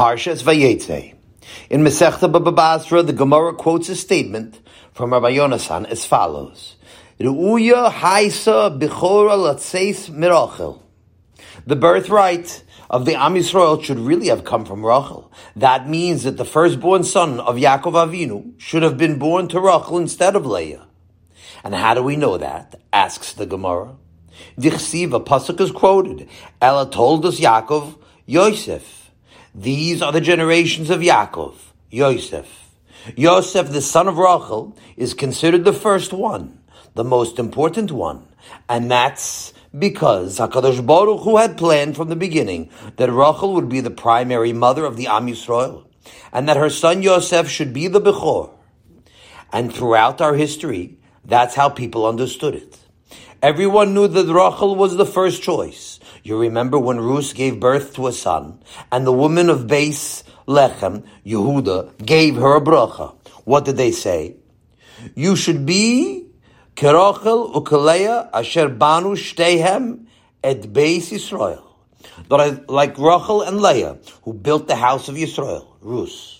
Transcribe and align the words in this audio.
Parshas 0.00 0.42
Vayetze. 0.42 1.14
In 1.68 1.82
Masechta 1.82 3.06
the 3.06 3.12
Gemara 3.12 3.52
quotes 3.52 3.90
a 3.90 3.94
statement 3.94 4.58
from 4.94 5.12
Rabbi 5.12 5.32
Yonasan 5.32 5.84
as 5.90 6.06
follows: 6.06 6.76
"Ru'uya 7.20 7.90
haisa 7.92 8.78
mirachel." 10.08 10.80
The 11.66 11.76
birthright 11.76 12.64
of 12.88 13.04
the 13.04 13.14
Am 13.14 13.34
Yisrael 13.34 13.84
should 13.84 13.98
really 13.98 14.28
have 14.28 14.42
come 14.42 14.64
from 14.64 14.86
Rachel. 14.86 15.30
That 15.54 15.86
means 15.86 16.22
that 16.22 16.38
the 16.38 16.46
firstborn 16.46 17.04
son 17.04 17.38
of 17.38 17.56
Yaakov 17.56 17.92
Avinu 17.92 18.58
should 18.58 18.82
have 18.82 18.96
been 18.96 19.18
born 19.18 19.48
to 19.48 19.60
Rachel 19.60 19.98
instead 19.98 20.34
of 20.34 20.46
Leah. 20.46 20.86
And 21.62 21.74
how 21.74 21.92
do 21.92 22.02
we 22.02 22.16
know 22.16 22.38
that? 22.38 22.80
Asks 22.90 23.34
the 23.34 23.44
Gemara. 23.44 23.96
Dichsiv, 24.58 25.12
a 25.12 25.20
pasuk 25.20 25.60
is 25.60 25.70
quoted. 25.70 26.26
Ella 26.62 26.90
told 26.90 27.26
us 27.26 27.38
Yaakov, 27.38 27.98
Yosef. 28.24 28.99
These 29.54 30.00
are 30.00 30.12
the 30.12 30.20
generations 30.20 30.90
of 30.90 31.00
Yaakov, 31.00 31.56
Yosef. 31.90 32.70
Yosef, 33.16 33.70
the 33.70 33.80
son 33.80 34.06
of 34.06 34.18
Rachel, 34.18 34.76
is 34.96 35.14
considered 35.14 35.64
the 35.64 35.72
first 35.72 36.12
one, 36.12 36.60
the 36.94 37.04
most 37.04 37.38
important 37.38 37.90
one. 37.90 38.28
And 38.68 38.90
that's 38.90 39.52
because 39.76 40.38
Hakadosh 40.38 40.84
Baruch 40.84 41.22
Hu 41.22 41.36
had 41.36 41.58
planned 41.58 41.96
from 41.96 42.08
the 42.08 42.16
beginning 42.16 42.70
that 42.96 43.10
Rachel 43.10 43.54
would 43.54 43.68
be 43.68 43.80
the 43.80 43.90
primary 43.90 44.52
mother 44.52 44.84
of 44.84 44.96
the 44.96 45.06
Am 45.06 45.26
Yisrael, 45.26 45.86
and 46.32 46.48
that 46.48 46.56
her 46.56 46.70
son 46.70 47.02
Yosef 47.02 47.48
should 47.48 47.72
be 47.72 47.88
the 47.88 48.00
Bechor. 48.00 48.52
And 49.52 49.74
throughout 49.74 50.20
our 50.20 50.34
history, 50.34 50.98
that's 51.24 51.54
how 51.54 51.68
people 51.68 52.06
understood 52.06 52.54
it. 52.54 52.78
Everyone 53.42 53.94
knew 53.94 54.06
that 54.06 54.26
Rachel 54.26 54.76
was 54.76 54.96
the 54.96 55.06
first 55.06 55.42
choice. 55.42 55.99
You 56.22 56.38
remember 56.38 56.78
when 56.78 57.00
Ruth 57.00 57.34
gave 57.34 57.60
birth 57.60 57.94
to 57.94 58.06
a 58.06 58.12
son, 58.12 58.62
and 58.92 59.06
the 59.06 59.12
woman 59.12 59.48
of 59.48 59.60
Beis 59.60 60.22
Lechem, 60.46 61.04
Yehuda, 61.24 62.04
gave 62.04 62.36
her 62.36 62.56
a 62.56 62.60
bracha. 62.60 63.14
What 63.44 63.64
did 63.64 63.76
they 63.76 63.92
say? 63.92 64.36
You 65.14 65.34
should 65.36 65.64
be 65.64 66.26
Kerachel 66.76 67.54
ukaleya 67.54 68.30
asher 68.32 68.68
banu 68.68 69.16
shtehem 69.16 70.06
et 70.44 70.62
Beis 70.62 71.10
Yisrael. 71.10 71.62
Like 72.68 72.98
Rachel 72.98 73.42
and 73.42 73.60
Leah, 73.60 73.98
who 74.22 74.34
built 74.34 74.68
the 74.68 74.76
house 74.76 75.08
of 75.08 75.14
Yisrael, 75.14 75.66
Ruth. 75.80 76.36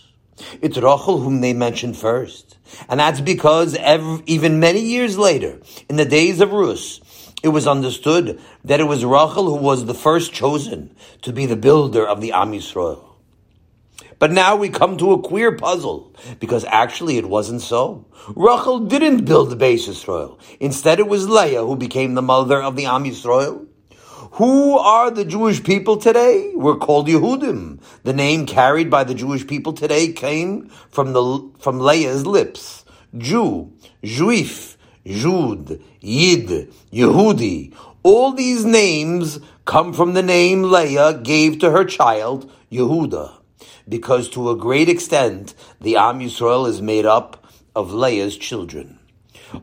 It's 0.60 0.76
Rachel 0.76 1.18
whom 1.20 1.40
they 1.40 1.52
mentioned 1.52 1.96
first. 1.96 2.58
And 2.88 3.00
that's 3.00 3.20
because 3.20 3.74
every, 3.74 4.22
even 4.26 4.60
many 4.60 4.80
years 4.80 5.18
later, 5.18 5.60
in 5.88 5.96
the 5.96 6.04
days 6.04 6.40
of 6.40 6.52
Rus, 6.52 7.00
it 7.42 7.48
was 7.48 7.66
understood 7.66 8.40
that 8.64 8.80
it 8.80 8.84
was 8.84 9.04
Rachel 9.04 9.46
who 9.46 9.56
was 9.56 9.84
the 9.84 9.94
first 9.94 10.32
chosen 10.32 10.94
to 11.22 11.32
be 11.32 11.46
the 11.46 11.56
builder 11.56 12.06
of 12.06 12.20
the 12.20 12.32
Am 12.32 12.52
Yisrael. 12.52 13.10
But 14.18 14.32
now 14.32 14.54
we 14.54 14.68
come 14.68 14.98
to 14.98 15.12
a 15.12 15.22
queer 15.22 15.56
puzzle, 15.56 16.14
because 16.40 16.66
actually 16.66 17.16
it 17.16 17.26
wasn't 17.26 17.62
so. 17.62 18.04
Rachel 18.36 18.80
didn't 18.80 19.24
build 19.24 19.48
the 19.48 19.56
Beis 19.56 19.88
Yisrael. 19.88 20.38
Instead, 20.60 21.00
it 21.00 21.08
was 21.08 21.26
Leah 21.26 21.64
who 21.64 21.74
became 21.74 22.12
the 22.12 22.22
mother 22.22 22.62
of 22.62 22.76
the 22.76 22.84
Am 22.84 23.04
Yisrael. 23.04 23.66
Who 24.32 24.78
are 24.78 25.10
the 25.10 25.24
Jewish 25.24 25.64
people 25.64 25.96
today? 25.96 26.52
We're 26.54 26.76
called 26.76 27.08
Yehudim. 27.08 27.80
The 28.02 28.12
name 28.12 28.44
carried 28.44 28.90
by 28.90 29.04
the 29.04 29.14
Jewish 29.14 29.46
people 29.46 29.72
today 29.72 30.12
came 30.12 30.68
from 30.90 31.14
the 31.14 31.50
from 31.58 31.80
Leah's 31.80 32.26
lips. 32.26 32.84
Jew, 33.16 33.72
Juif, 34.04 34.76
Jud, 35.06 35.80
Yid, 36.00 36.72
Yehudi. 36.92 37.74
All 38.02 38.32
these 38.32 38.64
names 38.64 39.38
come 39.64 39.92
from 39.92 40.14
the 40.14 40.22
name 40.22 40.64
Leah 40.64 41.20
gave 41.22 41.58
to 41.60 41.70
her 41.70 41.84
child, 41.84 42.50
Yehuda. 42.70 43.34
Because 43.88 44.28
to 44.30 44.50
a 44.50 44.56
great 44.56 44.88
extent, 44.88 45.54
the 45.80 45.96
Am 45.96 46.20
Yisrael 46.20 46.68
is 46.68 46.80
made 46.80 47.06
up 47.06 47.46
of 47.74 47.92
Leah's 47.92 48.36
children. 48.36 48.98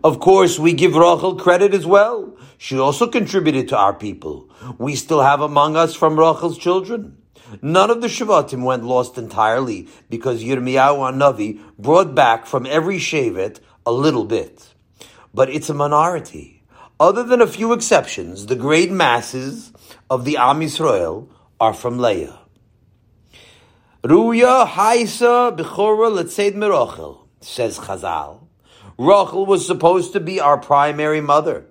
Of 0.03 0.19
course, 0.19 0.59
we 0.59 0.73
give 0.73 0.95
Rachel 0.95 1.35
credit 1.35 1.73
as 1.73 1.85
well. 1.85 2.35
She 2.57 2.77
also 2.77 3.07
contributed 3.07 3.69
to 3.69 3.77
our 3.77 3.93
people. 3.93 4.49
We 4.77 4.95
still 4.95 5.21
have 5.21 5.41
among 5.41 5.77
us 5.77 5.95
from 5.95 6.19
Rachel's 6.19 6.57
children. 6.57 7.17
None 7.61 7.89
of 7.89 8.01
the 8.01 8.07
Shavatim 8.07 8.63
went 8.63 8.83
lost 8.83 9.17
entirely 9.17 9.87
because 10.09 10.43
Yirmiyahu 10.43 11.13
Navi 11.15 11.61
brought 11.79 12.13
back 12.13 12.45
from 12.45 12.65
every 12.65 12.97
Shevet 12.97 13.59
a 13.85 13.91
little 13.91 14.25
bit. 14.25 14.73
But 15.33 15.49
it's 15.49 15.69
a 15.69 15.73
minority. 15.73 16.63
Other 16.99 17.23
than 17.23 17.41
a 17.41 17.47
few 17.47 17.73
exceptions, 17.73 18.47
the 18.47 18.55
great 18.55 18.91
masses 18.91 19.71
of 20.09 20.25
the 20.25 20.37
Am 20.37 20.61
Yisrael 20.61 21.29
are 21.59 21.73
from 21.73 21.99
Leah. 21.99 22.39
Ruya 24.03 24.65
Haisa 24.65 25.55
Bechora 25.55 26.11
Letzed 26.11 26.53
Merachel, 26.53 27.27
says 27.41 27.77
Chazal. 27.77 28.47
Rachel 28.97 29.45
was 29.45 29.65
supposed 29.65 30.13
to 30.13 30.19
be 30.19 30.39
our 30.39 30.57
primary 30.57 31.21
mother, 31.21 31.65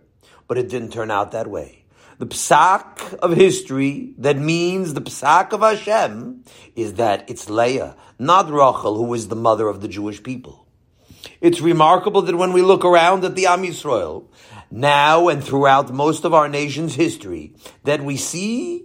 but 0.46 0.58
it 0.58 0.68
didn't 0.68 0.92
turn 0.92 1.10
out 1.10 1.32
that 1.32 1.48
way. 1.48 1.84
The 2.18 2.26
psak 2.26 3.14
of 3.14 3.32
history 3.32 4.14
that 4.18 4.38
means 4.38 4.94
the 4.94 5.02
psak 5.02 5.52
of 5.52 5.60
Hashem 5.60 6.44
is 6.74 6.94
that 6.94 7.28
it's 7.28 7.50
Leah, 7.50 7.96
not 8.18 8.50
Rachel, 8.50 8.96
who 8.96 9.12
is 9.14 9.28
the 9.28 9.36
mother 9.36 9.68
of 9.68 9.80
the 9.80 9.88
Jewish 9.88 10.22
people. 10.22 10.65
It's 11.40 11.60
remarkable 11.60 12.22
that 12.22 12.36
when 12.36 12.52
we 12.52 12.62
look 12.62 12.84
around 12.84 13.24
at 13.24 13.34
the 13.34 13.46
Am 13.46 13.62
Yisrael, 13.62 14.26
now 14.70 15.28
and 15.28 15.42
throughout 15.42 15.92
most 15.92 16.24
of 16.24 16.34
our 16.34 16.48
nation's 16.48 16.94
history, 16.94 17.54
that 17.84 18.02
we 18.02 18.16
see 18.16 18.84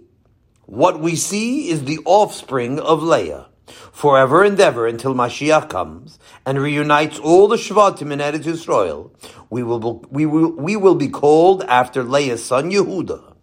what 0.66 1.00
we 1.00 1.16
see 1.16 1.68
is 1.68 1.84
the 1.84 1.98
offspring 2.04 2.78
of 2.78 3.02
Leah 3.02 3.48
forever 3.92 4.42
and 4.42 4.58
ever 4.60 4.86
until 4.86 5.14
Mashiach 5.14 5.68
comes 5.68 6.18
and 6.46 6.58
reunites 6.58 7.18
all 7.18 7.48
the 7.48 7.56
Shvatim 7.56 8.12
in 8.12 8.18
Eretz 8.18 8.44
Yisrael, 8.44 9.10
we 9.50 9.62
will, 9.62 10.04
we, 10.10 10.26
will, 10.26 10.52
we 10.52 10.76
will 10.76 10.94
be 10.94 11.08
called 11.08 11.62
after 11.64 12.02
Leah's 12.02 12.44
son 12.44 12.70
Yehuda. 12.70 13.34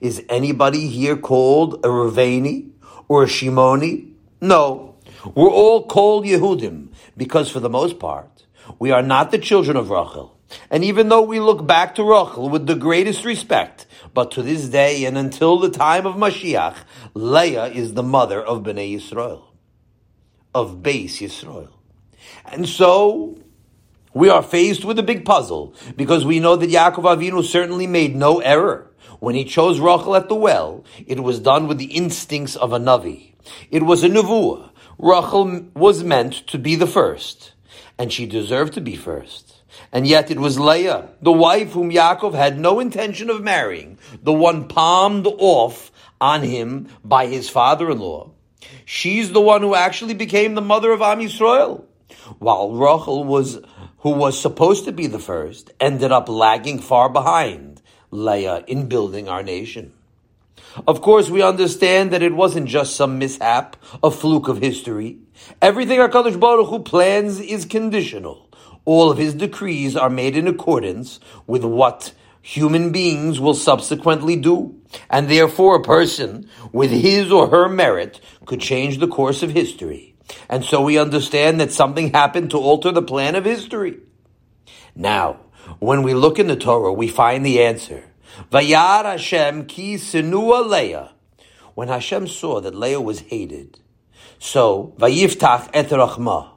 Is 0.00 0.22
anybody 0.28 0.88
here 0.88 1.16
called 1.16 1.74
a 1.84 1.88
Raveni 1.88 2.70
or 3.08 3.24
a 3.24 3.26
Shimoni? 3.26 4.12
No. 4.40 4.96
We're 5.34 5.50
all 5.50 5.86
called 5.86 6.24
Yehudim 6.24 6.88
because 7.16 7.50
for 7.50 7.60
the 7.60 7.68
most 7.68 7.98
part, 7.98 8.37
we 8.78 8.90
are 8.90 9.02
not 9.02 9.30
the 9.30 9.38
children 9.38 9.76
of 9.76 9.90
Rachel. 9.90 10.38
And 10.70 10.82
even 10.84 11.08
though 11.08 11.22
we 11.22 11.40
look 11.40 11.66
back 11.66 11.94
to 11.96 12.04
Rachel 12.04 12.48
with 12.48 12.66
the 12.66 12.74
greatest 12.74 13.24
respect, 13.24 13.86
but 14.14 14.30
to 14.32 14.42
this 14.42 14.68
day 14.68 15.04
and 15.04 15.18
until 15.18 15.58
the 15.58 15.70
time 15.70 16.06
of 16.06 16.14
Mashiach, 16.14 16.76
Leah 17.14 17.66
is 17.66 17.94
the 17.94 18.02
mother 18.02 18.42
of 18.42 18.62
Bnei 18.62 18.94
Yisrael 18.94 19.48
of 20.54 20.82
Beis 20.82 21.20
Yisrael. 21.20 21.70
And 22.46 22.68
so, 22.68 23.38
we 24.14 24.28
are 24.28 24.42
faced 24.42 24.84
with 24.84 24.98
a 24.98 25.02
big 25.02 25.24
puzzle, 25.24 25.74
because 25.96 26.24
we 26.24 26.40
know 26.40 26.56
that 26.56 26.70
Yaakov 26.70 27.04
Avinu 27.04 27.44
certainly 27.44 27.86
made 27.86 28.16
no 28.16 28.40
error. 28.40 28.90
When 29.20 29.34
he 29.34 29.44
chose 29.44 29.80
Rachel 29.80 30.16
at 30.16 30.28
the 30.28 30.34
well, 30.34 30.84
it 31.06 31.20
was 31.20 31.40
done 31.40 31.68
with 31.68 31.78
the 31.78 31.96
instincts 31.96 32.56
of 32.56 32.72
a 32.72 32.78
Navi. 32.78 33.34
It 33.70 33.82
was 33.82 34.04
a 34.04 34.08
Nevuah. 34.08 34.70
Rachel 34.98 35.66
was 35.74 36.02
meant 36.02 36.46
to 36.48 36.58
be 36.58 36.74
the 36.74 36.86
first, 36.86 37.52
and 37.98 38.12
she 38.12 38.26
deserved 38.26 38.74
to 38.74 38.80
be 38.80 38.96
first. 38.96 39.62
And 39.92 40.06
yet 40.06 40.30
it 40.30 40.38
was 40.38 40.58
Leah, 40.58 41.08
the 41.20 41.32
wife 41.32 41.72
whom 41.72 41.90
Yaakov 41.90 42.34
had 42.34 42.58
no 42.58 42.80
intention 42.80 43.28
of 43.28 43.42
marrying, 43.42 43.98
the 44.22 44.32
one 44.32 44.68
palmed 44.68 45.26
off 45.26 45.92
on 46.20 46.42
him 46.42 46.88
by 47.04 47.26
his 47.26 47.48
father-in-law, 47.48 48.30
She's 48.84 49.32
the 49.32 49.40
one 49.40 49.62
who 49.62 49.74
actually 49.74 50.14
became 50.14 50.54
the 50.54 50.62
mother 50.62 50.92
of 50.92 51.02
Am 51.02 51.20
Yisrael. 51.20 51.84
While 52.38 52.72
Rachel 52.72 53.24
was, 53.24 53.60
who 53.98 54.10
was 54.10 54.40
supposed 54.40 54.84
to 54.86 54.92
be 54.92 55.06
the 55.06 55.18
first, 55.18 55.70
ended 55.78 56.10
up 56.10 56.28
lagging 56.28 56.78
far 56.78 57.08
behind 57.08 57.82
Leah 58.10 58.64
in 58.66 58.88
building 58.88 59.28
our 59.28 59.42
nation. 59.42 59.92
Of 60.86 61.00
course, 61.00 61.30
we 61.30 61.42
understand 61.42 62.12
that 62.12 62.22
it 62.22 62.34
wasn't 62.34 62.68
just 62.68 62.96
some 62.96 63.18
mishap, 63.18 63.76
a 64.02 64.10
fluke 64.10 64.48
of 64.48 64.58
history. 64.58 65.18
Everything 65.60 65.98
HaKadosh 65.98 66.38
Baruch 66.38 66.68
Hu 66.68 66.80
plans 66.80 67.40
is 67.40 67.64
conditional. 67.64 68.48
All 68.84 69.10
of 69.10 69.18
his 69.18 69.34
decrees 69.34 69.96
are 69.96 70.10
made 70.10 70.36
in 70.36 70.46
accordance 70.46 71.20
with 71.46 71.64
what 71.64 72.12
human 72.42 72.92
beings 72.92 73.38
will 73.38 73.54
subsequently 73.54 74.36
do. 74.36 74.80
And 75.10 75.28
therefore, 75.28 75.76
a 75.76 75.82
person 75.82 76.48
with 76.72 76.90
his 76.90 77.30
or 77.30 77.48
her 77.48 77.68
merit 77.68 78.20
could 78.46 78.60
change 78.60 78.98
the 78.98 79.08
course 79.08 79.42
of 79.42 79.50
history. 79.50 80.14
And 80.48 80.64
so 80.64 80.82
we 80.82 80.98
understand 80.98 81.60
that 81.60 81.72
something 81.72 82.12
happened 82.12 82.50
to 82.50 82.58
alter 82.58 82.92
the 82.92 83.02
plan 83.02 83.34
of 83.34 83.44
history. 83.44 83.98
Now, 84.94 85.40
when 85.78 86.02
we 86.02 86.14
look 86.14 86.38
in 86.38 86.46
the 86.46 86.56
Torah, 86.56 86.92
we 86.92 87.08
find 87.08 87.44
the 87.44 87.62
answer. 87.62 88.04
Vayar 88.50 89.04
Hashem 89.04 89.66
ki 89.66 89.96
sinua 89.96 90.66
Leah. 90.66 91.12
When 91.74 91.88
Hashem 91.88 92.26
saw 92.26 92.60
that 92.60 92.74
Leah 92.74 93.00
was 93.00 93.20
hated, 93.20 93.80
so 94.38 94.94
vayiftach 94.98 95.70
et 95.74 95.88
rachma. 95.88 96.50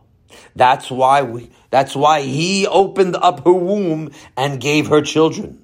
That's 0.55 0.89
why 0.89 1.21
we, 1.23 1.49
that's 1.69 1.95
why 1.95 2.21
he 2.21 2.67
opened 2.67 3.15
up 3.15 3.45
her 3.45 3.53
womb 3.53 4.11
and 4.37 4.59
gave 4.59 4.87
her 4.87 5.01
children. 5.01 5.63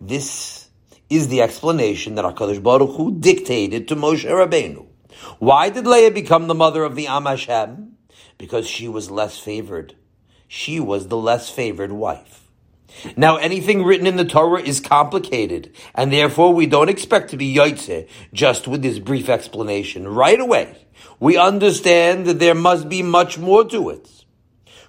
This 0.00 0.68
is 1.08 1.28
the 1.28 1.42
explanation 1.42 2.14
that 2.14 2.24
HaKadosh 2.24 2.62
Baruch 2.62 2.96
Hu 2.96 3.18
dictated 3.18 3.88
to 3.88 3.96
Moshe 3.96 4.24
Rabbeinu. 4.24 4.86
Why 5.38 5.68
did 5.70 5.86
Leah 5.86 6.10
become 6.10 6.46
the 6.46 6.54
mother 6.54 6.84
of 6.84 6.94
the 6.94 7.06
Am 7.08 7.26
Hashem? 7.26 7.96
Because 8.38 8.66
she 8.66 8.88
was 8.88 9.10
less 9.10 9.38
favored. 9.38 9.94
She 10.48 10.80
was 10.80 11.08
the 11.08 11.16
less 11.16 11.50
favored 11.50 11.92
wife. 11.92 12.39
Now, 13.16 13.36
anything 13.36 13.84
written 13.84 14.06
in 14.06 14.16
the 14.16 14.24
Torah 14.24 14.60
is 14.60 14.80
complicated, 14.80 15.74
and 15.94 16.12
therefore 16.12 16.52
we 16.52 16.66
don't 16.66 16.88
expect 16.88 17.30
to 17.30 17.36
be 17.36 17.54
yotze 17.54 18.08
just 18.32 18.68
with 18.68 18.82
this 18.82 18.98
brief 18.98 19.28
explanation. 19.28 20.08
Right 20.08 20.40
away, 20.40 20.76
we 21.18 21.36
understand 21.36 22.26
that 22.26 22.38
there 22.38 22.54
must 22.54 22.88
be 22.88 23.02
much 23.02 23.38
more 23.38 23.64
to 23.66 23.90
it. 23.90 24.08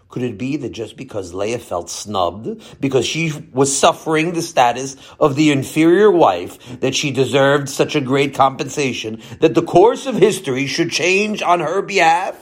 Could 0.09 0.23
it 0.23 0.37
be 0.37 0.57
that 0.57 0.73
just 0.73 0.97
because 0.97 1.33
Leah 1.33 1.59
felt 1.59 1.89
snubbed, 1.89 2.81
because 2.81 3.05
she 3.05 3.31
was 3.53 3.75
suffering 3.75 4.33
the 4.33 4.41
status 4.41 4.97
of 5.21 5.37
the 5.37 5.51
inferior 5.51 6.11
wife, 6.11 6.81
that 6.81 6.95
she 6.95 7.11
deserved 7.11 7.69
such 7.69 7.95
a 7.95 8.01
great 8.01 8.35
compensation, 8.35 9.21
that 9.39 9.55
the 9.55 9.61
course 9.61 10.05
of 10.07 10.15
history 10.15 10.67
should 10.67 10.91
change 10.91 11.41
on 11.41 11.61
her 11.61 11.81
behalf? 11.81 12.35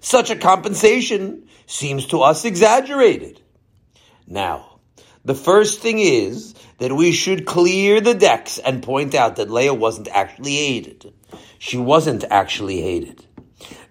Such 0.00 0.30
a 0.30 0.36
compensation 0.36 1.48
seems 1.66 2.06
to 2.06 2.22
us 2.22 2.46
exaggerated. 2.46 3.42
Now, 4.26 4.71
the 5.24 5.34
first 5.34 5.80
thing 5.80 5.98
is 5.98 6.54
that 6.78 6.92
we 6.92 7.12
should 7.12 7.46
clear 7.46 8.00
the 8.00 8.14
decks 8.14 8.58
and 8.58 8.82
point 8.82 9.14
out 9.14 9.36
that 9.36 9.50
Leah 9.50 9.74
wasn't 9.74 10.08
actually 10.08 10.56
hated. 10.56 11.12
She 11.58 11.76
wasn't 11.76 12.24
actually 12.28 12.82
hated. 12.82 13.24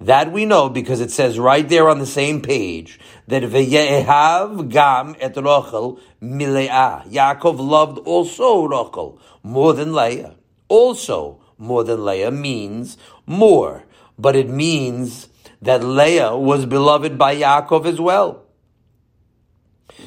That 0.02 0.32
we 0.32 0.46
know 0.46 0.68
because 0.68 1.00
it 1.00 1.12
says 1.12 1.40
right 1.40 1.68
there 1.68 1.88
on 1.88 2.00
the 2.00 2.06
same 2.06 2.42
page 2.42 3.00
that 3.28 3.44
Ve'yehav 3.44 4.70
gam 4.70 5.16
et 5.20 5.36
Rochel 5.36 6.00
mileah. 6.22 7.10
Yaakov 7.10 7.60
loved 7.60 8.00
also 8.00 8.68
Rochel 8.68 9.20
more 9.44 9.74
than 9.74 9.94
Leah. 9.94 10.36
Also 10.68 11.42
more 11.58 11.84
than 11.84 12.04
Leah 12.04 12.32
means 12.32 12.98
more, 13.26 13.86
but 14.18 14.36
it 14.36 14.50
means 14.50 15.30
that 15.62 15.84
Leah 15.84 16.36
was 16.36 16.66
beloved 16.66 17.18
by 17.18 17.36
Yaakov 17.36 17.86
as 17.86 18.02
well. 18.02 18.41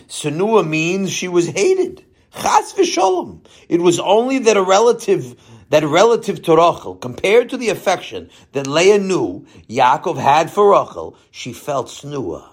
Senua 0.08 0.66
means 0.66 1.10
she 1.10 1.28
was 1.28 1.46
hated. 1.46 2.04
Chas 2.32 2.72
v'sholom. 2.72 3.44
It 3.68 3.80
was 3.80 4.00
only 4.00 4.40
that 4.40 4.56
a 4.56 4.62
relative 4.62 5.36
that 5.70 5.84
relative 5.84 6.42
to 6.42 6.56
Rachel, 6.56 6.94
compared 6.94 7.48
to 7.50 7.56
the 7.56 7.70
affection 7.70 8.30
that 8.52 8.66
Leah 8.66 8.98
knew 8.98 9.46
Yaakov 9.68 10.18
had 10.18 10.50
for 10.50 10.70
Rachel, 10.70 11.16
she 11.30 11.52
felt 11.52 11.88
snua. 11.88 12.48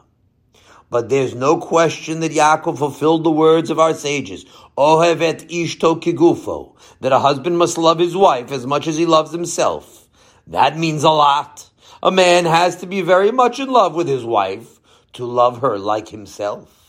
But 0.90 1.10
there's 1.10 1.36
no 1.36 1.58
question 1.58 2.22
that 2.22 2.32
Yaakov 2.32 2.78
fulfilled 2.78 3.24
the 3.24 3.32
words 3.32 3.70
of 3.70 3.80
our 3.80 3.94
sages, 3.94 4.46
Ohevet 4.78 5.50
ishto 5.50 6.02
kigufo, 6.02 6.76
that 7.02 7.12
a 7.12 7.20
husband 7.20 7.58
must 7.58 7.78
love 7.78 8.00
his 8.00 8.16
wife 8.16 8.52
as 8.52 8.66
much 8.66 8.88
as 8.88 8.98
he 8.98 9.06
loves 9.06 9.32
himself. 9.32 10.10
That 10.48 10.78
means 10.78 11.04
a 11.04 11.10
lot. 11.10 11.70
A 12.04 12.12
man 12.12 12.46
has 12.46 12.78
to 12.78 12.88
be 12.88 13.02
very 13.02 13.32
much 13.32 13.60
in 13.60 13.70
love 13.70 13.94
with 13.94 14.08
his 14.08 14.26
wife 14.26 14.80
to 15.14 15.26
love 15.26 15.62
her 15.62 15.78
like 15.78 16.10
himself. 16.10 16.81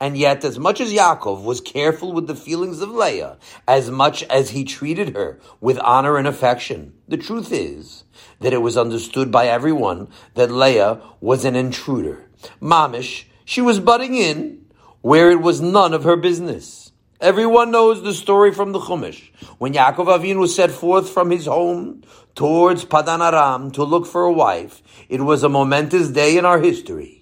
And 0.00 0.16
yet, 0.16 0.44
as 0.44 0.58
much 0.58 0.80
as 0.80 0.92
Yaakov 0.92 1.44
was 1.44 1.60
careful 1.60 2.12
with 2.12 2.26
the 2.26 2.34
feelings 2.34 2.80
of 2.80 2.90
Leah, 2.90 3.38
as 3.68 3.90
much 3.90 4.22
as 4.24 4.50
he 4.50 4.64
treated 4.64 5.14
her 5.14 5.38
with 5.60 5.78
honor 5.78 6.16
and 6.16 6.26
affection, 6.26 6.94
the 7.08 7.16
truth 7.16 7.52
is 7.52 8.04
that 8.40 8.52
it 8.52 8.62
was 8.62 8.76
understood 8.76 9.30
by 9.30 9.46
everyone 9.46 10.08
that 10.34 10.50
Leah 10.50 11.00
was 11.20 11.44
an 11.44 11.56
intruder. 11.56 12.28
Mamish, 12.60 13.24
she 13.44 13.60
was 13.60 13.80
butting 13.80 14.14
in 14.14 14.64
where 15.00 15.30
it 15.30 15.40
was 15.40 15.60
none 15.60 15.94
of 15.94 16.04
her 16.04 16.16
business. 16.16 16.92
Everyone 17.20 17.70
knows 17.70 18.02
the 18.02 18.14
story 18.14 18.52
from 18.52 18.72
the 18.72 18.80
Chumash. 18.80 19.30
When 19.58 19.74
Yaakov 19.74 20.06
Avinu 20.06 20.48
set 20.48 20.72
forth 20.72 21.08
from 21.08 21.30
his 21.30 21.46
home 21.46 22.02
towards 22.34 22.84
Padan 22.84 23.22
Aram 23.22 23.70
to 23.72 23.84
look 23.84 24.06
for 24.06 24.24
a 24.24 24.32
wife, 24.32 24.82
it 25.08 25.20
was 25.20 25.44
a 25.44 25.48
momentous 25.48 26.08
day 26.08 26.36
in 26.36 26.44
our 26.44 26.58
history. 26.58 27.21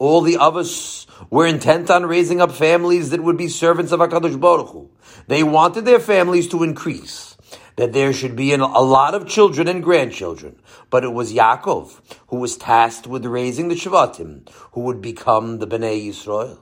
All 0.00 0.22
the 0.22 0.38
others 0.38 1.06
were 1.28 1.46
intent 1.46 1.90
on 1.90 2.06
raising 2.06 2.40
up 2.40 2.52
families 2.52 3.10
that 3.10 3.22
would 3.22 3.36
be 3.36 3.48
servants 3.48 3.92
of 3.92 4.00
HaKadosh 4.00 4.40
Baruch 4.40 4.70
Hu. 4.70 4.90
They 5.26 5.42
wanted 5.42 5.84
their 5.84 6.00
families 6.00 6.48
to 6.48 6.62
increase, 6.62 7.36
that 7.76 7.92
there 7.92 8.14
should 8.14 8.34
be 8.34 8.54
a 8.54 8.56
lot 8.56 9.14
of 9.14 9.28
children 9.28 9.68
and 9.68 9.82
grandchildren. 9.82 10.58
But 10.88 11.04
it 11.04 11.12
was 11.12 11.34
Yaakov 11.34 12.00
who 12.28 12.38
was 12.38 12.56
tasked 12.56 13.06
with 13.06 13.26
raising 13.26 13.68
the 13.68 13.74
Shvatim, 13.74 14.48
who 14.72 14.80
would 14.80 15.02
become 15.02 15.58
the 15.58 15.66
Bnei 15.66 16.08
Yisrael. 16.08 16.58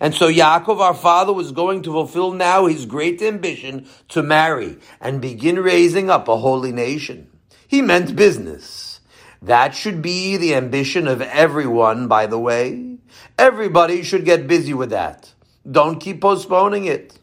And 0.00 0.12
so 0.12 0.28
Yaakov, 0.28 0.80
our 0.80 0.92
father, 0.92 1.32
was 1.32 1.52
going 1.52 1.82
to 1.82 1.92
fulfill 1.92 2.32
now 2.32 2.66
his 2.66 2.84
great 2.84 3.22
ambition 3.22 3.86
to 4.08 4.24
marry 4.24 4.78
and 5.00 5.20
begin 5.20 5.60
raising 5.60 6.10
up 6.10 6.26
a 6.26 6.36
holy 6.36 6.72
nation. 6.72 7.28
He 7.68 7.80
meant 7.80 8.16
business. 8.16 8.91
That 9.42 9.74
should 9.74 10.02
be 10.02 10.36
the 10.36 10.54
ambition 10.54 11.08
of 11.08 11.20
everyone, 11.20 12.06
by 12.06 12.26
the 12.26 12.38
way. 12.38 12.98
Everybody 13.36 14.04
should 14.04 14.24
get 14.24 14.46
busy 14.46 14.72
with 14.72 14.90
that. 14.90 15.32
Don't 15.68 16.00
keep 16.00 16.20
postponing 16.20 16.84
it. 16.84 17.18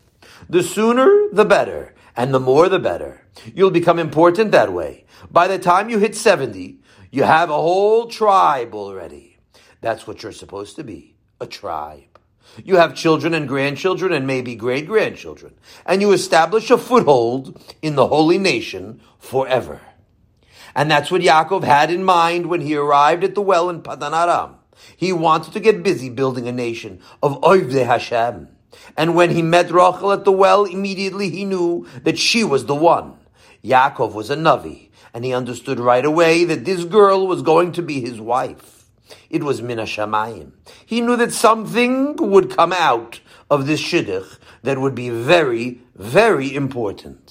The 0.50 0.62
sooner, 0.62 1.30
the 1.32 1.46
better, 1.46 1.96
and 2.18 2.34
the 2.34 2.40
more, 2.40 2.68
the 2.68 2.80
better. 2.80 3.22
You'll 3.56 3.72
become 3.72 4.00
important 4.00 4.52
that 4.52 4.74
way. 4.74 5.06
By 5.32 5.48
the 5.48 5.60
time 5.60 5.90
you 5.90 6.00
hit 6.00 6.16
70, 6.16 6.80
you 7.10 7.24
have 7.24 7.50
a 7.50 7.54
whole 7.54 8.08
tribe 8.08 8.76
already. 8.76 9.38
That's 9.80 10.06
what 10.06 10.22
you're 10.22 10.34
supposed 10.34 10.76
to 10.76 10.84
be 10.84 11.16
a 11.40 11.48
tribe. 11.48 12.20
You 12.64 12.76
have 12.78 12.96
children 12.96 13.34
and 13.34 13.48
grandchildren 13.48 14.12
and 14.12 14.28
maybe 14.28 14.56
great 14.56 14.88
grandchildren, 14.88 15.54
and 15.86 16.02
you 16.02 16.12
establish 16.12 16.70
a 16.70 16.78
foothold 16.78 17.62
in 17.82 17.96
the 17.96 18.08
holy 18.08 18.38
nation 18.38 19.02
forever. 19.20 19.80
And 20.80 20.90
that's 20.90 21.12
what 21.12 21.22
Yaakov 21.22 21.66
had 21.66 21.92
in 21.92 22.06
mind 22.06 22.46
when 22.46 22.62
he 22.62 22.74
arrived 22.74 23.26
at 23.26 23.36
the 23.36 23.42
well 23.42 23.70
in 23.70 23.82
Padan 23.82 24.14
Aram. 24.14 24.56
He 24.96 25.12
wanted 25.12 25.52
to 25.52 25.60
get 25.60 25.84
busy 25.84 26.08
building 26.10 26.48
a 26.48 26.54
nation 26.54 27.02
of 27.22 27.42
Oivde 27.42 27.86
Hashem. 27.86 28.48
And 28.96 29.14
when 29.14 29.32
he 29.32 29.42
met 29.42 29.72
Rachel 29.72 30.14
at 30.14 30.24
the 30.24 30.32
well, 30.32 30.64
immediately 30.64 31.30
he 31.30 31.44
knew 31.44 31.86
that 32.04 32.18
she 32.18 32.46
was 32.46 32.66
the 32.66 32.76
one. 32.76 33.16
Yaakov 33.62 34.14
was 34.14 34.30
a 34.30 34.38
Navi, 34.38 34.88
and 35.14 35.26
he 35.26 35.34
understood 35.34 35.82
right 35.82 36.06
away 36.06 36.46
that 36.46 36.64
this 36.64 36.86
girl 36.86 37.28
was 37.28 37.42
going 37.42 37.74
to 37.74 37.82
be 37.82 38.00
his 38.00 38.22
wife. 38.22 38.86
It 39.30 39.44
was 39.44 39.62
Mina 39.62 39.84
Shamayim. 39.84 40.54
He 40.86 41.02
knew 41.02 41.18
that 41.18 41.34
something 41.34 42.16
would 42.16 42.56
come 42.56 42.72
out 42.72 43.20
of 43.50 43.68
this 43.68 43.82
shidduch 43.82 44.38
that 44.64 44.80
would 44.80 44.96
be 44.96 45.10
very, 45.10 45.82
very 45.94 46.56
important. 46.56 47.29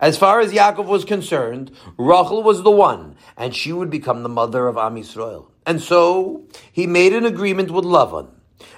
As 0.00 0.18
far 0.18 0.40
as 0.40 0.52
Yaakov 0.52 0.86
was 0.86 1.04
concerned, 1.04 1.70
Rachel 1.96 2.42
was 2.42 2.62
the 2.62 2.70
one, 2.70 3.16
and 3.36 3.54
she 3.54 3.72
would 3.72 3.90
become 3.90 4.22
the 4.22 4.28
mother 4.28 4.66
of 4.66 4.76
Am 4.76 4.96
Yisrael. 4.96 5.46
And 5.64 5.80
so 5.80 6.44
he 6.70 6.86
made 6.86 7.12
an 7.12 7.24
agreement 7.24 7.70
with 7.70 7.84
Lavan 7.84 8.28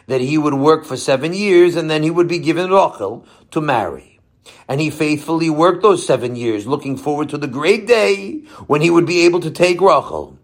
that 0.06 0.20
he 0.20 0.38
would 0.38 0.54
work 0.54 0.84
for 0.84 0.96
seven 0.96 1.32
years 1.32 1.76
and 1.76 1.90
then 1.90 2.02
he 2.02 2.10
would 2.10 2.28
be 2.28 2.38
given 2.38 2.70
Rachel 2.70 3.26
to 3.50 3.60
marry. 3.60 4.20
And 4.68 4.80
he 4.80 4.90
faithfully 4.90 5.48
worked 5.48 5.82
those 5.82 6.06
seven 6.06 6.36
years, 6.36 6.66
looking 6.66 6.96
forward 6.96 7.30
to 7.30 7.38
the 7.38 7.46
great 7.46 7.86
day 7.86 8.44
when 8.66 8.82
he 8.82 8.90
would 8.90 9.06
be 9.06 9.24
able 9.24 9.40
to 9.40 9.50
take 9.50 9.80
Rachel, 9.80 10.38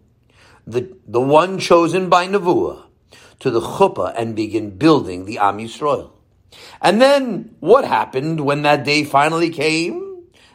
the, 0.65 0.95
the 1.07 1.21
one 1.21 1.59
chosen 1.59 2.09
by 2.09 2.27
Nevuah, 2.27 2.83
to 3.39 3.51
the 3.51 3.61
chuppah 3.61 4.13
and 4.15 4.35
begin 4.35 4.77
building 4.77 5.25
the 5.25 5.37
Am 5.37 5.57
Yisrael. 5.57 6.11
And 6.81 7.01
then 7.01 7.55
what 7.59 7.85
happened 7.85 8.41
when 8.41 8.63
that 8.63 8.83
day 8.83 9.03
finally 9.03 9.49
came? 9.49 10.10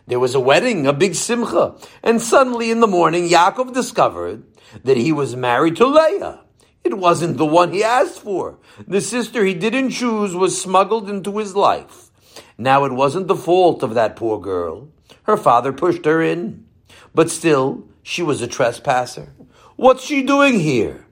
There 0.07 0.21
was 0.21 0.35
a 0.35 0.41
wedding, 0.41 0.87
a 0.87 0.93
big 0.93 1.15
simcha. 1.15 1.75
And 2.03 2.23
suddenly 2.23 2.71
in 2.71 2.81
the 2.81 2.87
morning, 2.87 3.29
Yaakov 3.29 3.75
discovered 3.75 4.45
that 4.85 4.97
he 4.97 5.13
was 5.13 5.35
married 5.35 5.77
to 5.77 5.87
Leah. 5.87 6.41
It 6.85 6.99
wasn't 6.99 7.39
the 7.39 7.47
one 7.47 7.73
he 7.73 7.83
asked 7.83 8.21
for. 8.21 8.59
The 8.87 9.01
sister 9.01 9.45
he 9.45 9.55
didn't 9.55 9.91
choose 9.91 10.35
was 10.35 10.61
smuggled 10.61 11.11
into 11.11 11.39
his 11.39 11.57
life. 11.57 12.11
Now 12.57 12.85
it 12.85 12.93
wasn't 12.93 13.27
the 13.27 13.35
fault 13.35 13.83
of 13.83 13.95
that 13.95 14.15
poor 14.15 14.41
girl. 14.41 14.89
Her 15.25 15.37
father 15.37 15.73
pushed 15.73 16.05
her 16.05 16.23
in. 16.23 16.67
But 17.13 17.31
still, 17.31 17.89
she 18.03 18.23
was 18.23 18.41
a 18.41 18.47
trespasser. 18.47 19.35
What's 19.75 20.05
she 20.05 20.23
doing 20.23 20.61
here? 20.61 21.07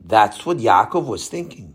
That's 0.00 0.46
what 0.46 0.58
Yaakov 0.58 1.06
was 1.06 1.28
thinking. 1.28 1.74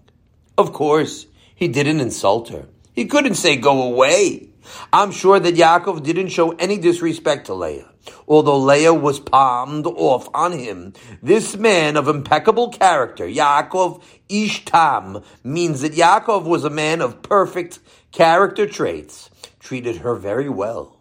Of 0.58 0.72
course, 0.72 1.28
he 1.54 1.68
didn't 1.68 2.00
insult 2.00 2.50
her. 2.50 2.70
He 2.94 3.06
couldn't 3.06 3.36
say, 3.36 3.58
go 3.58 3.82
away. 3.82 4.53
I'm 4.92 5.12
sure 5.12 5.40
that 5.40 5.56
Yaakov 5.56 6.04
didn't 6.04 6.30
show 6.30 6.52
any 6.52 6.78
disrespect 6.78 7.48
to 7.48 7.54
Leah. 7.54 7.90
Although 8.28 8.60
Leah 8.60 8.94
was 8.94 9.20
palmed 9.20 9.86
off 9.86 10.30
on 10.34 10.52
him, 10.52 10.94
this 11.22 11.56
man 11.56 11.96
of 11.96 12.08
impeccable 12.08 12.70
character, 12.70 13.26
Yaakov 13.26 14.04
Ishtam, 14.30 15.24
means 15.44 15.82
that 15.82 15.94
Yaakov 15.94 16.44
was 16.44 16.66
a 16.66 16.70
man 16.70 17.02
of 17.02 17.22
perfect 17.22 17.80
character 18.12 18.68
traits, 18.68 19.30
treated 19.60 19.98
her 19.98 20.16
very 20.16 20.50
well. 20.50 21.00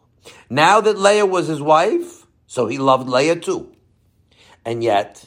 Now 0.49 0.81
that 0.81 0.99
Leah 0.99 1.27
was 1.27 1.49
his 1.49 1.61
wife, 1.61 2.27
so 2.47 2.67
he 2.67 2.79
loved 2.79 3.09
Leah 3.09 3.37
too. 3.37 3.75
And 4.65 4.85
yet, 4.85 5.27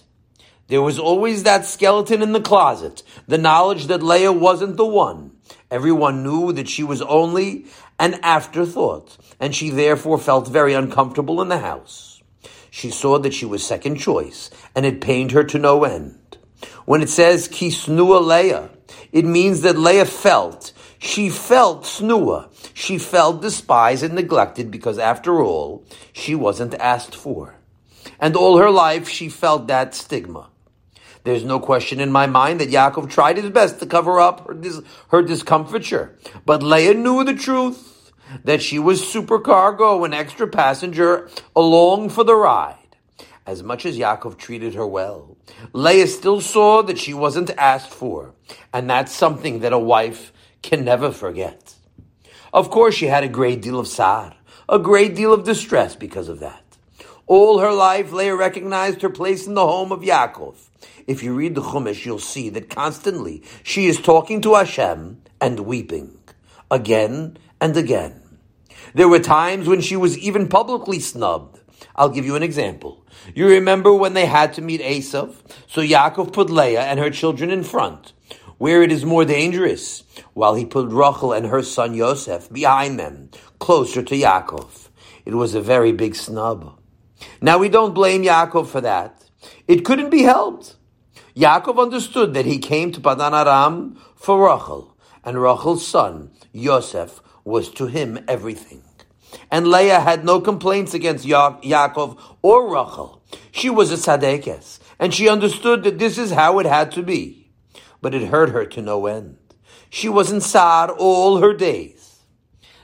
there 0.68 0.82
was 0.82 0.98
always 0.98 1.44
that 1.44 1.66
skeleton 1.66 2.22
in 2.22 2.32
the 2.32 2.42
closet, 2.42 3.04
the 3.28 3.38
knowledge 3.38 3.88
that 3.88 4.02
Leah 4.02 4.32
wasn't 4.32 4.78
the 4.78 4.86
one. 4.86 5.32
Everyone 5.70 6.24
knew 6.24 6.54
that 6.54 6.70
she 6.70 6.84
was 6.84 7.02
only 7.02 7.66
an 8.00 8.16
afterthought, 8.22 9.18
and 9.40 9.56
she 9.56 9.70
therefore 9.70 10.18
felt 10.18 10.48
very 10.48 10.74
uncomfortable 10.74 11.42
in 11.42 11.48
the 11.48 11.60
house. 11.60 12.22
She 12.70 12.90
saw 12.90 13.20
that 13.20 13.34
she 13.34 13.46
was 13.46 13.66
second 13.66 13.98
choice, 13.98 14.50
and 14.76 14.86
it 14.86 15.02
pained 15.02 15.32
her 15.32 15.44
to 15.46 15.58
no 15.58 15.84
end. 15.84 16.38
When 16.86 17.02
it 17.02 17.10
says 17.10 17.48
kisnua 17.48 18.22
Leah, 18.22 18.70
it 19.12 19.26
means 19.26 19.62
that 19.62 19.78
Leah 19.78 20.06
felt, 20.06 20.74
she 21.00 21.30
felt 21.30 21.84
snua, 21.84 22.50
she 22.74 22.98
felt 22.98 23.42
despised 23.42 24.04
and 24.04 24.14
neglected 24.14 24.72
because 24.72 24.98
after 24.98 25.42
all, 25.42 25.86
she 26.12 26.36
wasn't 26.36 26.74
asked 26.76 27.16
for. 27.16 27.56
And 28.20 28.36
all 28.36 28.58
her 28.58 28.70
life 28.70 29.08
she 29.08 29.30
felt 29.30 29.68
that 29.68 29.96
stigma. 29.96 30.50
There's 31.26 31.44
no 31.44 31.60
question 31.60 32.00
in 32.00 32.12
my 32.12 32.28
mind 32.28 32.62
that 32.62 32.70
Yaakov 32.70 33.10
tried 33.10 33.38
his 33.38 33.50
best 33.50 33.80
to 33.80 33.88
cover 33.88 34.20
up 34.20 34.48
her, 34.48 34.54
dis- 34.54 34.82
her 35.10 35.24
discomfiture. 35.24 36.16
But 36.46 36.62
Leah 36.62 36.94
knew 36.94 37.24
the 37.24 37.34
truth, 37.34 38.12
that 38.44 38.62
she 38.62 38.78
was 38.78 39.02
supercargo, 39.02 40.06
an 40.06 40.14
extra 40.14 40.48
passenger, 40.48 41.28
along 41.56 42.10
for 42.10 42.24
the 42.24 42.36
ride. 42.36 42.78
As 43.46 43.64
much 43.64 43.86
as 43.86 43.98
Yaakov 43.98 44.38
treated 44.38 44.76
her 44.76 44.86
well, 44.86 45.36
Leah 45.74 46.08
still 46.08 46.42
saw 46.42 46.84
that 46.84 47.00
she 47.00 47.14
wasn't 47.14 47.50
asked 47.58 47.92
for, 47.92 48.34
and 48.72 48.88
that's 48.90 49.12
something 49.12 49.60
that 49.60 49.74
a 49.74 49.80
wife 49.80 50.32
can 50.62 50.86
never 50.86 51.12
forget. 51.12 51.74
Of 52.54 52.70
course, 52.70 52.94
she 52.94 53.08
had 53.08 53.24
a 53.24 53.30
great 53.30 53.62
deal 53.64 53.80
of 53.80 53.88
sad, 53.88 54.36
a 54.70 54.80
great 54.80 55.16
deal 55.16 55.34
of 55.34 55.44
distress 55.44 55.96
because 55.96 56.30
of 56.30 56.40
that. 56.40 56.65
All 57.28 57.58
her 57.58 57.72
life, 57.72 58.12
Leah 58.12 58.36
recognized 58.36 59.02
her 59.02 59.10
place 59.10 59.48
in 59.48 59.56
the 59.56 59.66
home 59.66 59.92
of 59.92 60.02
Yaakov. 60.02 60.56
If 61.08 61.24
you 61.24 61.34
read 61.34 61.56
the 61.56 61.62
Chumash, 61.62 62.06
you'll 62.06 62.20
see 62.20 62.50
that 62.50 62.70
constantly 62.70 63.42
she 63.64 63.88
is 63.88 64.00
talking 64.00 64.42
to 64.42 64.54
Hashem 64.54 65.24
and 65.42 65.62
weeping 65.62 66.20
again 66.70 67.38
and 67.60 67.76
again. 67.76 68.22
There 68.94 69.10
were 69.10 69.20
times 69.20 69.68
when 69.68 69.82
she 69.82 69.96
was 69.96 70.18
even 70.20 70.48
publicly 70.48 71.00
snubbed. 71.00 71.60
I'll 71.96 72.10
give 72.10 72.26
you 72.26 72.36
an 72.36 72.44
example. 72.44 73.04
You 73.34 73.48
remember 73.48 73.92
when 73.92 74.14
they 74.14 74.28
had 74.28 74.54
to 74.54 74.62
meet 74.62 74.82
Esav? 74.82 75.36
So 75.68 75.82
Yaakov 75.82 76.32
put 76.32 76.52
Leah 76.52 76.84
and 76.84 77.00
her 77.00 77.10
children 77.10 77.50
in 77.50 77.64
front, 77.64 78.14
where 78.60 78.84
it 78.84 78.92
is 78.92 79.04
more 79.04 79.26
dangerous, 79.26 80.04
while 80.34 80.54
he 80.54 80.64
put 80.64 80.92
Rachel 80.92 81.34
and 81.34 81.48
her 81.48 81.64
son 81.64 81.96
Yosef 81.96 82.52
behind 82.54 83.00
them, 83.00 83.32
closer 83.58 84.04
to 84.04 84.16
Yaakov. 84.16 84.90
It 85.26 85.34
was 85.34 85.56
a 85.56 85.62
very 85.62 85.92
big 85.92 86.14
snub. 86.14 86.80
Now 87.42 87.58
we 87.58 87.70
don't 87.70 87.94
blame 87.94 88.24
Yaakov 88.24 88.68
for 88.68 88.82
that. 88.82 89.24
It 89.68 89.86
couldn't 89.86 90.10
be 90.10 90.24
helped. 90.24 90.76
Yaakov 91.36 91.82
understood 91.82 92.34
that 92.34 92.46
he 92.46 92.60
came 92.60 92.92
to 92.92 93.02
Padan 93.02 93.34
Aram 93.34 94.00
for 94.16 94.50
Rachel, 94.50 94.96
and 95.24 95.42
Rachel's 95.42 95.86
son, 95.86 96.32
Yosef, 96.54 97.22
was 97.44 97.70
to 97.72 97.88
him 97.88 98.24
everything. 98.28 98.84
And 99.52 99.68
Leah 99.68 100.00
had 100.00 100.24
no 100.24 100.40
complaints 100.40 100.94
against 100.94 101.26
ya- 101.26 101.60
Yaakov 101.62 102.18
or 102.42 102.74
Rachel. 102.74 103.22
She 103.52 103.70
was 103.70 103.92
a 103.92 103.96
tzadekes, 103.96 104.80
and 104.98 105.14
she 105.14 105.28
understood 105.28 105.84
that 105.84 106.00
this 106.00 106.18
is 106.18 106.32
how 106.32 106.60
it 106.60 106.66
had 106.66 106.92
to 106.94 107.04
be. 107.04 107.52
But 108.02 108.14
it 108.14 108.30
hurt 108.30 108.50
her 108.50 108.66
to 108.66 108.82
no 108.82 109.06
end. 109.08 109.38
She 109.90 110.08
was 110.10 110.32
in 110.32 110.42
Saad 110.42 110.90
all 110.90 111.38
her 111.38 111.54
days. 111.54 112.20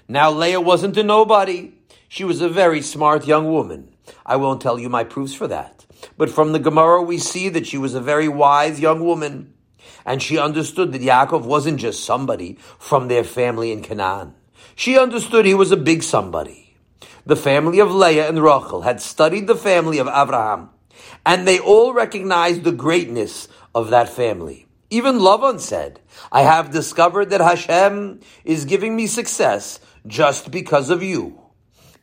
Now 0.07 0.29
Leah 0.29 0.61
wasn't 0.61 0.97
a 0.97 1.03
nobody. 1.03 1.73
She 2.09 2.23
was 2.23 2.41
a 2.41 2.49
very 2.49 2.81
smart 2.81 3.25
young 3.25 3.51
woman. 3.51 3.90
I 4.25 4.35
won't 4.35 4.61
tell 4.61 4.79
you 4.79 4.89
my 4.89 5.03
proofs 5.03 5.33
for 5.33 5.47
that. 5.47 5.85
But 6.17 6.29
from 6.29 6.51
the 6.51 6.59
Gemara, 6.59 7.01
we 7.01 7.17
see 7.17 7.49
that 7.49 7.67
she 7.67 7.77
was 7.77 7.93
a 7.93 8.01
very 8.01 8.27
wise 8.27 8.79
young 8.79 9.03
woman. 9.03 9.53
And 10.05 10.21
she 10.21 10.37
understood 10.37 10.93
that 10.93 11.01
Yaakov 11.01 11.43
wasn't 11.43 11.79
just 11.79 12.03
somebody 12.03 12.57
from 12.79 13.07
their 13.07 13.23
family 13.23 13.71
in 13.71 13.81
Canaan. 13.81 14.33
She 14.75 14.97
understood 14.97 15.45
he 15.45 15.53
was 15.53 15.71
a 15.71 15.77
big 15.77 16.01
somebody. 16.01 16.75
The 17.25 17.35
family 17.35 17.79
of 17.79 17.93
Leah 17.93 18.27
and 18.27 18.41
Rachel 18.41 18.81
had 18.81 18.99
studied 19.01 19.45
the 19.45 19.55
family 19.55 19.99
of 19.99 20.07
Abraham, 20.07 20.69
and 21.23 21.47
they 21.47 21.59
all 21.59 21.93
recognized 21.93 22.63
the 22.63 22.71
greatness 22.71 23.47
of 23.75 23.91
that 23.91 24.09
family. 24.09 24.65
Even 24.89 25.19
Lavan 25.19 25.59
said, 25.59 25.99
I 26.31 26.41
have 26.41 26.71
discovered 26.71 27.29
that 27.29 27.41
Hashem 27.41 28.21
is 28.43 28.65
giving 28.65 28.95
me 28.95 29.07
success 29.07 29.79
just 30.07 30.49
because 30.49 30.89
of 30.89 31.03
you. 31.03 31.40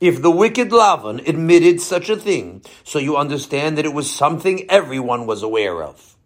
If 0.00 0.23
the 0.23 0.31
wicked 0.31 0.71
Lavan 0.71 1.26
admitted 1.28 1.81
such 1.81 2.09
a 2.09 2.17
thing, 2.17 2.62
so 2.85 3.00
you 3.00 3.17
understand 3.17 3.76
that 3.76 3.85
it 3.85 3.93
was 3.93 4.09
something 4.09 4.71
everyone 4.71 5.26
was 5.26 5.43
aware 5.43 5.83
of. 5.83 6.17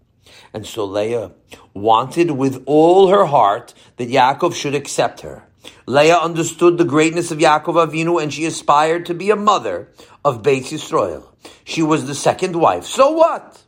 And 0.53 0.67
so 0.67 0.85
Leah 0.85 1.33
wanted 1.73 2.33
with 2.33 2.63
all 2.67 3.09
her 3.09 3.25
heart 3.25 3.73
that 3.97 4.11
Yaakov 4.11 4.55
should 4.55 4.75
accept 4.75 5.23
her. 5.23 5.45
Leah 5.87 6.19
understood 6.19 6.77
the 6.77 6.85
greatness 6.85 7.31
of 7.31 7.39
Yaakov 7.39 7.89
Avinu 7.89 8.23
and 8.23 8.31
she 8.31 8.45
aspired 8.45 9.07
to 9.07 9.15
be 9.15 9.31
a 9.31 9.37
mother 9.37 9.89
of 10.23 10.43
Beit 10.43 10.65
Yisrael. 10.65 11.25
She 11.65 11.83
was 11.83 12.07
the 12.07 12.15
second 12.15 12.57
wife. 12.57 12.85
So 12.85 13.13
what? 13.13 13.63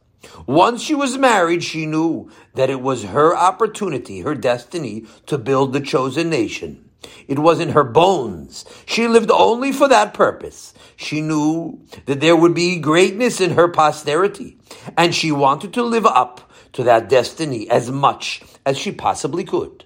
Once 0.47 0.83
she 0.83 0.95
was 0.95 1.17
married, 1.17 1.65
she 1.65 1.87
knew 1.87 2.31
that 2.55 2.69
it 2.69 2.83
was 2.83 3.05
her 3.05 3.35
opportunity, 3.35 4.21
her 4.21 4.35
destiny 4.35 5.07
to 5.27 5.39
build 5.39 5.73
the 5.73 5.81
chosen 5.81 6.29
nation. 6.29 6.91
It 7.29 7.39
was 7.39 7.61
in 7.61 7.71
her 7.71 7.85
bones. 7.85 8.65
She 8.87 9.09
lived 9.09 9.31
only 9.31 9.73
for 9.73 9.89
that 9.89 10.15
purpose. 10.15 10.75
She 10.97 11.21
knew 11.21 11.81
that 12.07 12.21
there 12.21 12.37
would 12.37 12.55
be 12.55 12.79
greatness 12.79 13.41
in 13.41 13.53
her 13.53 13.69
posterity, 13.69 14.59
and 14.97 15.15
she 15.15 15.33
wanted 15.33 15.73
to 15.75 15.83
live 15.83 16.07
up 16.07 16.51
to 16.73 16.83
that 16.85 17.09
destiny 17.09 17.69
as 17.71 17.91
much 17.91 18.43
as 18.67 18.77
she 18.77 18.93
possibly 18.93 19.45
could. 19.45 19.85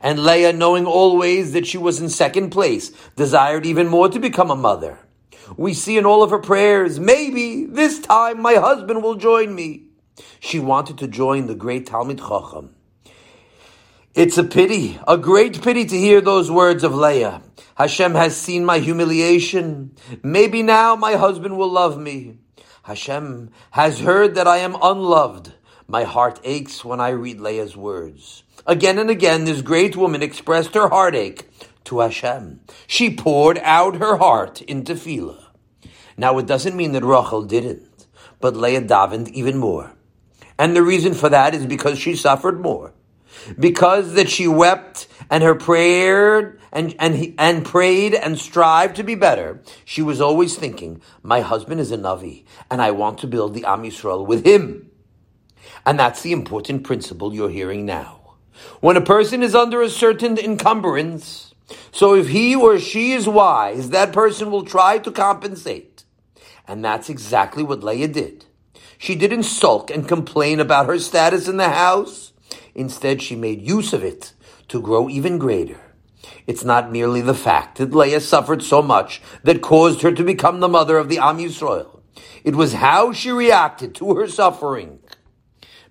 And 0.00 0.24
Leah, 0.24 0.52
knowing 0.52 0.86
always 0.86 1.52
that 1.52 1.66
she 1.66 1.78
was 1.78 2.00
in 2.00 2.08
second 2.08 2.50
place, 2.50 2.92
desired 3.16 3.66
even 3.66 3.88
more 3.88 4.08
to 4.08 4.18
become 4.18 4.50
a 4.50 4.56
mother. 4.56 4.98
We 5.56 5.74
see 5.74 5.96
in 5.96 6.06
all 6.06 6.22
of 6.22 6.30
her 6.30 6.38
prayers, 6.38 7.00
maybe 7.00 7.66
this 7.66 7.98
time 8.00 8.40
my 8.40 8.54
husband 8.54 9.02
will 9.02 9.16
join 9.16 9.54
me. 9.54 9.84
She 10.40 10.60
wanted 10.60 10.98
to 10.98 11.08
join 11.08 11.46
the 11.46 11.54
great 11.54 11.86
Talmid 11.86 12.18
Chacham. 12.18 12.75
It's 14.16 14.38
a 14.38 14.44
pity, 14.44 14.98
a 15.06 15.18
great 15.18 15.60
pity 15.60 15.84
to 15.84 15.94
hear 15.94 16.22
those 16.22 16.50
words 16.50 16.84
of 16.84 16.94
Leah. 16.94 17.42
Hashem 17.74 18.14
has 18.14 18.34
seen 18.34 18.64
my 18.64 18.78
humiliation. 18.78 19.94
Maybe 20.22 20.62
now 20.62 20.96
my 20.96 21.16
husband 21.16 21.58
will 21.58 21.68
love 21.68 21.98
me. 21.98 22.38
Hashem 22.84 23.50
has 23.72 24.00
heard 24.00 24.34
that 24.34 24.48
I 24.48 24.56
am 24.56 24.74
unloved. 24.80 25.52
My 25.86 26.04
heart 26.04 26.40
aches 26.44 26.82
when 26.82 26.98
I 26.98 27.10
read 27.10 27.40
Leah's 27.40 27.76
words. 27.76 28.42
Again 28.66 28.98
and 28.98 29.10
again, 29.10 29.44
this 29.44 29.60
great 29.60 29.96
woman 29.96 30.22
expressed 30.22 30.72
her 30.72 30.88
heartache 30.88 31.46
to 31.84 32.00
Hashem. 32.00 32.60
She 32.86 33.14
poured 33.14 33.58
out 33.58 33.96
her 33.96 34.16
heart 34.16 34.62
in 34.62 34.84
tefillah. 34.84 35.44
Now, 36.16 36.38
it 36.38 36.46
doesn't 36.46 36.74
mean 36.74 36.92
that 36.92 37.04
Rachel 37.04 37.42
didn't, 37.42 38.06
but 38.40 38.56
Leah 38.56 38.80
davened 38.80 39.28
even 39.32 39.58
more. 39.58 39.92
And 40.58 40.74
the 40.74 40.82
reason 40.82 41.12
for 41.12 41.28
that 41.28 41.54
is 41.54 41.66
because 41.66 41.98
she 41.98 42.16
suffered 42.16 42.62
more 42.62 42.94
because 43.58 44.14
that 44.14 44.30
she 44.30 44.48
wept 44.48 45.08
and 45.30 45.42
her 45.42 45.54
prayer 45.54 46.58
and 46.72 46.94
and 46.98 47.34
and 47.38 47.64
prayed 47.64 48.14
and 48.14 48.38
strived 48.38 48.96
to 48.96 49.02
be 49.02 49.14
better. 49.14 49.62
She 49.84 50.02
was 50.02 50.20
always 50.20 50.56
thinking, 50.56 51.00
"My 51.22 51.40
husband 51.40 51.80
is 51.80 51.92
a 51.92 51.98
navi, 51.98 52.44
and 52.70 52.82
I 52.82 52.90
want 52.90 53.18
to 53.18 53.26
build 53.26 53.54
the 53.54 53.64
Am 53.64 53.82
Yisrael 53.82 54.26
with 54.26 54.44
him." 54.44 54.90
And 55.84 55.98
that's 55.98 56.22
the 56.22 56.32
important 56.32 56.84
principle 56.84 57.34
you're 57.34 57.50
hearing 57.50 57.86
now. 57.86 58.20
When 58.80 58.96
a 58.96 59.00
person 59.00 59.42
is 59.42 59.54
under 59.54 59.82
a 59.82 59.90
certain 59.90 60.38
encumbrance, 60.38 61.54
so 61.92 62.14
if 62.14 62.28
he 62.28 62.54
or 62.54 62.78
she 62.78 63.12
is 63.12 63.28
wise, 63.28 63.90
that 63.90 64.12
person 64.12 64.50
will 64.50 64.64
try 64.64 64.98
to 64.98 65.10
compensate. 65.10 66.04
And 66.66 66.84
that's 66.84 67.08
exactly 67.08 67.62
what 67.62 67.84
Leah 67.84 68.08
did. 68.08 68.46
She 68.98 69.14
didn't 69.14 69.44
sulk 69.44 69.90
and 69.90 70.08
complain 70.08 70.58
about 70.58 70.86
her 70.86 70.98
status 70.98 71.48
in 71.48 71.58
the 71.58 71.68
house. 71.68 72.25
Instead, 72.76 73.22
she 73.22 73.34
made 73.34 73.66
use 73.66 73.94
of 73.94 74.04
it 74.04 74.34
to 74.68 74.82
grow 74.82 75.08
even 75.08 75.38
greater. 75.38 75.80
It's 76.46 76.62
not 76.62 76.92
merely 76.92 77.22
the 77.22 77.34
fact 77.34 77.78
that 77.78 77.94
Leah 77.94 78.20
suffered 78.20 78.62
so 78.62 78.82
much 78.82 79.22
that 79.44 79.62
caused 79.62 80.02
her 80.02 80.12
to 80.12 80.22
become 80.22 80.60
the 80.60 80.68
mother 80.68 80.98
of 80.98 81.08
the 81.08 81.18
Am 81.18 81.38
Yisrael. 81.38 82.00
It 82.44 82.54
was 82.54 82.74
how 82.74 83.12
she 83.12 83.30
reacted 83.30 83.94
to 83.96 84.14
her 84.16 84.28
suffering. 84.28 84.98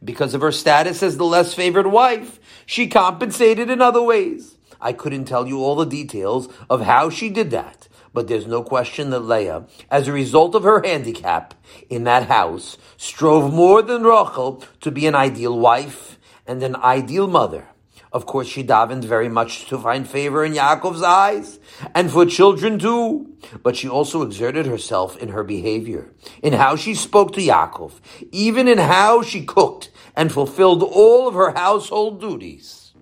Because 0.04 0.36
of 0.36 0.42
her 0.42 0.51
status 0.51 1.01
as 1.01 1.18
the 1.18 1.25
less 1.25 1.56
favored 1.56 1.88
wife, 1.88 2.39
she 2.68 2.88
compensated 2.88 3.72
in 3.72 3.82
other 3.82 4.01
ways. 4.04 4.56
I 4.80 4.94
couldn't 4.94 5.25
tell 5.25 5.48
you 5.48 5.63
all 5.63 5.75
the 5.75 5.86
details 5.86 6.48
of 6.70 6.82
how 6.82 7.10
she 7.10 7.30
did 7.30 7.50
that, 7.50 7.88
but 8.13 8.27
there's 8.27 8.46
no 8.46 8.62
question 8.62 9.10
that 9.10 9.22
Leah, 9.22 9.65
as 9.89 10.08
a 10.08 10.13
result 10.13 10.54
of 10.54 10.62
her 10.62 10.84
handicap 10.86 11.56
in 11.89 12.04
that 12.04 12.27
house, 12.27 12.77
strove 12.96 13.51
more 13.51 13.82
than 13.82 14.04
Rachel 14.04 14.63
to 14.82 14.92
be 14.92 15.08
an 15.08 15.15
ideal 15.15 15.58
wife 15.58 16.20
and 16.46 16.62
an 16.64 16.75
ideal 16.75 17.28
mother. 17.28 17.68
Of 18.12 18.25
course, 18.25 18.48
she 18.48 18.64
davened 18.64 19.04
very 19.04 19.28
much 19.28 19.68
to 19.68 19.78
find 19.78 20.08
favor 20.08 20.46
in 20.46 20.54
Yaakov's 20.54 21.04
eyes, 21.04 21.60
and 21.94 22.10
for 22.10 22.25
children 22.25 22.80
too. 22.80 23.36
But 23.62 23.75
she 23.75 23.90
also 23.90 24.22
exerted 24.22 24.66
herself 24.66 25.18
in 25.18 25.30
her 25.30 25.44
behavior, 25.44 26.12
in 26.42 26.54
how 26.54 26.78
she 26.78 26.96
spoke 26.96 27.34
to 27.34 27.42
Yaakov, 27.42 27.92
even 28.32 28.68
in 28.68 28.78
how 28.78 29.22
she 29.22 29.46
cooked 29.46 29.92
and 30.16 30.32
fulfilled 30.32 30.82
all 30.82 31.28
of 31.28 31.34
her 31.34 31.52
household 31.52 32.22
duties. 32.22 32.94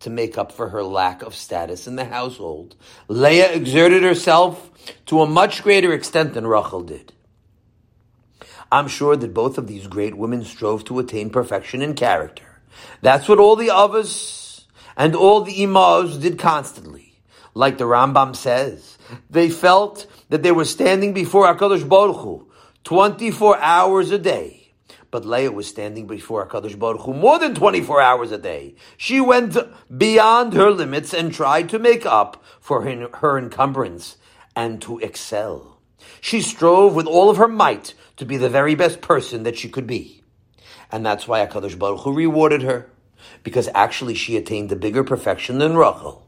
To 0.00 0.10
make 0.10 0.36
up 0.36 0.52
for 0.52 0.68
her 0.70 0.82
lack 0.82 1.22
of 1.22 1.34
status 1.34 1.86
in 1.86 1.96
the 1.96 2.04
household, 2.04 2.76
Leah 3.08 3.52
exerted 3.52 4.02
herself 4.02 4.70
to 5.06 5.22
a 5.22 5.28
much 5.28 5.62
greater 5.62 5.92
extent 5.92 6.34
than 6.34 6.46
Rachel 6.46 6.82
did. 6.82 7.12
I'm 8.70 8.88
sure 8.88 9.16
that 9.16 9.32
both 9.32 9.58
of 9.58 9.68
these 9.68 9.86
great 9.86 10.16
women 10.16 10.44
strove 10.44 10.84
to 10.84 10.98
attain 10.98 11.30
perfection 11.30 11.82
in 11.82 11.94
character. 11.94 12.45
That's 13.02 13.28
what 13.28 13.38
all 13.38 13.56
the 13.56 13.70
others 13.70 14.66
and 14.96 15.14
all 15.14 15.42
the 15.42 15.62
imams 15.62 16.16
did 16.18 16.38
constantly. 16.38 17.20
Like 17.54 17.78
the 17.78 17.84
Rambam 17.84 18.36
says, 18.36 18.98
they 19.30 19.48
felt 19.48 20.06
that 20.28 20.42
they 20.42 20.52
were 20.52 20.64
standing 20.64 21.12
before 21.12 21.46
HaKadosh 21.46 21.88
Baruch 21.88 22.16
Hu 22.16 22.50
24 22.84 23.58
hours 23.58 24.10
a 24.10 24.18
day. 24.18 24.72
But 25.10 25.24
Leah 25.24 25.52
was 25.52 25.66
standing 25.66 26.06
before 26.06 26.46
HaKadosh 26.46 26.78
Baruch 26.78 27.02
Hu 27.02 27.14
more 27.14 27.38
than 27.38 27.54
24 27.54 28.00
hours 28.00 28.32
a 28.32 28.38
day. 28.38 28.74
She 28.96 29.20
went 29.20 29.56
beyond 29.96 30.52
her 30.52 30.70
limits 30.70 31.14
and 31.14 31.32
tried 31.32 31.68
to 31.70 31.78
make 31.78 32.04
up 32.04 32.42
for 32.60 32.82
her, 32.82 33.08
her 33.18 33.38
encumbrance 33.38 34.16
and 34.54 34.82
to 34.82 34.98
excel. 34.98 35.80
She 36.20 36.40
strove 36.40 36.94
with 36.94 37.06
all 37.06 37.30
of 37.30 37.36
her 37.36 37.48
might 37.48 37.94
to 38.16 38.26
be 38.26 38.36
the 38.36 38.48
very 38.48 38.74
best 38.74 39.00
person 39.00 39.44
that 39.44 39.56
she 39.56 39.68
could 39.68 39.86
be. 39.86 40.22
And 40.90 41.04
that's 41.04 41.26
why 41.26 41.44
HaKadosh 41.44 41.78
Baruch 41.78 42.00
Hu 42.00 42.12
rewarded 42.12 42.62
her, 42.62 42.90
because 43.42 43.68
actually 43.74 44.14
she 44.14 44.36
attained 44.36 44.70
a 44.72 44.76
bigger 44.76 45.04
perfection 45.04 45.58
than 45.58 45.76
Rachel. 45.76 46.26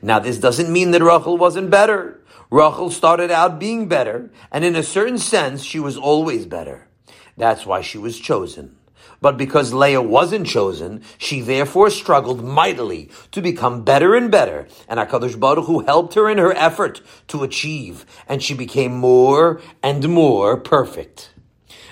Now 0.00 0.18
this 0.18 0.38
doesn't 0.38 0.72
mean 0.72 0.90
that 0.90 1.02
Rachel 1.02 1.38
wasn't 1.38 1.70
better. 1.70 2.20
Rachel 2.50 2.90
started 2.90 3.30
out 3.30 3.58
being 3.58 3.88
better, 3.88 4.30
and 4.50 4.64
in 4.64 4.76
a 4.76 4.82
certain 4.82 5.18
sense, 5.18 5.62
she 5.62 5.80
was 5.80 5.96
always 5.96 6.44
better. 6.44 6.88
That's 7.36 7.64
why 7.64 7.80
she 7.80 7.96
was 7.96 8.18
chosen. 8.18 8.76
But 9.22 9.38
because 9.38 9.72
Leah 9.72 10.02
wasn't 10.02 10.48
chosen, 10.48 11.02
she 11.16 11.40
therefore 11.40 11.90
struggled 11.90 12.44
mightily 12.44 13.08
to 13.30 13.40
become 13.40 13.84
better 13.84 14.14
and 14.16 14.30
better, 14.30 14.66
and 14.88 14.98
HaKadosh 14.98 15.38
Baruch 15.38 15.66
Hu 15.66 15.80
helped 15.80 16.14
her 16.14 16.28
in 16.28 16.38
her 16.38 16.52
effort 16.52 17.00
to 17.28 17.44
achieve, 17.44 18.04
and 18.28 18.42
she 18.42 18.52
became 18.52 18.92
more 18.92 19.62
and 19.82 20.08
more 20.08 20.56
perfect. 20.56 21.31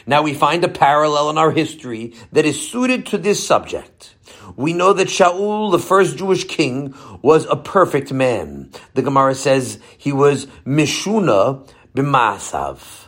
Now 0.07 0.23
we 0.23 0.35
find 0.35 0.65
a 0.65 0.69
parallel 0.69 1.31
in 1.31 1.39
our 1.39 1.51
history 1.51 2.15
that 2.33 2.45
is 2.45 2.61
suited 2.61 3.07
to 3.07 3.19
this 3.19 3.45
subject. 3.45 4.15
We 4.57 4.73
know 4.73 4.93
that 4.93 5.09
Shaul, 5.09 5.71
the 5.71 5.79
first 5.79 6.17
Jewish 6.17 6.45
king, 6.45 6.95
was 7.23 7.47
a 7.47 7.57
perfect 7.57 8.13
man. 8.13 8.71
The 8.95 9.03
Gemara 9.03 9.35
says 9.35 9.79
he 9.97 10.13
was 10.13 10.47
Mishuna 10.67 11.69
b'masav, 11.95 13.07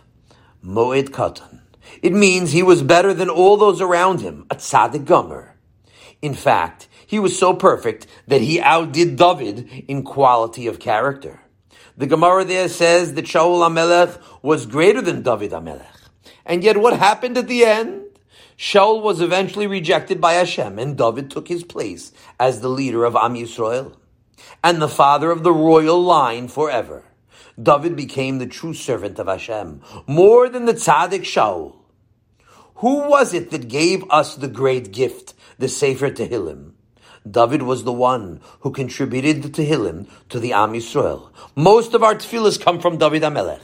Moed 0.65 1.11
Katan. 1.11 1.61
It 2.03 2.13
means 2.13 2.53
he 2.53 2.63
was 2.63 2.83
better 2.83 3.13
than 3.13 3.29
all 3.29 3.57
those 3.57 3.81
around 3.81 4.21
him, 4.21 4.47
a 4.51 4.57
tzaddik 4.57 5.05
gomer. 5.05 5.57
In 6.21 6.35
fact, 6.35 6.89
he 7.07 7.19
was 7.19 7.39
so 7.39 7.53
perfect 7.53 8.07
that 8.29 8.41
he 8.41 8.61
outdid 8.61 9.17
David 9.17 9.69
in 9.89 10.03
quality 10.03 10.67
of 10.67 10.79
character. 10.79 11.41
The 11.97 12.07
Gemara 12.07 12.45
there 12.45 12.69
says 12.69 13.15
that 13.15 13.27
Shaul 13.27 13.61
HaMelech 13.69 14.19
was 14.41 14.67
greater 14.67 15.03
than 15.03 15.23
David 15.23 15.51
HaMelech. 15.51 15.92
And 16.45 16.65
yet 16.65 16.77
what 16.77 16.99
happened 16.99 17.39
at 17.39 17.49
the 17.49 17.65
end? 17.65 18.03
Shaul 18.59 19.03
was 19.03 19.21
eventually 19.21 19.67
rejected 19.67 20.21
by 20.21 20.35
Hashem, 20.35 20.79
and 20.79 20.97
David 20.97 21.31
took 21.31 21.49
his 21.49 21.65
place 21.65 22.13
as 22.39 22.61
the 22.61 22.69
leader 22.69 23.05
of 23.05 23.17
Am 23.17 23.35
Yisrael 23.35 23.97
and 24.63 24.81
the 24.81 24.89
father 24.89 25.31
of 25.31 25.43
the 25.43 25.53
royal 25.53 26.01
line 26.03 26.49
forever. 26.49 27.05
David 27.61 27.97
became 27.97 28.39
the 28.39 28.47
true 28.47 28.75
servant 28.75 29.19
of 29.19 29.27
Hashem, 29.27 29.83
more 30.07 30.49
than 30.49 30.65
the 30.65 30.75
tzaddik 30.75 31.23
Shaul. 31.23 31.77
Who 32.77 33.09
was 33.09 33.35
it 33.35 33.51
that 33.51 33.69
gave 33.69 34.05
us 34.11 34.37
the 34.37 34.49
great 34.49 34.93
gift, 34.93 35.35
the 35.59 35.69
Sefer 35.69 36.11
Tehillim? 36.11 36.73
David 37.31 37.63
was 37.63 37.85
the 37.85 37.93
one 37.93 38.41
who 38.61 38.73
contributed 38.73 39.43
the 39.43 39.49
Tehillim 39.49 40.09
to 40.31 40.41
the 40.41 40.53
Am 40.53 40.73
Yisrael. 40.73 41.31
Most 41.55 41.95
of 41.95 42.03
our 42.03 42.15
tefillahs 42.15 42.61
come 42.61 42.81
from 42.81 42.99
David 42.99 43.23
HaMelech, 43.23 43.61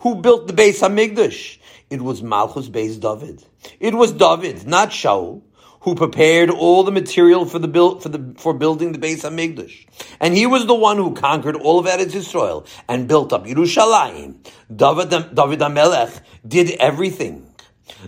who 0.00 0.14
built 0.14 0.46
the 0.46 0.54
Beis 0.54 0.80
Hamikdash. 0.80 1.58
It 1.90 2.02
was 2.02 2.22
Malchus 2.22 2.68
Beis 2.68 2.98
David. 2.98 3.44
It 3.78 3.94
was 3.94 4.12
David, 4.12 4.66
not 4.66 4.90
Shaul, 4.90 5.42
who 5.82 5.94
prepared 5.94 6.48
all 6.48 6.82
the 6.82 6.90
material 6.90 7.44
for 7.44 7.58
the 7.58 7.68
build, 7.68 8.02
for 8.02 8.08
the 8.08 8.34
for 8.38 8.54
building 8.54 8.92
the 8.92 8.98
Beis 8.98 9.20
Hamikdash, 9.20 9.86
and 10.18 10.34
he 10.34 10.46
was 10.46 10.66
the 10.66 10.74
one 10.74 10.96
who 10.96 11.14
conquered 11.14 11.56
all 11.56 11.78
of 11.78 11.86
Eretz 11.86 12.12
Yisrael 12.12 12.66
and 12.88 13.06
built 13.06 13.34
up 13.34 13.44
Yerushalayim. 13.44 14.36
David 14.74 15.10
David 15.10 15.60
HaMelech 15.60 16.20
did 16.46 16.70
everything. 16.70 17.46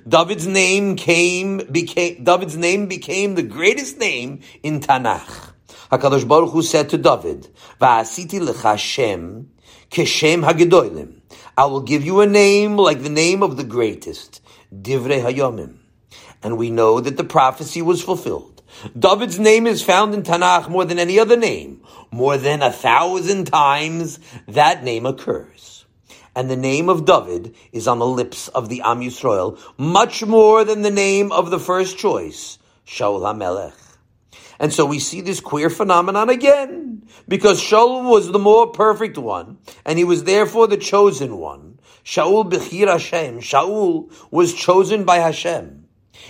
David's 0.09 0.47
name 0.47 0.97
came 0.97 1.59
became 1.71 2.25
David's 2.25 2.57
name 2.57 2.87
became 2.87 3.35
the 3.35 3.43
greatest 3.43 3.99
name 3.99 4.41
in 4.63 4.81
Tanakh. 4.81 5.53
Hakadosh 5.93 6.27
Baruch 6.27 6.53
Hu 6.53 6.63
said 6.63 6.89
to 6.91 6.99
David, 6.99 7.49
"Va'asiti 7.79 8.41
lecha 8.41 8.79
Shem 8.79 9.51
keshem 9.91 10.43
hagedolim." 10.51 11.21
I 11.59 11.65
will 11.65 11.81
give 11.81 12.05
you 12.05 12.21
a 12.21 12.27
name 12.27 12.77
like 12.77 13.03
the 13.03 13.09
name 13.09 13.43
of 13.43 13.57
the 13.57 13.65
greatest, 13.65 14.43
Divrei 14.75 15.23
Hayomim. 15.23 15.79
And 16.43 16.59
we 16.59 16.71
know 16.71 17.01
that 17.01 17.17
the 17.17 17.25
prophecy 17.25 17.81
was 17.81 18.03
fulfilled. 18.03 18.63
David's 18.99 19.39
name 19.39 19.67
is 19.67 19.83
found 19.83 20.13
in 20.13 20.23
Tanakh 20.23 20.69
more 20.69 20.85
than 20.85 20.99
any 20.99 21.19
other 21.19 21.37
name. 21.37 21.83
More 22.11 22.37
than 22.37 22.61
a 22.61 22.71
thousand 22.71 23.47
times 23.47 24.19
that 24.47 24.85
name 24.85 25.07
occurs. 25.07 25.87
And 26.35 26.51
the 26.51 26.57
name 26.57 26.91
of 26.91 27.07
David 27.07 27.55
is 27.73 27.89
on 27.89 28.01
the 28.01 28.07
lips 28.07 28.49
of 28.49 28.69
the 28.69 28.83
Am 28.83 29.01
Yisrael 29.01 29.59
much 29.79 30.23
more 30.27 30.63
than 30.63 30.83
the 30.83 30.91
name 30.91 31.33
of 31.33 31.49
the 31.51 31.59
first 31.59 31.97
choice, 31.97 32.59
Shaul 32.87 33.23
HaMelech. 33.23 33.86
And 34.59 34.73
so 34.73 34.87
we 34.87 34.99
see 34.99 35.21
this 35.21 35.41
queer 35.41 35.71
phenomenon 35.71 36.31
again, 36.31 37.07
because 37.29 37.61
Shaul 37.61 38.11
was 38.11 38.31
the 38.31 38.39
more 38.39 38.69
perfect 38.69 39.19
one, 39.19 39.59
and 39.85 39.99
he 39.99 40.05
was 40.05 40.25
therefore 40.25 40.67
the 40.67 40.77
chosen 40.77 41.39
one. 41.39 41.79
Shaul 42.05 42.51
Bechir 42.51 42.89
Hashem, 42.89 43.41
Shaul 43.41 44.13
was 44.31 44.55
chosen 44.55 45.05
by 45.05 45.17
Hashem. 45.17 45.87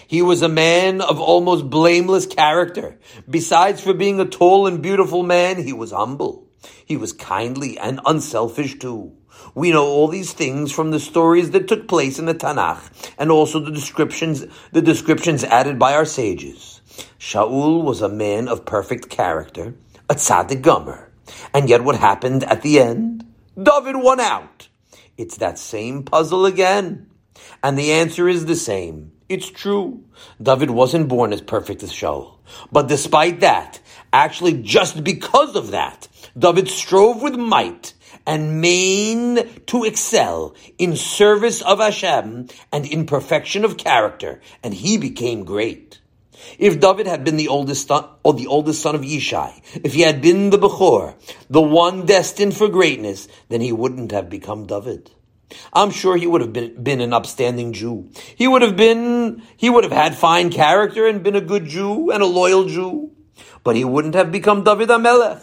He 0.08 0.22
was 0.22 0.42
a 0.42 0.48
man 0.48 1.00
of 1.00 1.20
almost 1.20 1.70
blameless 1.70 2.26
character. 2.26 2.98
Besides 3.28 3.80
for 3.80 3.94
being 3.94 4.18
a 4.20 4.24
tall 4.24 4.66
and 4.66 4.82
beautiful 4.82 5.22
man, 5.22 5.62
he 5.62 5.72
was 5.72 5.92
humble. 5.92 6.48
He 6.84 6.96
was 6.96 7.12
kindly 7.12 7.78
and 7.78 8.00
unselfish 8.06 8.78
too. 8.78 9.16
We 9.54 9.70
know 9.70 9.86
all 9.86 10.08
these 10.08 10.32
things 10.32 10.72
from 10.72 10.90
the 10.90 11.00
stories 11.00 11.50
that 11.52 11.68
took 11.68 11.88
place 11.88 12.18
in 12.18 12.26
the 12.26 12.34
Tanakh 12.34 13.12
and 13.18 13.30
also 13.30 13.60
the 13.60 13.70
descriptions, 13.70 14.46
the 14.72 14.82
descriptions 14.82 15.44
added 15.44 15.78
by 15.78 15.94
our 15.94 16.04
sages. 16.04 16.75
Shaul 17.18 17.82
was 17.82 18.02
a 18.02 18.08
man 18.08 18.48
of 18.48 18.64
perfect 18.64 19.08
character, 19.08 19.74
a 20.08 20.14
tzaddik 20.14 20.62
gomer. 20.62 21.10
And 21.52 21.68
yet 21.68 21.84
what 21.84 21.96
happened 21.96 22.44
at 22.44 22.62
the 22.62 22.80
end? 22.80 23.24
David 23.60 23.96
won 23.96 24.20
out. 24.20 24.68
It's 25.16 25.38
that 25.38 25.58
same 25.58 26.02
puzzle 26.02 26.46
again. 26.46 27.10
And 27.62 27.78
the 27.78 27.92
answer 27.92 28.28
is 28.28 28.46
the 28.46 28.56
same. 28.56 29.12
It's 29.28 29.50
true. 29.50 30.04
David 30.40 30.70
wasn't 30.70 31.08
born 31.08 31.32
as 31.32 31.40
perfect 31.40 31.82
as 31.82 31.92
Shaul. 31.92 32.38
But 32.70 32.86
despite 32.86 33.40
that, 33.40 33.80
actually 34.12 34.62
just 34.62 35.02
because 35.02 35.56
of 35.56 35.72
that, 35.72 36.06
David 36.38 36.68
strove 36.68 37.22
with 37.22 37.34
might 37.34 37.94
and 38.26 38.60
main 38.60 39.48
to 39.66 39.84
excel 39.84 40.54
in 40.78 40.96
service 40.96 41.62
of 41.62 41.78
Hashem 41.78 42.48
and 42.72 42.86
in 42.86 43.06
perfection 43.06 43.64
of 43.64 43.76
character, 43.76 44.40
and 44.62 44.74
he 44.74 44.98
became 44.98 45.44
great. 45.44 46.00
If 46.58 46.80
David 46.80 47.06
had 47.06 47.24
been 47.24 47.36
the 47.36 47.48
oldest 47.48 47.88
son, 47.88 48.04
or 48.22 48.34
the 48.34 48.46
oldest 48.46 48.82
son 48.82 48.94
of 48.94 49.02
Yishai, 49.02 49.80
if 49.84 49.94
he 49.94 50.02
had 50.02 50.20
been 50.20 50.50
the 50.50 50.58
Bechor, 50.58 51.14
the 51.48 51.62
one 51.62 52.06
destined 52.06 52.56
for 52.56 52.68
greatness, 52.68 53.28
then 53.48 53.60
he 53.60 53.72
wouldn't 53.72 54.12
have 54.12 54.30
become 54.30 54.66
David. 54.66 55.10
I'm 55.72 55.90
sure 55.90 56.16
he 56.16 56.26
would 56.26 56.40
have 56.40 56.52
been, 56.52 56.82
been 56.82 57.00
an 57.00 57.12
upstanding 57.12 57.72
Jew. 57.72 58.10
He 58.34 58.48
would 58.48 58.62
have 58.62 58.76
been, 58.76 59.42
he 59.56 59.70
would 59.70 59.84
have 59.84 59.92
had 59.92 60.16
fine 60.16 60.50
character 60.50 61.06
and 61.06 61.22
been 61.22 61.36
a 61.36 61.40
good 61.40 61.66
Jew 61.66 62.10
and 62.10 62.22
a 62.22 62.26
loyal 62.26 62.66
Jew. 62.66 63.12
But 63.62 63.76
he 63.76 63.84
wouldn't 63.84 64.14
have 64.14 64.32
become 64.32 64.64
David 64.64 64.88
HaMelech. 64.88 65.42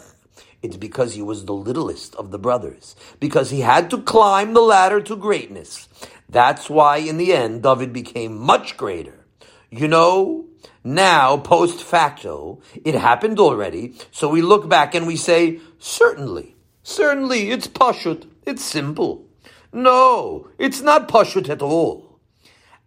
It's 0.62 0.76
because 0.78 1.14
he 1.14 1.20
was 1.20 1.44
the 1.44 1.52
littlest 1.52 2.14
of 2.14 2.30
the 2.30 2.38
brothers, 2.38 2.96
because 3.20 3.50
he 3.50 3.60
had 3.60 3.90
to 3.90 4.00
climb 4.00 4.54
the 4.54 4.62
ladder 4.62 5.00
to 5.02 5.14
greatness. 5.14 5.88
That's 6.28 6.70
why 6.70 6.96
in 6.96 7.18
the 7.18 7.34
end, 7.34 7.62
David 7.62 7.92
became 7.92 8.38
much 8.38 8.78
greater. 8.78 9.26
You 9.70 9.88
know, 9.88 10.46
now, 10.86 11.38
post 11.38 11.82
facto, 11.82 12.60
it 12.84 12.94
happened 12.94 13.40
already, 13.40 13.94
so 14.10 14.28
we 14.28 14.42
look 14.42 14.68
back 14.68 14.94
and 14.94 15.06
we 15.06 15.16
say, 15.16 15.60
certainly, 15.78 16.56
certainly, 16.82 17.50
it's 17.50 17.66
pashut, 17.66 18.28
it's 18.44 18.62
simple. 18.62 19.26
No, 19.72 20.48
it's 20.58 20.82
not 20.82 21.08
pashut 21.08 21.48
at 21.48 21.62
all. 21.62 22.20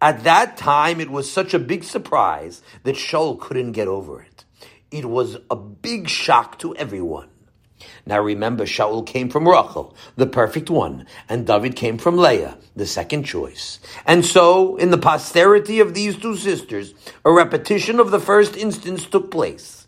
At 0.00 0.22
that 0.22 0.56
time, 0.56 1.00
it 1.00 1.10
was 1.10 1.30
such 1.30 1.52
a 1.52 1.58
big 1.58 1.82
surprise 1.82 2.62
that 2.84 2.94
Shaul 2.94 3.38
couldn't 3.38 3.72
get 3.72 3.88
over 3.88 4.22
it. 4.22 4.44
It 4.92 5.06
was 5.06 5.38
a 5.50 5.56
big 5.56 6.08
shock 6.08 6.56
to 6.60 6.76
everyone. 6.76 7.28
Now 8.08 8.20
remember, 8.20 8.64
Shaul 8.64 9.06
came 9.06 9.28
from 9.28 9.46
Rachel, 9.46 9.94
the 10.16 10.26
perfect 10.26 10.70
one, 10.70 11.04
and 11.28 11.46
David 11.46 11.76
came 11.76 11.98
from 11.98 12.16
Leah, 12.16 12.56
the 12.74 12.86
second 12.86 13.24
choice. 13.24 13.80
And 14.06 14.24
so, 14.24 14.78
in 14.78 14.90
the 14.90 14.96
posterity 14.96 15.78
of 15.80 15.92
these 15.92 16.16
two 16.16 16.34
sisters, 16.34 16.94
a 17.22 17.30
repetition 17.30 18.00
of 18.00 18.10
the 18.10 18.18
first 18.18 18.56
instance 18.56 19.04
took 19.04 19.30
place. 19.30 19.86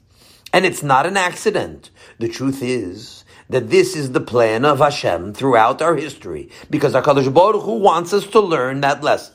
And 0.53 0.67
it's 0.67 0.83
not 0.83 1.07
an 1.07 1.17
accident. 1.17 1.91
The 2.19 2.29
truth 2.29 2.63
is 2.63 3.25
that 3.49 3.71
this 3.71 3.97
is 3.97 4.13
the 4.13 4.21
plan 4.21 4.67
of 4.67 4.81
Hashem 4.81 5.33
throughout 5.33 5.81
our 5.81 5.97
history, 5.97 6.51
because 6.69 6.93
HaKadosh 6.93 7.33
Baruch 7.33 7.63
Hu 7.63 7.79
wants 7.79 8.13
us 8.13 8.27
to 8.27 8.41
learn 8.41 8.83
that 8.83 9.03
lesson. 9.03 9.35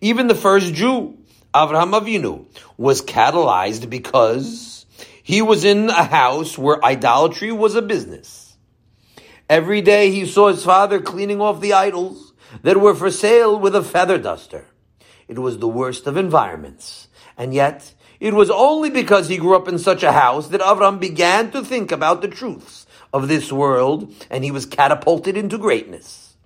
Even 0.00 0.28
the 0.28 0.36
first 0.36 0.72
Jew, 0.72 1.18
Avraham 1.52 2.00
Avinu, 2.00 2.46
was 2.76 3.02
catalyzed 3.02 3.90
because 3.90 4.83
he 5.24 5.40
was 5.40 5.64
in 5.64 5.88
a 5.88 6.04
house 6.04 6.58
where 6.58 6.84
idolatry 6.84 7.50
was 7.50 7.74
a 7.74 7.80
business. 7.80 8.58
Every 9.48 9.80
day 9.80 10.10
he 10.10 10.26
saw 10.26 10.48
his 10.48 10.62
father 10.62 11.00
cleaning 11.00 11.40
off 11.40 11.62
the 11.62 11.72
idols 11.72 12.34
that 12.62 12.76
were 12.76 12.94
for 12.94 13.10
sale 13.10 13.58
with 13.58 13.74
a 13.74 13.82
feather 13.82 14.18
duster. 14.18 14.66
It 15.26 15.38
was 15.38 15.58
the 15.58 15.66
worst 15.66 16.06
of 16.06 16.18
environments. 16.18 17.08
And 17.38 17.54
yet, 17.54 17.94
it 18.20 18.34
was 18.34 18.50
only 18.50 18.90
because 18.90 19.28
he 19.28 19.38
grew 19.38 19.56
up 19.56 19.66
in 19.66 19.78
such 19.78 20.02
a 20.02 20.12
house 20.12 20.48
that 20.48 20.60
Avram 20.60 21.00
began 21.00 21.50
to 21.52 21.64
think 21.64 21.90
about 21.90 22.20
the 22.20 22.28
truths 22.28 22.86
of 23.10 23.26
this 23.26 23.50
world 23.50 24.12
and 24.28 24.44
he 24.44 24.50
was 24.50 24.66
catapulted 24.66 25.38
into 25.38 25.56
greatness. 25.56 26.36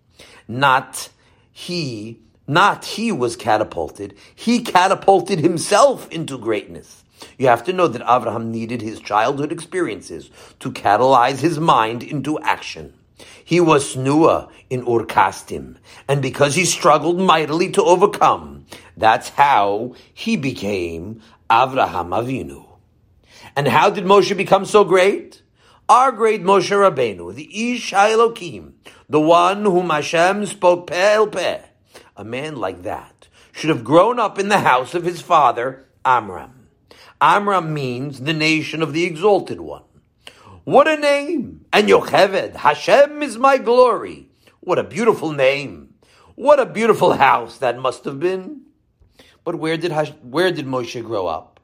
Not 0.46 1.08
he, 1.50 2.20
not 2.46 2.84
he 2.84 3.10
was 3.10 3.34
catapulted, 3.34 4.16
he 4.36 4.62
catapulted 4.62 5.40
himself 5.40 6.08
into 6.12 6.38
greatness. 6.38 7.02
You 7.36 7.48
have 7.48 7.64
to 7.64 7.72
know 7.72 7.88
that 7.88 8.02
Avraham 8.02 8.46
needed 8.46 8.82
his 8.82 9.00
childhood 9.00 9.52
experiences 9.52 10.30
to 10.60 10.72
catalyze 10.72 11.38
his 11.38 11.58
mind 11.58 12.02
into 12.02 12.38
action. 12.40 12.94
He 13.44 13.60
was 13.60 13.94
snua 13.94 14.50
in 14.70 14.80
Ur 14.82 15.04
Kasdim, 15.04 15.76
and 16.06 16.22
because 16.22 16.54
he 16.54 16.64
struggled 16.64 17.18
mightily 17.18 17.70
to 17.72 17.82
overcome, 17.82 18.66
that's 18.96 19.30
how 19.30 19.94
he 20.12 20.36
became 20.36 21.22
Avraham 21.50 22.10
Avinu. 22.10 22.66
And 23.56 23.66
how 23.68 23.90
did 23.90 24.04
Moshe 24.04 24.36
become 24.36 24.64
so 24.64 24.84
great? 24.84 25.42
Our 25.88 26.12
great 26.12 26.42
Moshe 26.42 26.70
Rabbeinu, 26.70 27.34
the 27.34 27.72
Ish 27.72 27.92
HaElokim, 27.92 28.74
the 29.08 29.20
one 29.20 29.64
whom 29.64 29.90
Hashem 29.90 30.44
spoke 30.46 30.86
peh 30.86 31.24
peh, 31.26 31.62
a 32.16 32.24
man 32.24 32.56
like 32.56 32.82
that 32.82 33.28
should 33.52 33.70
have 33.70 33.82
grown 33.82 34.20
up 34.20 34.38
in 34.38 34.48
the 34.48 34.60
house 34.60 34.94
of 34.94 35.04
his 35.04 35.20
father, 35.22 35.86
Amram. 36.04 36.57
Amram 37.20 37.74
means 37.74 38.20
the 38.20 38.32
nation 38.32 38.82
of 38.82 38.92
the 38.92 39.04
exalted 39.04 39.60
one. 39.60 39.82
What 40.64 40.86
a 40.86 40.96
name! 40.96 41.64
And 41.72 41.88
Yocheved, 41.88 42.56
Hashem 42.56 43.22
is 43.22 43.38
my 43.38 43.58
glory. 43.58 44.28
What 44.60 44.78
a 44.78 44.84
beautiful 44.84 45.32
name. 45.32 45.94
What 46.36 46.60
a 46.60 46.66
beautiful 46.66 47.14
house 47.14 47.58
that 47.58 47.78
must 47.78 48.04
have 48.04 48.20
been. 48.20 48.62
But 49.42 49.56
where 49.56 49.76
did, 49.76 49.90
Hash- 49.90 50.12
where 50.22 50.52
did 50.52 50.66
Moshe 50.66 51.02
grow 51.02 51.26
up? 51.26 51.58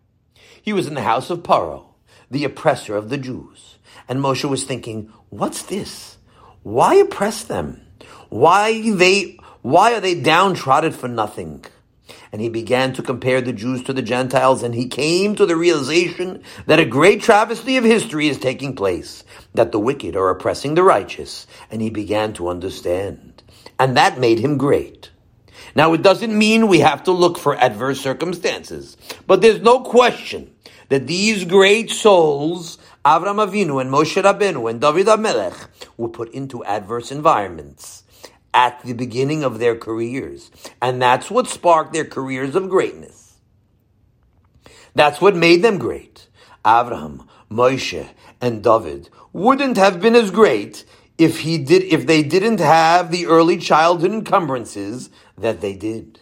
He 0.60 0.72
was 0.72 0.86
in 0.86 0.94
the 0.94 1.02
house 1.02 1.30
of 1.30 1.42
Paro, 1.42 1.86
the 2.30 2.44
oppressor 2.44 2.96
of 2.96 3.10
the 3.10 3.18
Jews. 3.18 3.78
And 4.08 4.20
Moshe 4.20 4.48
was 4.48 4.64
thinking, 4.64 5.12
what's 5.28 5.62
this? 5.62 6.16
Why 6.62 6.94
oppress 6.94 7.44
them? 7.44 7.82
Why 8.30 8.90
they, 8.90 9.38
why 9.62 9.92
are 9.94 10.00
they 10.00 10.20
downtrodden 10.20 10.92
for 10.92 11.08
nothing? 11.08 11.64
And 12.32 12.40
he 12.40 12.48
began 12.48 12.92
to 12.94 13.02
compare 13.02 13.40
the 13.40 13.52
Jews 13.52 13.82
to 13.84 13.92
the 13.92 14.02
Gentiles, 14.02 14.62
and 14.62 14.74
he 14.74 14.88
came 14.88 15.34
to 15.36 15.46
the 15.46 15.56
realization 15.56 16.42
that 16.66 16.80
a 16.80 16.84
great 16.84 17.22
travesty 17.22 17.76
of 17.76 17.84
history 17.84 18.28
is 18.28 18.38
taking 18.38 18.74
place, 18.74 19.24
that 19.54 19.72
the 19.72 19.78
wicked 19.78 20.16
are 20.16 20.30
oppressing 20.30 20.74
the 20.74 20.82
righteous, 20.82 21.46
and 21.70 21.80
he 21.80 21.90
began 21.90 22.32
to 22.34 22.48
understand. 22.48 23.42
And 23.78 23.96
that 23.96 24.18
made 24.18 24.38
him 24.38 24.58
great. 24.58 25.10
Now, 25.74 25.92
it 25.92 26.02
doesn't 26.02 26.36
mean 26.36 26.68
we 26.68 26.80
have 26.80 27.02
to 27.04 27.12
look 27.12 27.38
for 27.38 27.56
adverse 27.56 28.00
circumstances, 28.00 28.96
but 29.26 29.40
there's 29.40 29.60
no 29.60 29.80
question 29.80 30.54
that 30.88 31.06
these 31.06 31.44
great 31.44 31.90
souls, 31.90 32.78
Avram 33.04 33.44
Avinu 33.44 33.80
and 33.80 33.90
Moshe 33.90 34.22
Rabbeinu 34.22 34.70
and 34.70 34.80
David 34.80 35.06
HaMelech, 35.06 35.68
were 35.96 36.08
put 36.08 36.32
into 36.32 36.64
adverse 36.64 37.10
environments 37.10 38.03
at 38.54 38.80
the 38.82 38.94
beginning 38.94 39.42
of 39.42 39.58
their 39.58 39.76
careers. 39.76 40.50
And 40.80 41.02
that's 41.02 41.30
what 41.30 41.48
sparked 41.48 41.92
their 41.92 42.04
careers 42.04 42.54
of 42.54 42.70
greatness. 42.70 43.34
That's 44.94 45.20
what 45.20 45.34
made 45.34 45.62
them 45.62 45.78
great. 45.78 46.28
Abraham, 46.64 47.28
Moshe, 47.50 48.08
and 48.40 48.62
David 48.62 49.10
wouldn't 49.32 49.76
have 49.76 50.00
been 50.00 50.14
as 50.14 50.30
great 50.30 50.84
if 51.18 51.40
he 51.40 51.58
did 51.58 51.82
if 51.82 52.06
they 52.06 52.22
didn't 52.22 52.60
have 52.60 53.10
the 53.10 53.26
early 53.26 53.58
childhood 53.58 54.12
encumbrances 54.12 55.10
that 55.36 55.60
they 55.60 55.74
did. 55.74 56.20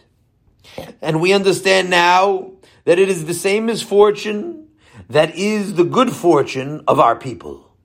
And 1.03 1.21
we 1.21 1.33
understand 1.33 1.91
now 1.91 2.53
that 2.85 2.99
it 2.99 3.09
is 3.09 3.27
the 3.27 3.35
same 3.35 3.67
misfortune 3.67 4.69
that 5.11 5.35
is 5.37 5.75
the 5.75 5.85
good 5.85 6.11
fortune 6.11 6.83
of 6.89 6.99
our 6.99 7.17
people. 7.17 7.77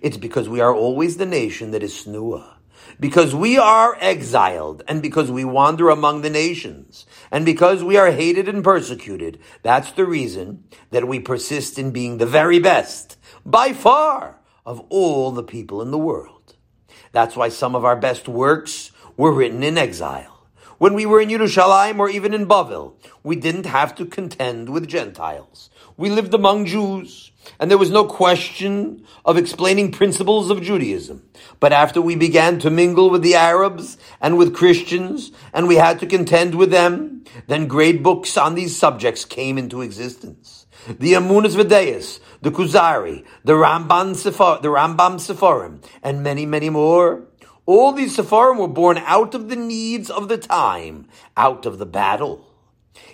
It's 0.00 0.16
because 0.16 0.48
we 0.48 0.60
are 0.60 0.74
always 0.74 1.16
the 1.16 1.26
nation 1.26 1.70
that 1.70 1.82
is 1.82 1.92
snua 1.92 2.56
because 3.00 3.34
we 3.34 3.58
are 3.58 3.96
exiled 4.00 4.82
and 4.86 5.02
because 5.02 5.30
we 5.30 5.44
wander 5.44 5.90
among 5.90 6.22
the 6.22 6.30
nations 6.30 7.06
and 7.30 7.44
because 7.44 7.82
we 7.82 7.96
are 7.96 8.10
hated 8.10 8.48
and 8.48 8.62
persecuted, 8.62 9.38
that's 9.62 9.92
the 9.92 10.04
reason 10.04 10.64
that 10.90 11.08
we 11.08 11.20
persist 11.20 11.78
in 11.78 11.90
being 11.90 12.18
the 12.18 12.26
very 12.26 12.58
best, 12.58 13.16
by 13.44 13.72
far, 13.72 14.38
of 14.64 14.80
all 14.88 15.32
the 15.32 15.42
people 15.42 15.82
in 15.82 15.90
the 15.90 15.98
world. 15.98 16.54
That's 17.12 17.36
why 17.36 17.48
some 17.48 17.74
of 17.74 17.84
our 17.84 17.96
best 17.96 18.28
works 18.28 18.92
were 19.16 19.32
written 19.32 19.62
in 19.62 19.76
exile. 19.76 20.46
When 20.78 20.94
we 20.94 21.06
were 21.06 21.20
in 21.20 21.28
Yerushalayim 21.28 21.98
or 21.98 22.08
even 22.10 22.34
in 22.34 22.46
Bavel, 22.46 22.94
we 23.22 23.36
didn't 23.36 23.66
have 23.66 23.94
to 23.96 24.06
contend 24.06 24.68
with 24.68 24.88
Gentiles. 24.88 25.70
We 26.02 26.10
lived 26.10 26.34
among 26.34 26.66
Jews, 26.66 27.30
and 27.60 27.70
there 27.70 27.78
was 27.78 27.92
no 27.92 28.04
question 28.04 29.04
of 29.24 29.36
explaining 29.36 29.92
principles 29.92 30.50
of 30.50 30.60
Judaism. 30.60 31.22
But 31.60 31.72
after 31.72 32.02
we 32.02 32.16
began 32.16 32.58
to 32.58 32.70
mingle 32.70 33.08
with 33.08 33.22
the 33.22 33.36
Arabs 33.36 33.98
and 34.20 34.36
with 34.36 34.52
Christians, 34.52 35.30
and 35.54 35.68
we 35.68 35.76
had 35.76 36.00
to 36.00 36.06
contend 36.06 36.56
with 36.56 36.72
them, 36.72 37.22
then 37.46 37.68
great 37.68 38.02
books 38.02 38.36
on 38.36 38.56
these 38.56 38.76
subjects 38.76 39.24
came 39.24 39.58
into 39.58 39.80
existence. 39.80 40.66
The 40.88 41.12
Emunos 41.12 41.54
V'Deos, 41.54 42.18
the 42.40 42.50
Kuzari, 42.50 43.24
the 43.44 43.52
Rambam 43.52 44.16
Sephar, 44.16 44.60
the 44.60 44.70
Rambam 44.70 45.20
Sepharim, 45.20 45.84
and 46.02 46.24
many, 46.24 46.44
many 46.46 46.68
more. 46.68 47.28
All 47.64 47.92
these 47.92 48.16
Sepharim 48.16 48.58
were 48.58 48.66
born 48.66 48.98
out 48.98 49.36
of 49.36 49.48
the 49.48 49.54
needs 49.54 50.10
of 50.10 50.26
the 50.26 50.38
time, 50.38 51.06
out 51.36 51.64
of 51.64 51.78
the 51.78 51.86
battle. 51.86 52.44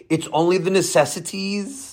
It's 0.09 0.27
only 0.33 0.57
the 0.57 0.71
necessities 0.71 1.88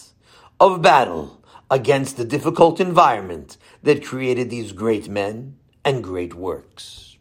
of 0.59 0.81
battle 0.81 1.43
against 1.69 2.17
the 2.17 2.25
difficult 2.25 2.79
environment 2.79 3.57
that 3.83 4.05
created 4.05 4.49
these 4.49 4.71
great 4.71 5.09
men 5.09 5.57
and 5.83 6.03
great 6.03 6.33
works. 6.33 7.17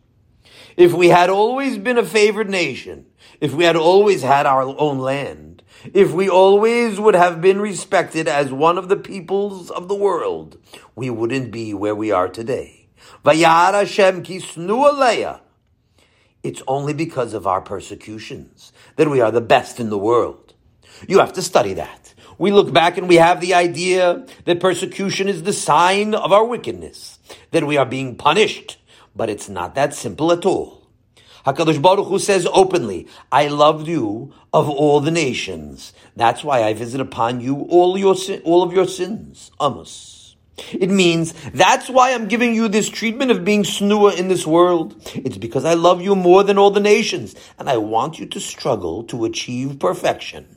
If 0.76 0.92
we 0.92 1.08
had 1.08 1.30
always 1.30 1.78
been 1.78 1.98
a 1.98 2.04
favored 2.04 2.50
nation, 2.50 3.06
if 3.40 3.54
we 3.54 3.64
had 3.64 3.76
always 3.76 4.22
had 4.22 4.46
our 4.46 4.62
own 4.62 4.98
land, 4.98 5.62
if 5.92 6.12
we 6.12 6.28
always 6.28 6.98
would 6.98 7.14
have 7.14 7.40
been 7.40 7.60
respected 7.60 8.26
as 8.26 8.52
one 8.52 8.78
of 8.78 8.88
the 8.88 8.96
peoples 8.96 9.70
of 9.70 9.88
the 9.88 9.94
world, 9.94 10.58
we 10.94 11.10
wouldn't 11.10 11.50
be 11.50 11.74
where 11.74 11.94
we 11.94 12.10
are 12.10 12.28
today. 12.28 12.88
Vayar 13.24 13.72
Hashem 13.72 14.22
kisnu. 14.22 15.40
It's 16.42 16.62
only 16.68 16.92
because 16.92 17.34
of 17.34 17.46
our 17.46 17.60
persecutions 17.60 18.72
that 18.96 19.08
we 19.08 19.20
are 19.20 19.30
the 19.30 19.40
best 19.40 19.80
in 19.80 19.90
the 19.90 19.98
world. 19.98 20.54
You 21.08 21.18
have 21.20 21.32
to 21.34 21.42
study 21.42 21.74
that. 21.74 22.03
We 22.38 22.52
look 22.52 22.72
back 22.72 22.96
and 22.98 23.08
we 23.08 23.16
have 23.16 23.40
the 23.40 23.54
idea 23.54 24.26
that 24.44 24.60
persecution 24.60 25.28
is 25.28 25.42
the 25.42 25.52
sign 25.52 26.14
of 26.14 26.32
our 26.32 26.44
wickedness, 26.44 27.18
that 27.52 27.66
we 27.66 27.76
are 27.76 27.86
being 27.86 28.16
punished. 28.16 28.78
But 29.14 29.30
it's 29.30 29.48
not 29.48 29.74
that 29.76 29.94
simple 29.94 30.32
at 30.32 30.44
all. 30.44 30.84
HaKadosh 31.46 31.80
Baruch 31.80 32.08
Hu 32.08 32.18
says 32.18 32.48
openly, 32.50 33.06
I 33.30 33.48
loved 33.48 33.86
you 33.86 34.32
of 34.52 34.68
all 34.70 35.00
the 35.00 35.10
nations. 35.10 35.92
That's 36.16 36.42
why 36.42 36.62
I 36.62 36.72
visit 36.72 37.00
upon 37.00 37.40
you 37.40 37.66
all 37.68 37.98
your 37.98 38.16
sin, 38.16 38.40
all 38.44 38.62
of 38.62 38.72
your 38.72 38.86
sins. 38.86 39.50
Amos. 39.60 40.36
It 40.72 40.88
means 40.88 41.34
that's 41.52 41.90
why 41.90 42.14
I'm 42.14 42.28
giving 42.28 42.54
you 42.54 42.68
this 42.68 42.88
treatment 42.88 43.30
of 43.30 43.44
being 43.44 43.64
snua 43.64 44.16
in 44.16 44.28
this 44.28 44.46
world. 44.46 44.94
It's 45.14 45.36
because 45.36 45.64
I 45.64 45.74
love 45.74 46.00
you 46.00 46.14
more 46.14 46.44
than 46.44 46.58
all 46.58 46.70
the 46.70 46.80
nations, 46.80 47.34
and 47.58 47.68
I 47.68 47.76
want 47.76 48.18
you 48.18 48.26
to 48.26 48.40
struggle 48.40 49.02
to 49.04 49.24
achieve 49.24 49.78
perfection. 49.78 50.56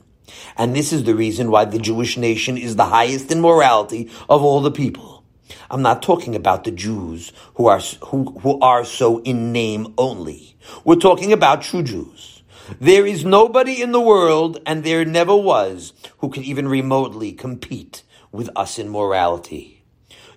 And 0.56 0.74
this 0.74 0.92
is 0.92 1.04
the 1.04 1.14
reason 1.14 1.50
why 1.50 1.64
the 1.64 1.78
Jewish 1.78 2.16
nation 2.16 2.56
is 2.56 2.76
the 2.76 2.86
highest 2.86 3.30
in 3.30 3.40
morality 3.40 4.10
of 4.28 4.42
all 4.42 4.60
the 4.60 4.70
people. 4.70 5.24
I'm 5.70 5.82
not 5.82 6.02
talking 6.02 6.34
about 6.34 6.64
the 6.64 6.70
Jews 6.70 7.32
who 7.54 7.66
are, 7.66 7.80
who, 8.06 8.38
who 8.40 8.58
are 8.60 8.84
so 8.84 9.20
in 9.20 9.52
name 9.52 9.94
only. 9.98 10.56
We're 10.84 10.96
talking 10.96 11.32
about 11.32 11.62
true 11.62 11.82
Jews. 11.82 12.42
There 12.80 13.06
is 13.06 13.24
nobody 13.24 13.80
in 13.80 13.92
the 13.92 14.00
world, 14.00 14.60
and 14.66 14.84
there 14.84 15.04
never 15.04 15.34
was, 15.34 15.94
who 16.18 16.28
can 16.28 16.44
even 16.44 16.68
remotely 16.68 17.32
compete 17.32 18.02
with 18.30 18.50
us 18.54 18.78
in 18.78 18.90
morality. 18.90 19.84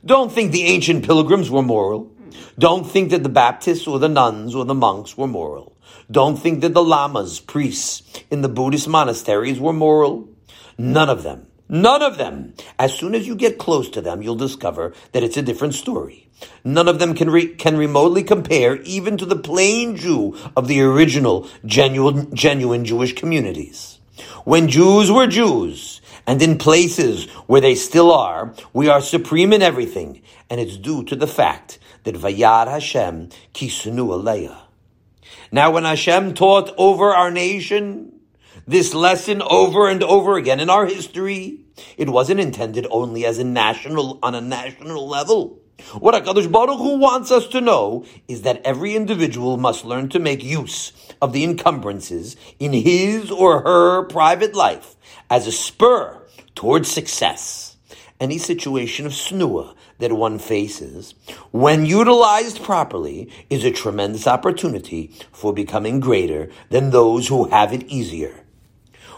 Don't 0.06 0.32
think 0.32 0.52
the 0.52 0.64
ancient 0.64 1.06
pilgrims 1.06 1.52
were 1.52 1.62
moral. 1.62 2.12
Don't 2.58 2.86
think 2.86 3.12
that 3.12 3.24
the 3.24 3.30
Baptists 3.30 3.86
or 3.86 4.00
the 4.00 4.08
nuns 4.08 4.56
or 4.56 4.64
the 4.64 4.74
monks 4.74 5.18
were 5.18 5.28
moral. 5.28 5.71
Don't 6.12 6.36
think 6.36 6.60
that 6.62 6.74
the 6.74 6.84
lamas, 6.84 7.40
priests 7.40 8.04
in 8.30 8.42
the 8.42 8.50
Buddhist 8.50 8.88
monasteries 8.88 9.60
were 9.62 9.72
moral. 9.72 10.28
None 10.78 11.10
of 11.10 11.24
them. 11.24 11.48
None 11.70 12.02
of 12.02 12.18
them. 12.18 12.54
As 12.78 12.94
soon 12.94 13.16
as 13.16 13.26
you 13.26 13.34
get 13.34 13.58
close 13.58 13.90
to 13.92 14.02
them, 14.02 14.22
you'll 14.22 14.36
discover 14.36 14.94
that 15.14 15.24
it's 15.24 15.38
a 15.38 15.42
different 15.42 15.74
story. 15.74 16.28
None 16.66 16.90
of 16.90 17.00
them 17.00 17.14
can 17.14 17.30
re- 17.30 17.56
can 17.56 17.78
remotely 17.78 18.24
compare 18.24 18.82
even 18.82 19.16
to 19.18 19.26
the 19.26 19.38
plain 19.38 19.96
Jew 19.96 20.36
of 20.58 20.68
the 20.68 20.82
original 20.82 21.48
genuine 21.66 22.36
genuine 22.36 22.84
Jewish 22.84 23.14
communities. 23.14 24.00
When 24.44 24.68
Jews 24.68 25.10
were 25.10 25.28
Jews, 25.28 26.02
and 26.28 26.42
in 26.42 26.58
places 26.58 27.30
where 27.48 27.62
they 27.62 27.76
still 27.76 28.12
are, 28.12 28.54
we 28.74 28.90
are 28.90 29.02
supreme 29.02 29.54
in 29.54 29.62
everything, 29.62 30.24
and 30.50 30.60
it's 30.60 30.78
due 30.78 31.04
to 31.06 31.16
the 31.16 31.28
fact 31.28 31.80
that 32.04 32.16
Vayar 32.16 32.68
Hashem 32.68 33.30
kisnu 33.54 34.08
aleya. 34.08 34.71
Now 35.54 35.72
when 35.72 35.84
Hashem 35.84 36.34
taught 36.34 36.74
over 36.78 37.14
our 37.14 37.30
nation, 37.30 38.14
this 38.66 38.94
lesson 38.94 39.42
over 39.42 39.90
and 39.90 40.02
over 40.02 40.38
again 40.38 40.62
in 40.62 40.70
our 40.70 40.86
history, 40.86 41.66
it 41.98 42.10
wasn't 42.10 42.40
intended 42.40 42.88
only 42.90 43.26
as 43.26 43.38
a 43.38 43.44
national, 43.44 44.18
on 44.24 44.34
a 44.34 44.40
national 44.40 45.10
level. 45.10 45.60
What 46.00 46.16
HaKadosh 46.16 46.50
Baruch 46.50 46.78
Hu 46.78 47.00
wants 47.00 47.32
us 47.32 47.48
to 47.48 47.60
know 47.60 48.06
is 48.30 48.44
that 48.44 48.62
every 48.64 48.96
individual 48.96 49.58
must 49.58 49.84
learn 49.84 50.08
to 50.10 50.20
make 50.20 50.42
use 50.42 50.94
of 51.22 51.34
the 51.34 51.44
encumbrances 51.44 52.38
in 52.58 52.72
his 52.72 53.30
or 53.30 53.62
her 53.62 54.04
private 54.04 54.56
life 54.56 54.96
as 55.30 55.48
a 55.48 55.52
spur 55.52 56.26
towards 56.56 56.90
success. 56.90 57.76
Any 58.22 58.38
situation 58.38 59.06
of 59.06 59.12
snua 59.12 59.76
that 60.02 60.12
one 60.12 60.38
faces, 60.38 61.16
when 61.52 61.86
utilized 61.86 62.62
properly, 62.62 63.30
is 63.50 63.64
a 63.64 63.72
tremendous 63.72 64.28
opportunity 64.28 65.12
for 65.32 65.54
becoming 65.54 66.00
greater 66.00 66.50
than 66.70 66.90
those 66.90 67.28
who 67.28 67.48
have 67.50 67.72
it 67.72 67.84
easier. 67.84 68.44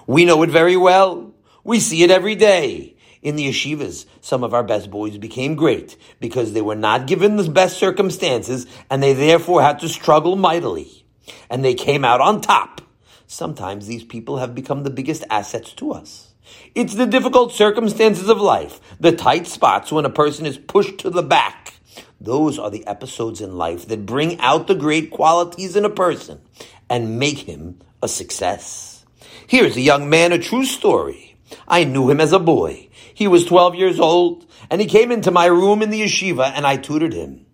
We 0.06 0.26
know 0.26 0.44
it 0.44 0.50
very 0.50 0.78
well. 0.78 1.34
We 1.64 1.80
see 1.80 2.04
it 2.04 2.12
every 2.12 2.36
day. 2.36 2.96
In 3.22 3.38
the 3.38 3.48
yeshivas, 3.48 4.06
some 4.20 4.44
of 4.44 4.54
our 4.54 4.64
best 4.64 4.92
boys 4.92 5.18
became 5.18 5.56
great 5.56 5.96
because 6.20 6.52
they 6.52 6.62
were 6.62 6.76
not 6.76 7.08
given 7.08 7.38
the 7.38 7.50
best 7.50 7.78
circumstances 7.78 8.68
and 8.90 9.02
they 9.02 9.14
therefore 9.14 9.62
had 9.62 9.80
to 9.80 9.88
struggle 9.88 10.36
mightily. 10.36 11.06
And 11.50 11.64
they 11.64 11.74
came 11.74 12.04
out 12.04 12.20
on 12.20 12.42
top. 12.42 12.82
Sometimes 13.26 13.88
these 13.88 14.04
people 14.04 14.38
have 14.40 14.54
become 14.54 14.84
the 14.84 14.90
biggest 14.90 15.24
assets 15.30 15.72
to 15.76 15.94
us. 15.94 16.33
It's 16.76 16.96
the 16.96 17.06
difficult 17.06 17.54
circumstances 17.54 18.30
of 18.30 18.42
life, 18.42 18.80
the 19.00 19.12
tight 19.12 19.48
spots 19.48 19.92
when 19.92 20.06
a 20.06 20.10
person 20.10 20.46
is 20.46 20.58
pushed 20.58 21.00
to 21.00 21.10
the 21.10 21.24
back. 21.24 21.74
Those 22.20 22.58
are 22.58 22.70
the 22.70 22.86
episodes 22.88 23.42
in 23.42 23.58
life 23.58 23.88
that 23.88 24.06
bring 24.06 24.40
out 24.40 24.68
the 24.68 24.76
great 24.76 25.12
qualities 25.12 25.76
in 25.76 25.86
a 25.86 25.90
person 25.90 26.42
and 26.90 27.20
make 27.20 27.40
him 27.40 27.80
a 28.02 28.08
success. 28.08 29.06
Here's 29.48 29.76
a 29.76 29.82
young 29.82 30.10
man, 30.10 30.32
a 30.32 30.40
true 30.40 30.66
story. 30.66 31.36
I 31.68 31.84
knew 31.84 32.10
him 32.10 32.22
as 32.22 32.34
a 32.34 32.40
boy. 32.40 32.90
He 33.14 33.28
was 33.28 33.46
12 33.46 33.76
years 33.76 34.00
old, 34.00 34.46
and 34.70 34.82
he 34.82 34.88
came 34.88 35.12
into 35.12 35.32
my 35.32 35.46
room 35.46 35.82
in 35.82 35.90
the 35.90 36.02
yeshiva, 36.02 36.52
and 36.56 36.66
I 36.66 36.78
tutored 36.78 37.14
him. 37.14 37.46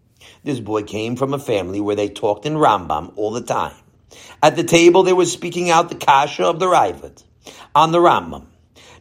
This 0.43 0.59
boy 0.59 0.83
came 0.83 1.15
from 1.15 1.33
a 1.33 1.39
family 1.39 1.81
where 1.81 1.95
they 1.95 2.07
talked 2.07 2.45
in 2.45 2.53
Rambam 2.53 3.13
all 3.15 3.31
the 3.31 3.41
time. 3.41 3.75
At 4.41 4.55
the 4.55 4.63
table, 4.63 5.03
they 5.03 5.13
were 5.13 5.25
speaking 5.25 5.69
out 5.69 5.89
the 5.89 5.95
kasha 5.95 6.45
of 6.45 6.59
the 6.59 6.67
Raavad 6.67 7.23
on 7.75 7.91
the 7.91 7.99
Rambam. 7.99 8.45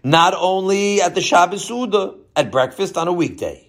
Not 0.05 0.35
only 0.35 1.03
at 1.03 1.15
the 1.15 1.21
Shabbos 1.21 1.71
at 2.37 2.53
breakfast 2.53 2.97
on 2.97 3.09
a 3.09 3.13
weekday. 3.13 3.69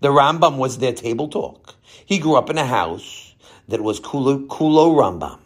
The 0.00 0.08
Rambam 0.08 0.56
was 0.56 0.78
their 0.78 0.92
table 0.92 1.28
talk. 1.28 1.76
He 2.04 2.18
grew 2.18 2.34
up 2.34 2.50
in 2.50 2.58
a 2.58 2.66
house 2.66 3.34
that 3.68 3.80
was 3.80 4.00
Kulo, 4.00 4.48
Kulo 4.48 4.94
Rambam. 4.94 5.38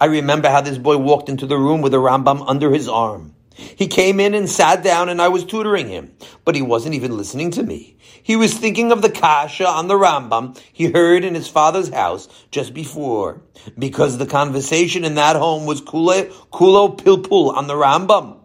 I 0.00 0.06
remember 0.06 0.50
how 0.50 0.60
this 0.60 0.76
boy 0.76 0.98
walked 0.98 1.28
into 1.28 1.46
the 1.46 1.56
room 1.56 1.80
with 1.80 1.94
a 1.94 1.98
Rambam 1.98 2.44
under 2.46 2.70
his 2.72 2.88
arm. 2.88 3.34
He 3.54 3.88
came 3.88 4.20
in 4.20 4.34
and 4.34 4.48
sat 4.48 4.84
down 4.84 5.08
and 5.08 5.20
I 5.20 5.28
was 5.28 5.44
tutoring 5.44 5.88
him, 5.88 6.12
but 6.44 6.54
he 6.54 6.62
wasn't 6.62 6.94
even 6.94 7.16
listening 7.16 7.50
to 7.52 7.62
me. 7.62 7.96
He 8.22 8.36
was 8.36 8.54
thinking 8.54 8.92
of 8.92 9.02
the 9.02 9.10
kasha 9.10 9.66
on 9.66 9.88
the 9.88 9.94
Rambam 9.94 10.60
he 10.72 10.92
heard 10.92 11.24
in 11.24 11.34
his 11.34 11.48
father's 11.48 11.88
house 11.88 12.28
just 12.50 12.74
before, 12.74 13.40
because 13.78 14.18
the 14.18 14.26
conversation 14.26 15.04
in 15.04 15.14
that 15.14 15.36
home 15.36 15.64
was 15.64 15.80
kulo, 15.80 16.30
kulo 16.52 16.96
pilpul 16.96 17.54
on 17.54 17.66
the 17.66 17.74
Rambam. 17.74 18.37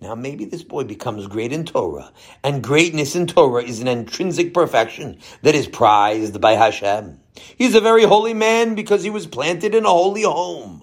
Now 0.00 0.14
maybe 0.14 0.44
this 0.44 0.62
boy 0.62 0.84
becomes 0.84 1.26
great 1.26 1.52
in 1.52 1.64
Torah, 1.64 2.12
and 2.42 2.62
greatness 2.62 3.16
in 3.16 3.26
Torah 3.26 3.62
is 3.62 3.80
an 3.80 3.88
intrinsic 3.88 4.54
perfection 4.54 5.18
that 5.42 5.54
is 5.54 5.66
prized 5.66 6.40
by 6.40 6.52
Hashem. 6.52 7.20
He's 7.56 7.74
a 7.74 7.80
very 7.80 8.04
holy 8.04 8.34
man 8.34 8.74
because 8.74 9.02
he 9.02 9.10
was 9.10 9.26
planted 9.26 9.74
in 9.74 9.84
a 9.84 9.88
holy 9.88 10.22
home. 10.22 10.82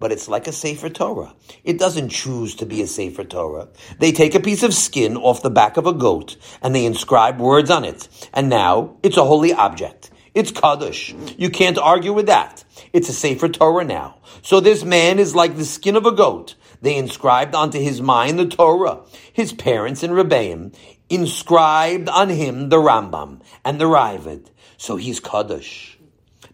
But 0.00 0.12
it's 0.12 0.28
like 0.28 0.46
a 0.46 0.52
Sefer 0.52 0.90
Torah. 0.90 1.34
It 1.62 1.78
doesn't 1.78 2.10
choose 2.10 2.56
to 2.56 2.66
be 2.66 2.82
a 2.82 2.86
Sefer 2.86 3.24
Torah. 3.24 3.68
They 4.00 4.12
take 4.12 4.34
a 4.34 4.40
piece 4.40 4.62
of 4.62 4.74
skin 4.74 5.16
off 5.16 5.42
the 5.42 5.50
back 5.50 5.76
of 5.76 5.86
a 5.86 5.92
goat 5.92 6.36
and 6.62 6.74
they 6.74 6.84
inscribe 6.84 7.40
words 7.40 7.70
on 7.70 7.84
it. 7.84 8.08
And 8.32 8.48
now 8.48 8.96
it's 9.02 9.16
a 9.16 9.24
holy 9.24 9.52
object. 9.52 10.10
It's 10.34 10.50
Kaddish. 10.50 11.14
You 11.38 11.48
can't 11.48 11.78
argue 11.78 12.12
with 12.12 12.26
that. 12.26 12.64
It's 12.92 13.08
a 13.08 13.12
Sefer 13.12 13.48
Torah 13.48 13.84
now. 13.84 14.16
So 14.42 14.58
this 14.58 14.82
man 14.84 15.20
is 15.20 15.34
like 15.34 15.56
the 15.56 15.64
skin 15.64 15.94
of 15.94 16.06
a 16.06 16.12
goat. 16.12 16.56
They 16.84 16.96
inscribed 16.96 17.54
onto 17.54 17.80
his 17.80 18.02
mind 18.02 18.38
the 18.38 18.44
Torah. 18.44 19.00
His 19.32 19.54
parents 19.54 20.02
in 20.02 20.10
Rebbeim 20.10 20.76
inscribed 21.08 22.10
on 22.10 22.28
him 22.28 22.68
the 22.68 22.76
Rambam 22.76 23.40
and 23.64 23.80
the 23.80 23.86
Raavad. 23.86 24.48
So 24.76 24.96
he's 24.96 25.18
Kaddish. 25.18 25.98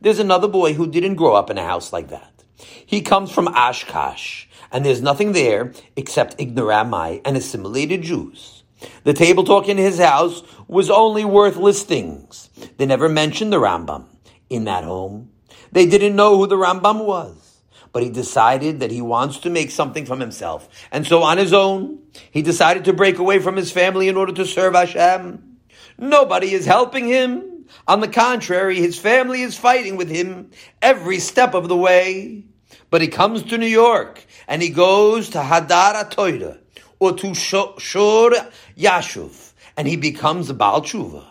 There's 0.01 0.21
another 0.21 0.47
boy 0.47 0.75
who 0.75 0.87
didn't 0.87 1.17
grow 1.17 1.35
up 1.35 1.51
in 1.51 1.59
a 1.59 1.65
house 1.65 1.93
like 1.93 2.11
that. 2.11 2.45
He 2.87 3.03
comes 3.03 3.33
from 3.33 3.49
Oshkosh, 3.49 4.47
and 4.71 4.87
there's 4.87 5.03
nothing 5.03 5.33
there 5.33 5.73
except 5.97 6.39
ignoramai 6.39 7.23
and 7.25 7.37
assimilated 7.37 8.03
Jews. 8.03 8.63
The 9.03 9.15
table 9.15 9.43
talk 9.43 9.69
in 9.69 9.79
his 9.79 9.99
house 9.99 10.45
was 10.69 10.91
only 10.91 11.25
worthless 11.25 11.83
things. 11.83 12.51
They 12.77 12.87
never 12.87 13.09
mentioned 13.09 13.53
the 13.53 13.59
Rambam 13.59 14.05
in 14.49 14.63
that 14.67 14.85
home. 14.85 15.33
They 15.73 15.87
didn't 15.87 16.15
know 16.15 16.37
who 16.37 16.47
the 16.47 16.55
Rambam 16.55 17.05
was. 17.05 17.50
But 17.93 18.03
he 18.03 18.11
decided 18.11 18.81
that 18.81 18.91
he 18.91 19.01
wants 19.01 19.39
to 19.41 19.51
make 19.51 19.71
something 19.71 20.07
from 20.07 20.21
himself. 20.21 20.69
And 20.93 21.07
so 21.07 21.23
on 21.23 21.39
his 21.39 21.53
own, 21.53 21.99
he 22.31 22.43
decided 22.43 22.85
to 22.85 22.93
break 22.93 23.19
away 23.19 23.41
from 23.41 23.57
his 23.57 23.73
family 23.73 24.09
in 24.09 24.17
order 24.17 24.33
to 24.33 24.47
serve 24.47 24.75
Hashem. 24.75 25.59
Nobody 25.99 26.53
is 26.53 26.67
helping 26.67 27.07
him. 27.07 27.67
On 27.87 28.01
the 28.01 28.09
contrary, 28.09 28.77
his 28.77 28.99
family 28.99 29.43
is 29.43 29.59
fighting 29.59 29.97
with 29.97 30.09
him 30.09 30.51
every 30.81 31.19
step 31.19 31.55
of 31.55 31.69
the 31.69 31.77
way. 31.77 32.45
But 32.91 33.03
he 33.03 33.09
comes 33.09 33.43
to 33.45 33.59
New 33.59 33.67
York 33.67 34.25
and 34.49 34.63
he 34.63 34.71
goes 34.71 35.31
to 35.31 35.39
Hadar 35.39 35.95
HaTorah 35.95 36.59
or 36.99 37.13
to 37.15 37.35
Shor 37.35 38.33
Yoshuv 38.77 39.53
and 39.77 39.89
he 39.89 39.97
becomes 39.97 40.51
a 40.51 40.55
Baal 40.55 40.83
Tshuva. 40.83 41.25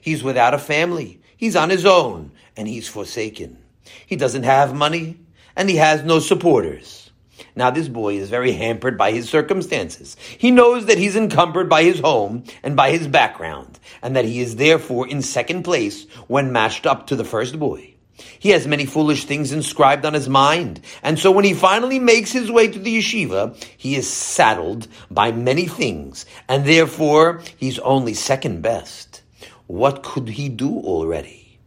He's 0.00 0.22
without 0.22 0.54
a 0.54 0.58
family. 0.58 1.20
He's 1.36 1.56
on 1.56 1.70
his 1.70 1.86
own 1.86 2.32
and 2.56 2.66
he's 2.68 2.88
forsaken. 2.88 3.58
He 4.06 4.16
doesn't 4.16 4.42
have 4.42 4.74
money 4.74 5.18
and 5.56 5.68
he 5.68 5.76
has 5.76 6.02
no 6.02 6.18
supporters. 6.18 7.10
Now, 7.54 7.70
this 7.70 7.88
boy 7.88 8.16
is 8.16 8.28
very 8.28 8.52
hampered 8.52 8.98
by 8.98 9.12
his 9.12 9.28
circumstances. 9.28 10.16
He 10.38 10.50
knows 10.50 10.86
that 10.86 10.98
he's 10.98 11.16
encumbered 11.16 11.68
by 11.68 11.82
his 11.84 12.00
home 12.00 12.44
and 12.62 12.76
by 12.76 12.90
his 12.90 13.08
background, 13.08 13.78
and 14.02 14.14
that 14.14 14.26
he 14.26 14.40
is 14.40 14.56
therefore 14.56 15.08
in 15.08 15.22
second 15.22 15.62
place 15.62 16.06
when 16.28 16.52
matched 16.52 16.86
up 16.86 17.06
to 17.06 17.16
the 17.16 17.24
first 17.24 17.58
boy. 17.58 17.94
He 18.38 18.50
has 18.50 18.66
many 18.66 18.86
foolish 18.86 19.24
things 19.24 19.52
inscribed 19.52 20.06
on 20.06 20.14
his 20.14 20.28
mind, 20.28 20.80
and 21.02 21.18
so 21.18 21.30
when 21.30 21.44
he 21.44 21.52
finally 21.52 21.98
makes 21.98 22.32
his 22.32 22.50
way 22.50 22.68
to 22.68 22.78
the 22.78 22.98
yeshiva, 22.98 23.56
he 23.76 23.96
is 23.96 24.08
saddled 24.08 24.88
by 25.10 25.32
many 25.32 25.66
things, 25.66 26.24
and 26.48 26.64
therefore 26.64 27.42
he's 27.56 27.78
only 27.80 28.14
second 28.14 28.62
best. 28.62 29.22
What 29.66 30.02
could 30.02 30.28
he 30.28 30.48
do 30.48 30.78
already? 30.78 31.58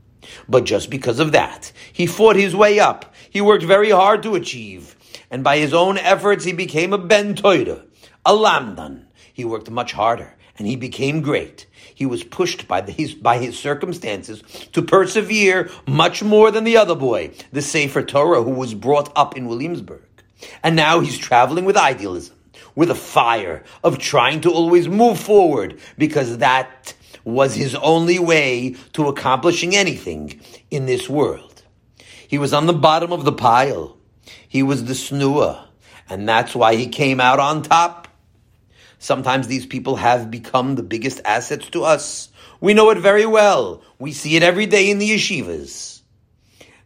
But 0.47 0.63
just 0.63 0.89
because 0.89 1.19
of 1.19 1.31
that, 1.33 1.71
he 1.93 2.07
fought 2.07 2.35
his 2.35 2.55
way 2.55 2.79
up. 2.79 3.08
He 3.29 3.41
worked 3.41 3.63
very 3.63 3.91
hard 3.91 4.23
to 4.23 4.35
achieve 4.35 4.95
and 5.31 5.43
by 5.43 5.57
his 5.57 5.73
own 5.73 5.97
efforts 5.97 6.43
he 6.43 6.53
became 6.53 6.93
a 6.93 6.97
ben 6.97 7.35
toida, 7.35 7.83
a 8.25 8.33
lamdan. 8.33 9.05
He 9.33 9.45
worked 9.45 9.69
much 9.69 9.93
harder, 9.93 10.35
and 10.57 10.67
he 10.67 10.75
became 10.75 11.21
great. 11.21 11.67
He 11.93 12.05
was 12.05 12.23
pushed 12.23 12.67
by, 12.67 12.81
the, 12.81 12.91
his, 12.91 13.13
by 13.13 13.37
his 13.37 13.57
circumstances 13.57 14.41
to 14.73 14.81
persevere 14.81 15.69
much 15.87 16.23
more 16.23 16.51
than 16.51 16.63
the 16.63 16.77
other 16.77 16.95
boy, 16.95 17.31
the 17.51 17.61
Sefer 17.61 18.03
Torah, 18.03 18.43
who 18.43 18.51
was 18.51 18.73
brought 18.73 19.11
up 19.15 19.37
in 19.37 19.47
Williamsburg. 19.47 20.01
And 20.63 20.75
now 20.75 20.99
he's 20.99 21.17
traveling 21.17 21.65
with 21.65 21.77
idealism, 21.77 22.35
with 22.75 22.89
a 22.89 22.95
fire 22.95 23.63
of 23.83 23.97
trying 23.97 24.41
to 24.41 24.51
always 24.51 24.87
move 24.87 25.19
forward, 25.19 25.79
because 25.97 26.37
that 26.39 26.93
was 27.23 27.55
his 27.55 27.75
only 27.75 28.19
way 28.19 28.75
to 28.93 29.07
accomplishing 29.07 29.75
anything 29.75 30.39
in 30.71 30.85
this 30.85 31.09
world. 31.09 31.48
He 32.29 32.37
was 32.37 32.53
on 32.53 32.67
the 32.67 32.73
bottom 32.73 33.11
of 33.11 33.25
the 33.25 33.31
pile. 33.31 33.97
He 34.47 34.61
was 34.61 34.83
the 34.83 34.93
snua, 34.93 35.65
and 36.07 36.29
that's 36.29 36.53
why 36.53 36.75
he 36.75 36.85
came 36.85 37.19
out 37.19 37.39
on 37.39 37.63
top. 37.63 38.07
Sometimes 38.99 39.47
these 39.47 39.65
people 39.65 39.95
have 39.95 40.29
become 40.29 40.75
the 40.75 40.83
biggest 40.83 41.21
assets 41.25 41.71
to 41.71 41.83
us. 41.83 42.29
We 42.61 42.75
know 42.75 42.91
it 42.91 42.99
very 42.99 43.25
well. 43.25 43.81
We 43.97 44.11
see 44.11 44.35
it 44.35 44.43
every 44.43 44.67
day 44.67 44.91
in 44.91 44.99
the 44.99 45.09
yeshivas. 45.09 46.01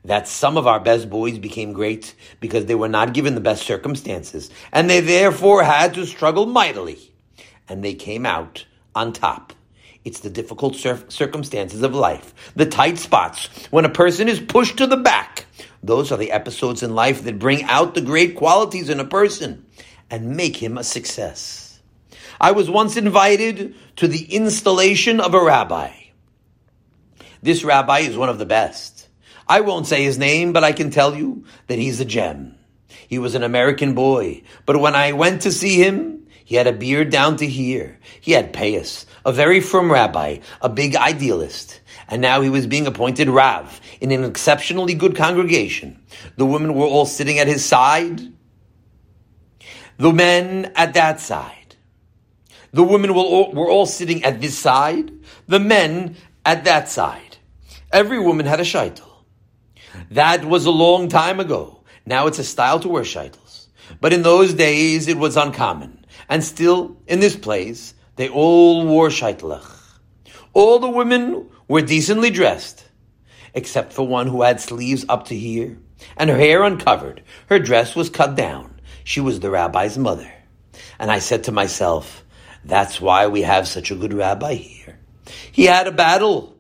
That 0.06 0.30
some 0.30 0.56
of 0.56 0.66
our 0.66 0.80
best 0.80 1.10
boys 1.10 1.38
became 1.40 1.74
great 1.74 2.16
because 2.40 2.68
they 2.68 2.76
were 2.76 2.88
not 2.88 3.14
given 3.14 3.36
the 3.36 3.42
best 3.42 3.64
circumstances, 3.64 4.50
and 4.72 4.90
they 4.90 5.02
therefore 5.02 5.62
had 5.66 5.94
to 5.96 6.06
struggle 6.06 6.46
mightily. 6.46 7.12
And 7.68 7.84
they 7.84 7.96
came 7.96 8.26
out 8.26 8.66
on 8.96 9.12
top. 9.12 9.52
It's 10.06 10.20
the 10.20 10.30
difficult 10.30 10.76
cir- 10.76 11.04
circumstances 11.10 11.82
of 11.82 11.96
life, 11.96 12.34
the 12.56 12.66
tight 12.66 12.98
spots, 12.98 13.48
when 13.72 13.86
a 13.86 13.90
person 13.90 14.28
is 14.28 14.40
pushed 14.40 14.78
to 14.78 14.88
the 14.88 14.98
back, 14.98 15.46
those 15.82 16.12
are 16.12 16.18
the 16.18 16.32
episodes 16.32 16.84
in 16.84 16.96
life 16.96 17.24
that 17.24 17.40
bring 17.40 17.64
out 17.64 17.96
the 17.96 18.02
great 18.02 18.36
qualities 18.36 18.90
in 18.90 19.00
a 19.00 19.06
person. 19.06 19.66
and 20.14 20.38
make 20.38 20.58
him 20.58 20.78
a 20.78 20.84
success. 20.84 21.82
I 22.40 22.52
was 22.52 22.70
once 22.70 22.98
invited 22.98 23.74
to 23.96 24.08
the 24.08 24.32
installation 24.32 25.20
of 25.20 25.34
a 25.34 25.44
rabbi. 25.44 25.92
This 27.42 27.64
rabbi 27.64 28.00
is 28.00 28.16
one 28.16 28.30
of 28.30 28.38
the 28.38 28.46
best. 28.46 29.08
I 29.48 29.62
won't 29.62 29.88
say 29.88 30.04
his 30.04 30.20
name, 30.20 30.54
but 30.54 30.64
I 30.64 30.72
can 30.72 30.92
tell 30.92 31.16
you 31.16 31.46
that 31.66 31.80
he's 31.80 32.00
a 32.00 32.06
gem. 32.06 32.56
He 33.08 33.18
was 33.18 33.34
an 33.34 33.42
American 33.42 33.96
boy, 33.96 34.44
but 34.68 34.80
when 34.80 34.94
I 34.94 35.14
went 35.14 35.42
to 35.42 35.52
see 35.52 35.82
him, 35.84 36.23
he 36.44 36.56
had 36.56 36.68
a 36.68 36.74
beard 36.74 37.10
down 37.10 37.38
to 37.38 37.48
here. 37.48 38.00
He 38.22 38.34
had 38.34 38.54
payas, 38.54 39.06
a 39.26 39.32
very 39.32 39.62
firm 39.62 39.92
rabbi, 39.92 40.40
a 40.62 40.70
big 40.70 40.96
idealist. 40.96 41.82
And 42.08 42.22
now 42.22 42.42
he 42.42 42.50
was 42.50 42.68
being 42.68 42.88
appointed 42.88 43.30
Rav 43.30 43.80
in 44.02 44.12
an 44.12 44.24
exceptionally 44.24 44.94
good 44.94 45.16
congregation. 45.16 46.04
The 46.36 46.46
women 46.46 46.74
were 46.74 46.86
all 46.86 47.06
sitting 47.06 47.40
at 47.40 47.48
his 47.48 47.64
side, 47.64 48.22
the 49.98 50.14
men 50.14 50.72
at 50.76 50.94
that 50.96 51.20
side. 51.20 51.76
The 52.72 52.84
women 52.84 53.14
were 53.14 53.22
all, 53.22 53.52
were 53.52 53.70
all 53.70 53.86
sitting 53.86 54.24
at 54.24 54.42
this 54.42 54.58
side, 54.58 55.12
the 55.48 55.60
men 55.60 56.18
at 56.44 56.66
that 56.66 56.90
side. 56.90 57.38
Every 57.92 58.20
woman 58.20 58.48
had 58.48 58.60
a 58.60 58.64
shaitel. 58.64 59.10
That 60.12 60.44
was 60.44 60.66
a 60.66 60.72
long 60.72 61.08
time 61.08 61.40
ago. 61.40 61.84
Now 62.06 62.28
it's 62.28 62.40
a 62.40 62.44
style 62.44 62.80
to 62.80 62.90
wear 62.90 63.04
shaitels. 63.04 63.70
But 64.02 64.14
in 64.14 64.24
those 64.24 64.54
days, 64.54 65.08
it 65.08 65.18
was 65.18 65.38
uncommon. 65.38 66.03
And 66.30 66.44
still, 66.44 66.98
in 67.08 67.20
this 67.20 67.36
place, 67.36 67.94
they 68.16 68.30
all 68.30 68.86
wore 68.86 69.10
shaitelach. 69.10 69.80
All 70.54 70.80
the 70.80 70.90
women 70.90 71.50
were 71.68 71.82
decently 71.82 72.30
dressed, 72.30 72.86
except 73.54 73.94
for 73.94 74.08
one 74.08 74.28
who 74.28 74.42
had 74.42 74.62
sleeves 74.62 75.06
up 75.10 75.26
to 75.28 75.36
here, 75.36 75.78
and 76.18 76.30
her 76.30 76.38
hair 76.38 76.64
uncovered. 76.64 77.24
Her 77.48 77.60
dress 77.60 77.96
was 77.96 78.10
cut 78.10 78.36
down. 78.36 78.80
She 79.04 79.20
was 79.20 79.40
the 79.40 79.50
rabbi's 79.50 79.98
mother. 79.98 80.32
And 81.00 81.12
I 81.12 81.20
said 81.20 81.46
to 81.46 81.52
myself, 81.52 82.24
that's 82.64 83.02
why 83.02 83.28
we 83.28 83.42
have 83.42 83.68
such 83.68 83.92
a 83.92 83.96
good 83.96 84.14
rabbi 84.14 84.54
here. 84.54 85.00
He 85.52 85.66
had 85.66 85.88
a 85.88 85.92
battle 85.92 86.54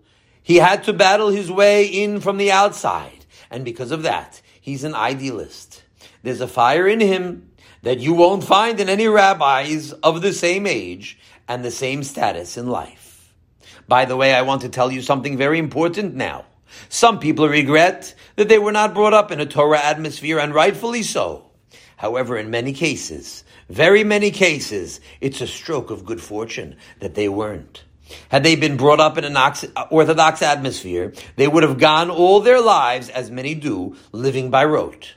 he 0.43 0.57
had 0.57 0.83
to 0.83 0.93
battle 0.93 1.29
his 1.29 1.49
way 1.49 1.85
in 1.85 2.19
from 2.19 2.37
the 2.37 2.51
outside. 2.51 3.25
And 3.49 3.63
because 3.63 3.91
of 3.91 4.03
that, 4.03 4.41
he's 4.59 4.83
an 4.83 4.93
idealist. 4.93 5.83
There's 6.21 6.41
a 6.41 6.47
fire 6.47 6.87
in 6.87 6.99
him 6.99 7.49
that 7.83 7.99
you 7.99 8.13
won't 8.13 8.43
find 8.43 8.79
in 8.79 8.89
any 8.89 9.07
rabbis 9.07 9.91
of 10.03 10.21
the 10.21 10.33
same 10.33 10.65
age 10.65 11.17
and 11.47 11.63
the 11.63 11.71
same 11.71 12.03
status 12.03 12.57
in 12.57 12.67
life. 12.67 13.33
By 13.87 14.05
the 14.05 14.17
way, 14.17 14.33
I 14.33 14.41
want 14.41 14.61
to 14.61 14.69
tell 14.69 14.91
you 14.91 15.01
something 15.01 15.37
very 15.37 15.59
important 15.59 16.15
now. 16.15 16.45
Some 16.89 17.19
people 17.19 17.47
regret 17.47 18.15
that 18.35 18.49
they 18.49 18.57
were 18.57 18.71
not 18.71 18.93
brought 18.93 19.13
up 19.13 19.31
in 19.31 19.39
a 19.39 19.45
Torah 19.45 19.79
atmosphere, 19.79 20.39
and 20.39 20.53
rightfully 20.53 21.03
so. 21.03 21.51
However, 21.97 22.37
in 22.37 22.49
many 22.49 22.73
cases, 22.73 23.43
very 23.69 24.03
many 24.03 24.31
cases, 24.31 24.99
it's 25.21 25.41
a 25.41 25.47
stroke 25.47 25.91
of 25.91 26.05
good 26.05 26.21
fortune 26.21 26.77
that 26.99 27.15
they 27.15 27.29
weren't. 27.29 27.83
Had 28.29 28.43
they 28.43 28.55
been 28.55 28.77
brought 28.77 28.99
up 28.99 29.17
in 29.17 29.23
an 29.23 29.37
Orthodox 29.89 30.41
atmosphere, 30.41 31.13
they 31.35 31.47
would 31.47 31.63
have 31.63 31.79
gone 31.79 32.09
all 32.09 32.39
their 32.39 32.61
lives, 32.61 33.09
as 33.09 33.31
many 33.31 33.55
do, 33.55 33.95
living 34.11 34.49
by 34.49 34.65
rote. 34.65 35.13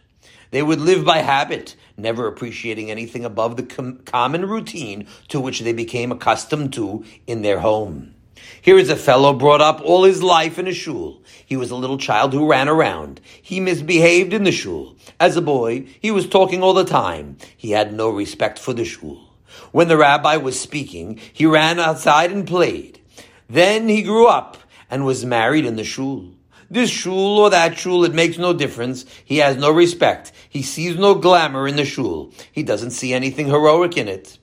They 0.51 0.63
would 0.63 0.81
live 0.81 1.05
by 1.05 1.19
habit, 1.19 1.75
never 1.97 2.27
appreciating 2.27 2.91
anything 2.91 3.25
above 3.25 3.57
the 3.57 3.63
com- 3.63 3.99
common 4.05 4.47
routine 4.47 5.07
to 5.29 5.41
which 5.41 5.61
they 5.61 5.73
became 5.73 6.13
accustomed 6.13 6.73
to 6.75 7.05
in 7.27 7.43
their 7.43 7.61
home. 7.61 8.15
Here 8.61 8.79
is 8.79 8.91
a 8.91 8.97
fellow 8.97 9.33
brought 9.33 9.61
up 9.61 9.81
all 9.83 10.05
his 10.05 10.23
life 10.23 10.59
in 10.59 10.67
a 10.67 10.73
shul. 10.73 11.23
He 11.45 11.57
was 11.57 11.71
a 11.71 11.77
little 11.77 11.99
child 11.99 12.33
who 12.33 12.49
ran 12.49 12.69
around. 12.69 13.21
He 13.43 13.61
misbehaved 13.61 14.33
in 14.33 14.45
the 14.45 14.53
shul. 14.53 14.97
As 15.19 15.37
a 15.37 15.43
boy, 15.43 15.87
he 16.01 16.11
was 16.11 16.29
talking 16.29 16.63
all 16.63 16.75
the 16.75 16.85
time. 16.85 17.39
He 17.57 17.71
had 17.71 17.93
no 17.93 18.11
respect 18.11 18.59
for 18.59 18.73
the 18.73 18.85
shul. 18.85 19.27
When 19.73 19.89
the 19.89 19.97
rabbi 19.97 20.37
was 20.37 20.59
speaking, 20.59 21.21
he 21.33 21.47
ran 21.47 21.79
outside 21.81 22.31
and 22.31 22.47
played. 22.47 23.01
Then 23.49 23.89
he 23.89 24.03
grew 24.03 24.27
up 24.27 24.59
and 24.91 25.05
was 25.05 25.25
married 25.25 25.65
in 25.65 25.77
the 25.77 25.85
shul. 25.85 26.31
This 26.71 26.91
shul 26.91 27.39
or 27.39 27.51
that 27.51 27.79
shul, 27.79 28.05
it 28.05 28.15
makes 28.15 28.39
no 28.39 28.53
difference. 28.53 29.05
He 29.25 29.39
has 29.39 29.57
no 29.57 29.71
respect. 29.71 30.33
He 30.49 30.63
sees 30.63 30.97
no 30.97 31.15
glamour 31.15 31.69
in 31.69 31.77
the 31.77 31.85
shul. 31.85 32.33
He 32.51 32.63
doesn't 32.63 32.91
see 32.91 33.13
anything 33.13 33.47
heroic 33.47 33.97
in 33.97 34.09
it. 34.09 34.39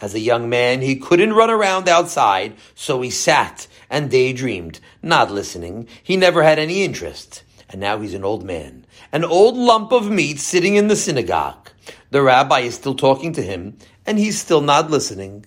As 0.00 0.14
a 0.14 0.20
young 0.20 0.48
man, 0.48 0.80
he 0.80 0.96
couldn't 0.96 1.34
run 1.34 1.50
around 1.50 1.88
outside, 1.88 2.56
so 2.74 3.02
he 3.02 3.10
sat 3.10 3.68
and 3.90 4.10
daydreamed, 4.10 4.80
not 5.02 5.30
listening. 5.30 5.86
He 6.02 6.16
never 6.16 6.42
had 6.42 6.58
any 6.58 6.82
interest. 6.82 7.42
And 7.68 7.80
now 7.80 8.00
he's 8.00 8.14
an 8.14 8.24
old 8.24 8.42
man. 8.42 8.86
An 9.12 9.24
old 9.24 9.56
lump 9.56 9.92
of 9.92 10.10
meat 10.10 10.40
sitting 10.40 10.74
in 10.74 10.88
the 10.88 10.96
synagogue. 10.96 11.70
The 12.10 12.22
rabbi 12.22 12.60
is 12.60 12.74
still 12.74 12.94
talking 12.94 13.32
to 13.34 13.42
him, 13.42 13.78
and 14.06 14.18
he's 14.18 14.40
still 14.40 14.60
not 14.60 14.90
listening. 14.90 15.44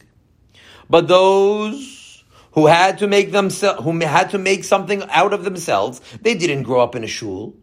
But 0.89 1.07
those 1.07 2.02
who 2.53 2.67
had 2.67 2.97
to 2.99 3.07
make 3.07 3.31
themselves, 3.31 3.83
who 3.83 3.99
had 3.99 4.29
to 4.31 4.37
make 4.37 4.63
something 4.63 5.03
out 5.09 5.33
of 5.33 5.43
themselves, 5.43 6.01
they 6.21 6.35
didn't 6.35 6.63
grow 6.63 6.81
up 6.81 6.95
in 6.95 7.03
a 7.03 7.07
shul. 7.07 7.55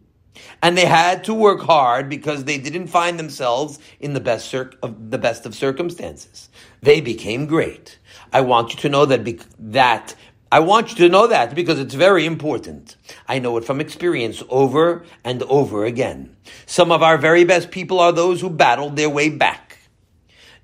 And 0.63 0.77
they 0.77 0.85
had 0.85 1.25
to 1.25 1.33
work 1.33 1.61
hard 1.61 2.09
because 2.09 2.45
they 2.45 2.57
didn't 2.57 2.87
find 2.87 3.19
themselves 3.19 3.79
in 3.99 4.13
the 4.13 4.19
best 4.19 4.47
cir- 4.47 4.71
of 4.81 5.11
the 5.11 5.17
best 5.17 5.45
of 5.45 5.53
circumstances. 5.53 6.49
They 6.81 7.01
became 7.01 7.47
great. 7.47 7.99
I 8.31 8.41
want 8.41 8.73
you 8.73 8.79
to 8.81 8.89
know 8.89 9.05
that 9.05 9.45
that 9.59 10.15
I 10.53 10.59
want 10.59 10.91
you 10.91 10.95
to 10.97 11.09
know 11.09 11.27
that 11.27 11.55
because 11.55 11.79
it's 11.79 11.93
very 11.93 12.25
important. 12.25 12.97
I 13.27 13.39
know 13.39 13.55
it 13.57 13.63
from 13.63 13.79
experience 13.79 14.43
over 14.49 15.03
and 15.23 15.43
over 15.43 15.85
again. 15.85 16.35
Some 16.65 16.91
of 16.91 17.01
our 17.01 17.17
very 17.17 17.45
best 17.45 17.71
people 17.71 17.99
are 17.99 18.11
those 18.11 18.41
who 18.41 18.49
battled 18.49 18.97
their 18.97 19.09
way 19.09 19.29
back. 19.29 19.70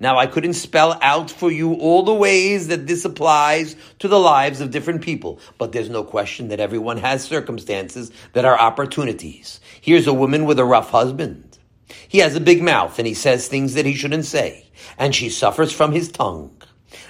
Now, 0.00 0.16
I 0.18 0.26
couldn't 0.26 0.54
spell 0.54 0.96
out 1.02 1.30
for 1.30 1.50
you 1.50 1.74
all 1.74 2.04
the 2.04 2.14
ways 2.14 2.68
that 2.68 2.86
this 2.86 3.04
applies 3.04 3.74
to 3.98 4.08
the 4.08 4.18
lives 4.18 4.60
of 4.60 4.70
different 4.70 5.02
people, 5.02 5.40
but 5.58 5.72
there's 5.72 5.90
no 5.90 6.04
question 6.04 6.48
that 6.48 6.60
everyone 6.60 6.98
has 6.98 7.24
circumstances 7.24 8.12
that 8.32 8.44
are 8.44 8.58
opportunities. 8.58 9.58
Here's 9.80 10.06
a 10.06 10.14
woman 10.14 10.44
with 10.44 10.58
a 10.60 10.64
rough 10.64 10.90
husband. 10.90 11.58
He 12.06 12.18
has 12.18 12.36
a 12.36 12.40
big 12.40 12.62
mouth 12.62 12.98
and 12.98 13.08
he 13.08 13.14
says 13.14 13.48
things 13.48 13.74
that 13.74 13.86
he 13.86 13.94
shouldn't 13.94 14.26
say, 14.26 14.70
and 14.98 15.14
she 15.14 15.30
suffers 15.30 15.72
from 15.72 15.92
his 15.92 16.12
tongue 16.12 16.54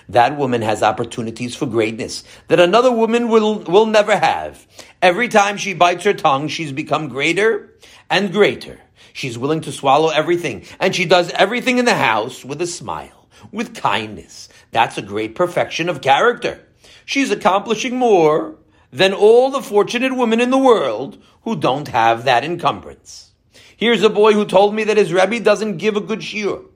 that 0.09 0.37
woman 0.37 0.63
has 0.63 0.83
opportunities 0.83 1.55
for 1.55 1.67
greatness 1.67 2.25
that 2.49 2.61
another 2.61 2.91
woman 2.91 3.29
will, 3.29 3.61
will 3.61 3.87
never 3.87 4.17
have. 4.17 4.67
Every 5.03 5.29
time 5.29 5.57
she 5.57 5.75
bites 5.75 6.05
her 6.05 6.15
tongue, 6.15 6.49
she's 6.49 6.73
become 6.73 7.09
greater 7.09 7.75
and 8.11 8.33
greater. 8.33 8.81
She's 9.19 9.37
willing 9.37 9.63
to 9.63 9.73
swallow 9.73 10.11
everything, 10.11 10.65
and 10.79 10.95
she 10.95 11.05
does 11.05 11.33
everything 11.33 11.79
in 11.79 11.87
the 11.87 11.95
house 11.97 12.45
with 12.45 12.63
a 12.63 12.69
smile, 12.69 13.27
with 13.51 13.75
kindness. 13.75 14.49
That's 14.71 14.97
a 14.97 15.03
great 15.03 15.35
perfection 15.35 15.89
of 15.89 16.01
character. 16.01 16.65
She's 17.05 17.33
accomplishing 17.33 17.97
more 17.97 18.55
than 18.93 19.13
all 19.13 19.51
the 19.51 19.61
fortunate 19.61 20.17
women 20.17 20.41
in 20.41 20.51
the 20.51 20.57
world 20.57 21.21
who 21.43 21.57
don't 21.57 21.89
have 21.89 22.27
that 22.27 22.45
encumbrance. 22.45 23.33
Here's 23.77 24.05
a 24.05 24.09
boy 24.09 24.35
who 24.35 24.45
told 24.45 24.73
me 24.73 24.85
that 24.85 24.97
his 24.97 25.13
Rebbe 25.13 25.41
doesn't 25.41 25.79
give 25.79 25.97
a 25.97 26.01
good 26.01 26.21
shiur 26.21 26.67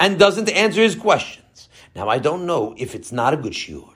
and 0.00 0.18
doesn't 0.18 0.50
answer 0.50 0.82
his 0.82 0.96
questions. 0.96 1.68
Now, 1.94 2.08
I 2.08 2.18
don't 2.18 2.44
know 2.44 2.74
if 2.76 2.96
it's 2.96 3.12
not 3.12 3.34
a 3.34 3.36
good 3.36 3.52
shiur. 3.52 3.88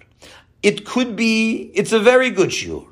It 0.63 0.87
could 0.87 1.17
be, 1.17 1.73
it's 1.75 1.91
a 1.91 1.99
very 1.99 2.31
good 2.31 2.51
shiur. 2.51 2.87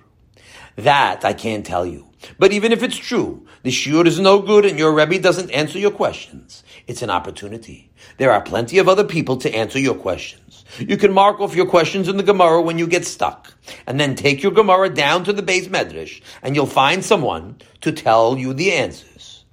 That 0.75 1.25
I 1.25 1.33
can't 1.33 1.64
tell 1.64 1.87
you. 1.87 2.09
But 2.39 2.53
even 2.53 2.73
if 2.73 2.83
it's 2.83 2.97
true, 2.97 3.47
the 3.62 3.71
shiur 3.71 4.07
is 4.07 4.21
no 4.21 4.41
good 4.41 4.65
and 4.65 4.79
your 4.79 4.93
Rebbe 4.93 5.19
doesn't 5.19 5.51
answer 5.51 5.79
your 5.79 5.91
questions, 5.91 6.62
it's 6.87 7.03
an 7.03 7.11
opportunity. 7.11 7.91
There 8.19 8.33
are 8.33 8.41
plenty 8.41 8.79
of 8.79 8.89
other 8.89 9.05
people 9.05 9.37
to 9.39 9.55
answer 9.55 9.79
your 9.79 9.95
questions. 9.95 10.65
You 10.79 10.97
can 10.97 11.12
mark 11.12 11.41
off 11.41 11.57
your 11.57 11.67
questions 11.67 12.09
in 12.09 12.17
the 12.17 12.23
Gemara 12.23 12.61
when 12.62 12.79
you 12.79 12.87
get 12.87 13.05
stuck, 13.05 13.55
and 13.87 13.99
then 13.99 14.15
take 14.15 14.43
your 14.43 14.53
Gemara 14.53 14.91
down 14.91 15.25
to 15.25 15.33
the 15.33 15.43
beis 15.43 15.69
medrash, 15.69 16.23
and 16.43 16.55
you'll 16.55 16.67
find 16.67 17.05
someone 17.05 17.57
to 17.81 17.92
tell 17.92 18.37
you 18.38 18.53
the 18.53 18.73
answers. 18.73 19.44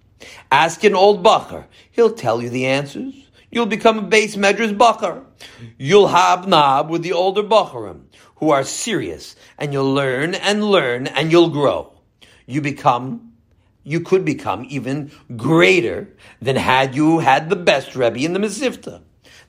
Ask 0.51 0.83
an 0.83 0.95
old 0.95 1.23
bacher; 1.23 1.65
he'll 1.91 2.13
tell 2.13 2.41
you 2.41 2.49
the 2.49 2.65
answers. 2.65 3.13
You'll 3.51 3.67
become 3.67 3.99
a 3.99 4.07
beis 4.07 4.35
medrash 4.35 4.75
bacher. 4.75 5.23
You'll 5.77 6.07
hobnob 6.07 6.89
with 6.89 7.03
the 7.03 7.13
older 7.13 7.43
bacharim 7.43 8.05
who 8.37 8.49
are 8.49 8.63
serious, 8.63 9.35
and 9.57 9.71
you'll 9.71 9.93
learn 9.93 10.35
and 10.35 10.63
learn 10.63 11.07
and 11.07 11.31
you'll 11.31 11.49
grow. 11.49 11.92
You 12.45 12.61
become, 12.61 13.33
you 13.83 14.01
could 14.01 14.25
become 14.25 14.65
even 14.69 15.11
greater 15.35 16.09
than 16.41 16.55
had 16.55 16.95
you 16.95 17.19
had 17.19 17.49
the 17.49 17.55
best 17.55 17.95
Rebbe 17.95 18.19
in 18.19 18.33
the 18.33 18.39
Mesivta. 18.39 19.01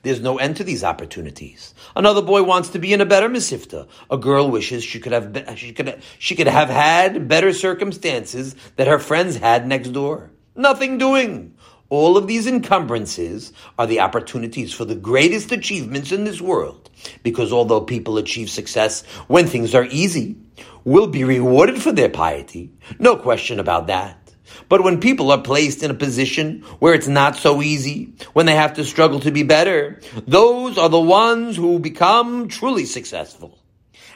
There's 0.03 0.21
no 0.21 0.37
end 0.37 0.57
to 0.57 0.63
these 0.63 0.83
opportunities. 0.83 1.73
Another 1.95 2.21
boy 2.21 2.43
wants 2.43 2.69
to 2.69 2.79
be 2.79 2.93
in 2.93 3.01
a 3.01 3.07
better 3.07 3.27
Mesivta. 3.27 3.87
A 4.11 4.17
girl 4.17 4.51
wishes 4.51 4.83
she 4.83 4.99
could 4.99 5.13
have 5.13 5.55
she 5.57 5.73
could 5.73 5.99
she 6.19 6.35
could 6.35 6.45
have 6.45 6.69
had 6.69 7.27
better 7.27 7.51
circumstances 7.51 8.55
that 8.75 8.85
her 8.85 8.99
friends 8.99 9.37
had 9.37 9.67
next 9.67 9.93
door. 9.93 10.29
Nothing 10.55 10.99
doing. 10.99 11.54
All 11.89 12.17
of 12.17 12.25
these 12.25 12.47
encumbrances 12.47 13.53
are 13.77 13.85
the 13.85 13.99
opportunities 13.99 14.73
for 14.73 14.85
the 14.85 14.95
greatest 14.95 15.51
achievements 15.51 16.11
in 16.11 16.23
this 16.23 16.41
world. 16.41 16.89
Because 17.21 17.53
although 17.53 17.81
people 17.81 18.17
achieve 18.17 18.49
success 18.49 19.03
when 19.27 19.45
things 19.45 19.75
are 19.75 19.85
easy, 19.85 20.35
will 20.83 21.07
be 21.07 21.23
rewarded 21.23 21.81
for 21.81 21.91
their 21.91 22.09
piety. 22.09 22.71
No 22.97 23.15
question 23.15 23.59
about 23.59 23.87
that. 23.87 24.33
But 24.67 24.83
when 24.83 24.99
people 24.99 25.31
are 25.31 25.41
placed 25.41 25.83
in 25.83 25.91
a 25.91 25.95
position 25.95 26.61
where 26.79 26.93
it's 26.93 27.07
not 27.07 27.35
so 27.35 27.61
easy, 27.61 28.13
when 28.33 28.45
they 28.45 28.55
have 28.55 28.73
to 28.75 28.83
struggle 28.83 29.19
to 29.19 29.31
be 29.31 29.43
better, 29.43 29.99
those 30.27 30.77
are 30.77 30.89
the 30.89 30.99
ones 30.99 31.55
who 31.55 31.79
become 31.79 32.47
truly 32.47 32.85
successful. 32.85 33.59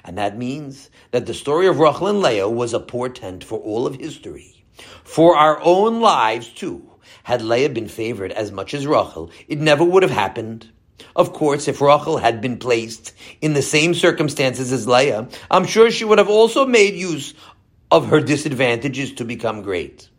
And 0.04 0.18
that 0.18 0.38
means 0.38 0.90
that 1.12 1.26
the 1.26 1.34
story 1.34 1.68
of 1.68 1.80
Rachel 1.80 2.08
and 2.08 2.22
Leah 2.22 2.50
was 2.50 2.74
a 2.74 2.80
portent 2.80 3.44
for 3.44 3.60
all 3.60 3.86
of 3.86 3.96
history. 3.96 4.64
For 5.04 5.36
our 5.36 5.60
own 5.62 6.00
lives 6.00 6.50
too. 6.50 6.89
Had 7.30 7.44
Leah 7.44 7.70
been 7.70 7.88
favored 7.88 8.32
as 8.32 8.52
much 8.52 8.74
as 8.74 8.88
Rachel, 8.88 9.30
it 9.48 9.60
never 9.60 9.84
would 9.84 10.02
have 10.02 10.12
happened. 10.12 10.68
Of 11.16 11.32
course, 11.32 11.68
if 11.68 11.80
Rachel 11.80 12.18
had 12.18 12.42
been 12.42 12.58
placed 12.58 13.14
in 13.40 13.54
the 13.54 13.62
same 13.62 13.94
circumstances 13.94 14.72
as 14.72 14.88
Leah, 14.88 15.28
I'm 15.52 15.68
sure 15.68 15.92
she 15.92 16.06
would 16.06 16.18
have 16.18 16.28
also 16.28 16.66
made 16.66 16.96
use 16.96 17.36
of 17.92 18.08
her 18.08 18.20
disadvantages 18.20 19.14
to 19.14 19.26
become 19.26 19.62
great. 19.62 20.10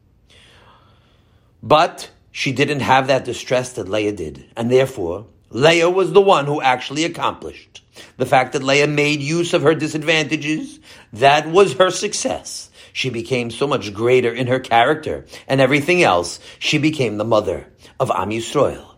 But 1.61 2.09
she 2.31 2.53
didn't 2.53 2.79
have 2.79 3.09
that 3.09 3.25
distress 3.25 3.73
that 3.73 3.89
Leah 3.89 4.13
did, 4.13 4.49
and 4.57 4.71
therefore 4.71 5.27
Leah 5.51 5.91
was 5.91 6.13
the 6.13 6.21
one 6.21 6.47
who 6.47 6.63
actually 6.63 7.03
accomplished. 7.03 7.83
The 8.19 8.25
fact 8.25 8.53
that 8.53 8.63
Leah 8.63 8.87
made 8.87 9.21
use 9.21 9.53
of 9.53 9.63
her 9.63 9.75
disadvantages, 9.75 10.79
that 11.15 11.49
was 11.49 11.73
her 11.73 11.91
success. 11.91 12.71
She 12.93 13.11
became 13.11 13.51
so 13.51 13.67
much 13.67 13.93
greater 13.95 14.33
in 14.33 14.47
her 14.47 14.61
character 14.61 15.27
and 15.47 15.61
everything 15.61 16.03
else. 16.03 16.41
She 16.59 16.79
became 16.79 17.17
the 17.17 17.25
mother 17.25 17.67
of 17.99 18.11
Am 18.11 18.31
Yisrael. 18.31 18.95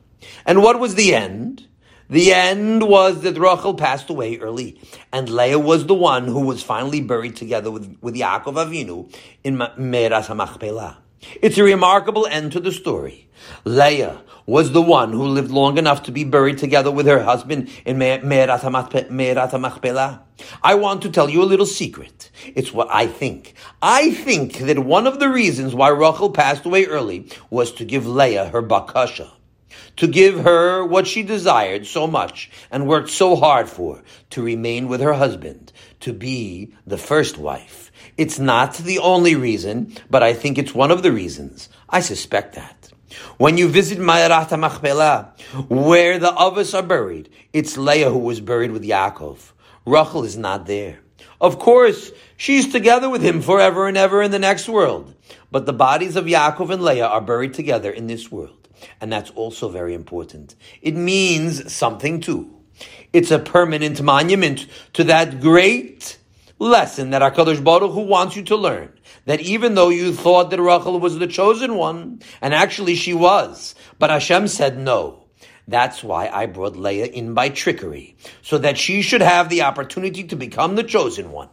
And 0.46 0.62
what 0.62 0.78
was 0.78 0.94
the 0.94 1.14
end? 1.14 1.66
The 2.10 2.32
end 2.34 2.86
was 2.86 3.22
that 3.22 3.38
Rachel 3.38 3.74
passed 3.74 4.10
away 4.10 4.36
early, 4.36 4.78
and 5.12 5.30
Leah 5.30 5.58
was 5.58 5.86
the 5.86 5.94
one 5.94 6.26
who 6.26 6.40
was 6.40 6.62
finally 6.62 7.00
buried 7.00 7.36
together 7.36 7.70
with, 7.70 7.96
with 8.02 8.14
Yaakov 8.14 8.54
Avinu 8.54 9.10
in 9.42 9.56
Me'eras 9.56 10.26
HaMachpelah. 10.28 10.96
It's 11.40 11.58
a 11.58 11.64
remarkable 11.64 12.26
end 12.26 12.52
to 12.52 12.60
the 12.60 12.72
story. 12.72 13.28
Leah 13.64 14.22
was 14.44 14.72
the 14.72 14.82
one 14.82 15.12
who 15.12 15.24
lived 15.24 15.50
long 15.50 15.78
enough 15.78 16.02
to 16.04 16.12
be 16.12 16.24
buried 16.24 16.58
together 16.58 16.90
with 16.90 17.06
her 17.06 17.22
husband 17.22 17.70
in 17.84 17.98
Me'erat 17.98 18.60
HaMachpelah. 18.60 20.20
I 20.62 20.74
want 20.74 21.02
to 21.02 21.10
tell 21.10 21.30
you 21.30 21.42
a 21.42 21.44
little 21.44 21.66
secret. 21.66 22.30
It's 22.54 22.72
what 22.72 22.88
I 22.90 23.06
think. 23.06 23.54
I 23.80 24.10
think 24.10 24.58
that 24.58 24.80
one 24.80 25.06
of 25.06 25.20
the 25.20 25.28
reasons 25.28 25.74
why 25.74 25.88
Rachel 25.90 26.30
passed 26.30 26.66
away 26.66 26.86
early 26.86 27.28
was 27.50 27.72
to 27.72 27.84
give 27.84 28.06
Leah 28.06 28.46
her 28.48 28.62
bakasha 28.62 29.30
to 29.96 30.06
give 30.06 30.40
her 30.40 30.84
what 30.84 31.06
she 31.06 31.22
desired 31.22 31.86
so 31.86 32.06
much 32.06 32.50
and 32.70 32.86
worked 32.86 33.10
so 33.10 33.36
hard 33.36 33.68
for, 33.68 34.02
to 34.30 34.42
remain 34.42 34.88
with 34.88 35.00
her 35.00 35.12
husband, 35.12 35.72
to 36.00 36.12
be 36.12 36.72
the 36.86 36.98
first 36.98 37.38
wife. 37.38 37.91
It's 38.16 38.38
not 38.38 38.74
the 38.74 38.98
only 38.98 39.34
reason, 39.34 39.94
but 40.10 40.22
I 40.22 40.34
think 40.34 40.58
it's 40.58 40.74
one 40.74 40.90
of 40.90 41.02
the 41.02 41.12
reasons. 41.12 41.68
I 41.88 42.00
suspect 42.00 42.54
that. 42.54 42.90
When 43.38 43.58
you 43.58 43.68
visit 43.68 43.98
Me'erat 43.98 44.48
HaMachpelah, 44.48 45.68
where 45.68 46.18
the 46.18 46.30
Avos 46.30 46.74
are 46.74 46.82
buried, 46.82 47.28
it's 47.52 47.76
Leah 47.76 48.10
who 48.10 48.18
was 48.18 48.40
buried 48.40 48.72
with 48.72 48.84
Yaakov. 48.84 49.52
Rachel 49.84 50.24
is 50.24 50.36
not 50.36 50.66
there. 50.66 51.00
Of 51.40 51.58
course, 51.58 52.12
she's 52.36 52.70
together 52.70 53.10
with 53.10 53.22
him 53.22 53.42
forever 53.42 53.88
and 53.88 53.96
ever 53.96 54.22
in 54.22 54.30
the 54.30 54.38
next 54.38 54.68
world. 54.68 55.14
But 55.50 55.66
the 55.66 55.72
bodies 55.72 56.16
of 56.16 56.26
Yaakov 56.26 56.70
and 56.70 56.82
Leah 56.82 57.06
are 57.06 57.20
buried 57.20 57.54
together 57.54 57.90
in 57.90 58.06
this 58.06 58.30
world. 58.30 58.68
And 59.00 59.12
that's 59.12 59.30
also 59.30 59.68
very 59.68 59.94
important. 59.94 60.54
It 60.80 60.94
means 60.94 61.72
something 61.72 62.20
too. 62.20 62.50
It's 63.12 63.30
a 63.30 63.38
permanent 63.38 64.00
monument 64.02 64.66
to 64.94 65.04
that 65.04 65.40
great 65.40 66.18
lesson 66.62 67.10
that 67.10 67.22
HaKadosh 67.22 67.62
Baruch 67.62 67.92
Hu 67.92 68.02
wants 68.02 68.36
you 68.36 68.42
to 68.44 68.56
learn. 68.56 68.92
That 69.26 69.40
even 69.40 69.74
though 69.74 69.88
you 69.88 70.12
thought 70.12 70.50
that 70.50 70.60
Rachel 70.60 70.98
was 70.98 71.18
the 71.18 71.26
chosen 71.26 71.74
one, 71.74 72.20
and 72.40 72.54
actually 72.54 72.94
she 72.94 73.14
was, 73.14 73.74
but 73.98 74.10
Hashem 74.10 74.48
said 74.48 74.78
no. 74.78 75.24
That's 75.68 76.02
why 76.02 76.28
I 76.28 76.46
brought 76.46 76.76
Leah 76.76 77.06
in 77.06 77.34
by 77.34 77.48
trickery, 77.48 78.16
so 78.42 78.58
that 78.58 78.78
she 78.78 79.02
should 79.02 79.20
have 79.20 79.48
the 79.48 79.62
opportunity 79.62 80.24
to 80.24 80.36
become 80.36 80.74
the 80.74 80.82
chosen 80.82 81.30
one. 81.30 81.48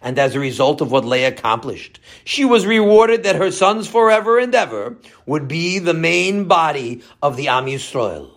And 0.00 0.18
as 0.18 0.34
a 0.34 0.40
result 0.40 0.80
of 0.80 0.92
what 0.92 1.04
Leah 1.04 1.28
accomplished, 1.28 1.98
she 2.24 2.44
was 2.44 2.66
rewarded 2.66 3.24
that 3.24 3.36
her 3.36 3.50
sons 3.50 3.88
forever 3.88 4.38
and 4.38 4.54
ever 4.54 4.96
would 5.26 5.48
be 5.48 5.78
the 5.80 5.94
main 5.94 6.44
body 6.44 7.02
of 7.20 7.36
the 7.36 7.48
Am 7.48 7.66
Yisrael. 7.66 8.30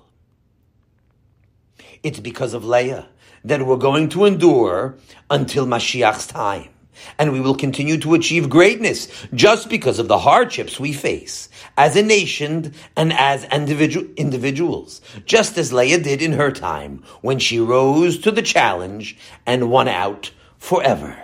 It's 2.03 2.19
because 2.19 2.55
of 2.55 2.65
Leah 2.65 3.07
that 3.43 3.65
we're 3.65 3.77
going 3.77 4.09
to 4.09 4.25
endure 4.25 4.95
until 5.29 5.65
Mashiach's 5.65 6.27
time. 6.27 6.69
And 7.17 7.31
we 7.31 7.39
will 7.39 7.55
continue 7.55 7.97
to 7.99 8.13
achieve 8.13 8.49
greatness 8.49 9.07
just 9.33 9.69
because 9.69 9.97
of 9.97 10.07
the 10.07 10.19
hardships 10.19 10.79
we 10.79 10.93
face 10.93 11.49
as 11.77 11.95
a 11.95 12.03
nation 12.03 12.73
and 12.95 13.11
as 13.13 13.43
individual, 13.45 14.07
individuals, 14.17 15.01
just 15.25 15.57
as 15.57 15.73
Leah 15.73 15.99
did 15.99 16.21
in 16.21 16.33
her 16.33 16.51
time 16.51 17.03
when 17.21 17.39
she 17.39 17.59
rose 17.59 18.19
to 18.19 18.31
the 18.31 18.43
challenge 18.43 19.17
and 19.47 19.71
won 19.71 19.87
out 19.87 20.31
forever. 20.57 21.17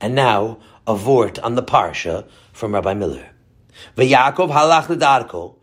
And 0.00 0.14
now, 0.14 0.58
a 0.86 0.94
vort 0.94 1.38
on 1.38 1.54
the 1.54 1.62
Parsha 1.62 2.28
from 2.52 2.74
Rabbi 2.74 2.94
Miller. 2.94 3.30
Halach 3.96 4.88
l'darko, 4.88 5.56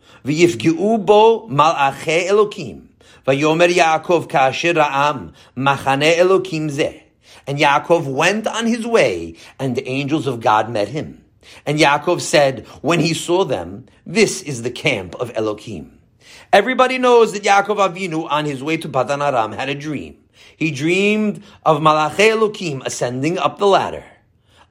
bo 1.04 1.48
mal'achei 1.48 2.28
Elokim, 2.28 2.85
v'yomer 3.26 3.68
Yaakov 3.68 4.28
kasher 4.28 4.74
ra'am, 4.74 5.32
machane 5.56 6.16
Elokim 6.16 6.70
zeh. 6.70 7.02
And 7.46 7.58
Yaakov 7.58 8.06
went 8.06 8.46
on 8.46 8.66
his 8.66 8.86
way, 8.86 9.36
and 9.58 9.76
the 9.76 9.86
angels 9.88 10.26
of 10.26 10.40
God 10.40 10.70
met 10.70 10.88
him. 10.88 11.24
And 11.64 11.78
Yaakov 11.78 12.20
said, 12.20 12.66
when 12.82 13.00
he 13.00 13.14
saw 13.14 13.44
them, 13.44 13.86
this 14.04 14.42
is 14.42 14.62
the 14.62 14.70
camp 14.70 15.14
of 15.16 15.32
Elokim. 15.34 15.90
Everybody 16.52 16.98
knows 16.98 17.32
that 17.32 17.42
Yaakov 17.42 17.94
Avinu, 17.94 18.30
on 18.30 18.44
his 18.44 18.62
way 18.62 18.76
to 18.78 18.88
Padan 18.88 19.22
Aram, 19.22 19.52
had 19.52 19.68
a 19.68 19.74
dream. 19.74 20.16
He 20.56 20.70
dreamed 20.70 21.42
of 21.64 21.80
Malachei 21.80 22.32
Elokim 22.32 22.84
ascending 22.84 23.38
up 23.38 23.58
the 23.58 23.66
ladder 23.66 24.04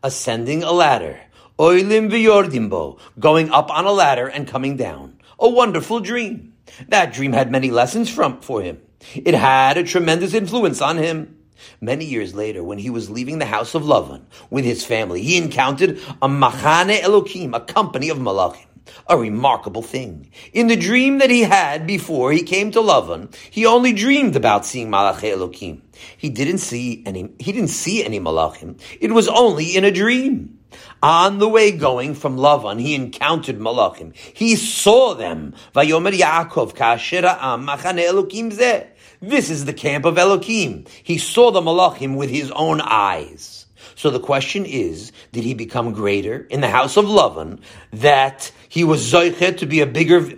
ascending 0.05 0.61
a 0.61 0.71
ladder. 0.71 1.19
Oilim 1.57 2.11
v'yordimbo, 2.11 2.99
going 3.19 3.49
up 3.49 3.71
on 3.71 3.85
a 3.85 3.91
ladder 3.91 4.27
and 4.27 4.47
coming 4.47 4.77
down. 4.77 5.17
A 5.39 5.49
wonderful 5.49 5.99
dream. 5.99 6.53
That 6.87 7.13
dream 7.13 7.33
had 7.33 7.51
many 7.51 7.71
lessons 7.71 8.09
from, 8.09 8.41
for 8.41 8.61
him. 8.61 8.81
It 9.13 9.33
had 9.33 9.77
a 9.77 9.83
tremendous 9.83 10.33
influence 10.33 10.81
on 10.81 10.97
him. 10.97 11.37
Many 11.79 12.05
years 12.05 12.35
later, 12.35 12.63
when 12.63 12.77
he 12.77 12.89
was 12.89 13.09
leaving 13.09 13.39
the 13.39 13.45
house 13.45 13.75
of 13.75 13.83
Lavan 13.83 14.23
with 14.49 14.65
his 14.65 14.85
family, 14.85 15.21
he 15.21 15.37
encountered 15.37 15.99
a 16.21 16.27
Machane 16.27 16.99
Elokim, 16.99 17.55
a 17.55 17.61
company 17.61 18.09
of 18.09 18.17
Malachim. 18.17 18.65
A 19.07 19.17
remarkable 19.17 19.81
thing. 19.81 20.29
In 20.53 20.67
the 20.67 20.75
dream 20.75 21.17
that 21.17 21.31
he 21.31 21.41
had 21.41 21.87
before 21.87 22.31
he 22.31 22.43
came 22.43 22.69
to 22.71 22.79
Lavan, 22.79 23.33
he 23.49 23.65
only 23.65 23.93
dreamed 23.93 24.35
about 24.35 24.63
seeing 24.63 24.91
Malachi 24.91 25.29
Elokim. 25.31 25.81
He 26.17 26.29
didn't 26.29 26.59
see 26.59 27.01
any, 27.05 27.31
he 27.39 27.51
didn't 27.51 27.69
see 27.69 28.05
any 28.05 28.19
Malachim. 28.19 28.79
It 29.01 29.11
was 29.11 29.27
only 29.27 29.75
in 29.75 29.85
a 29.85 29.91
dream. 29.91 30.59
On 31.03 31.37
the 31.39 31.47
way 31.47 31.71
going 31.71 32.15
from 32.15 32.37
Lavan, 32.37 32.79
he 32.81 32.95
encountered 32.95 33.59
Malachim. 33.59 34.15
He 34.15 34.55
saw 34.55 35.13
them. 35.13 35.53
This 39.21 39.49
is 39.49 39.65
the 39.65 39.73
camp 39.73 40.05
of 40.05 40.15
Elokim. 40.15 40.87
He 41.03 41.17
saw 41.17 41.51
the 41.51 41.61
Malachim 41.61 42.15
with 42.17 42.29
his 42.29 42.51
own 42.51 42.81
eyes. 42.81 43.65
So 43.95 44.09
the 44.09 44.19
question 44.19 44.65
is, 44.65 45.11
did 45.31 45.43
he 45.43 45.53
become 45.53 45.93
greater 45.93 46.45
in 46.49 46.61
the 46.61 46.69
house 46.69 46.97
of 46.97 47.05
Lavan 47.05 47.61
that 47.93 48.51
he 48.67 48.83
was 48.83 49.01
zoichet 49.01 49.57
to 49.59 49.65
be 49.65 49.79
a 49.81 49.85
bigger, 49.85 50.33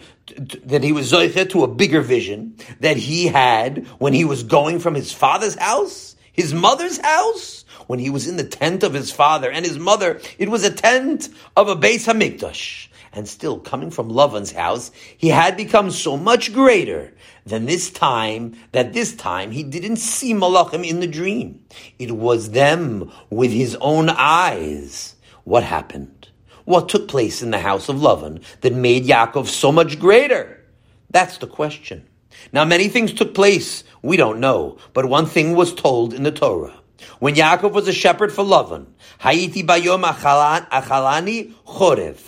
that 0.65 0.83
he 0.83 0.91
was 0.91 1.11
zoichet 1.11 1.49
to 1.51 1.63
a 1.63 1.67
bigger 1.67 2.01
vision 2.01 2.55
that 2.81 2.97
he 2.97 3.27
had 3.27 3.87
when 3.99 4.13
he 4.13 4.25
was 4.25 4.43
going 4.43 4.79
from 4.79 4.93
his 4.93 5.11
father's 5.11 5.55
house, 5.55 6.15
his 6.31 6.53
mother's 6.53 6.99
house, 6.99 7.56
when 7.87 7.99
he 7.99 8.09
was 8.09 8.27
in 8.27 8.37
the 8.37 8.43
tent 8.43 8.83
of 8.83 8.93
his 8.93 9.11
father 9.11 9.49
and 9.49 9.65
his 9.65 9.79
mother, 9.79 10.21
it 10.37 10.49
was 10.49 10.63
a 10.63 10.71
tent 10.71 11.29
of 11.55 11.67
a 11.67 11.75
Beis 11.75 12.05
Hamikdash. 12.05 12.89
And 13.13 13.27
still 13.27 13.59
coming 13.59 13.89
from 13.89 14.11
Lavan's 14.11 14.51
house, 14.51 14.91
he 15.17 15.29
had 15.29 15.57
become 15.57 15.89
so 15.89 16.17
much 16.17 16.53
greater 16.53 17.13
than 17.45 17.65
this 17.65 17.89
time 17.89 18.55
that 18.73 18.93
this 18.93 19.15
time 19.15 19.51
he 19.51 19.63
didn't 19.63 19.95
see 19.95 20.33
Malachim 20.33 20.87
in 20.87 20.99
the 20.99 21.07
dream. 21.07 21.65
It 21.97 22.11
was 22.11 22.51
them 22.51 23.11
with 23.29 23.51
his 23.51 23.75
own 23.81 24.09
eyes. 24.09 25.15
What 25.45 25.63
happened? 25.63 26.29
What 26.65 26.89
took 26.89 27.07
place 27.07 27.41
in 27.41 27.51
the 27.51 27.59
house 27.59 27.87
of 27.87 27.95
Lavan 27.95 28.43
that 28.61 28.73
made 28.73 29.05
Yaakov 29.05 29.47
so 29.47 29.71
much 29.71 29.99
greater? 29.99 30.61
That's 31.09 31.37
the 31.37 31.47
question. 31.47 32.05
Now 32.51 32.65
many 32.65 32.89
things 32.89 33.13
took 33.13 33.33
place, 33.33 33.83
we 34.01 34.17
don't 34.17 34.39
know, 34.39 34.77
but 34.93 35.05
one 35.05 35.25
thing 35.25 35.55
was 35.55 35.73
told 35.73 36.13
in 36.13 36.23
the 36.23 36.31
Torah. 36.31 36.76
When 37.19 37.35
Yaakov 37.35 37.71
was 37.71 37.87
a 37.87 37.93
shepherd 37.93 38.31
for 38.31 38.43
Lavan, 38.43 38.87
Haiti 39.19 39.63
bayom 39.63 40.03
achalani 40.03 41.53
chorev. 41.65 42.19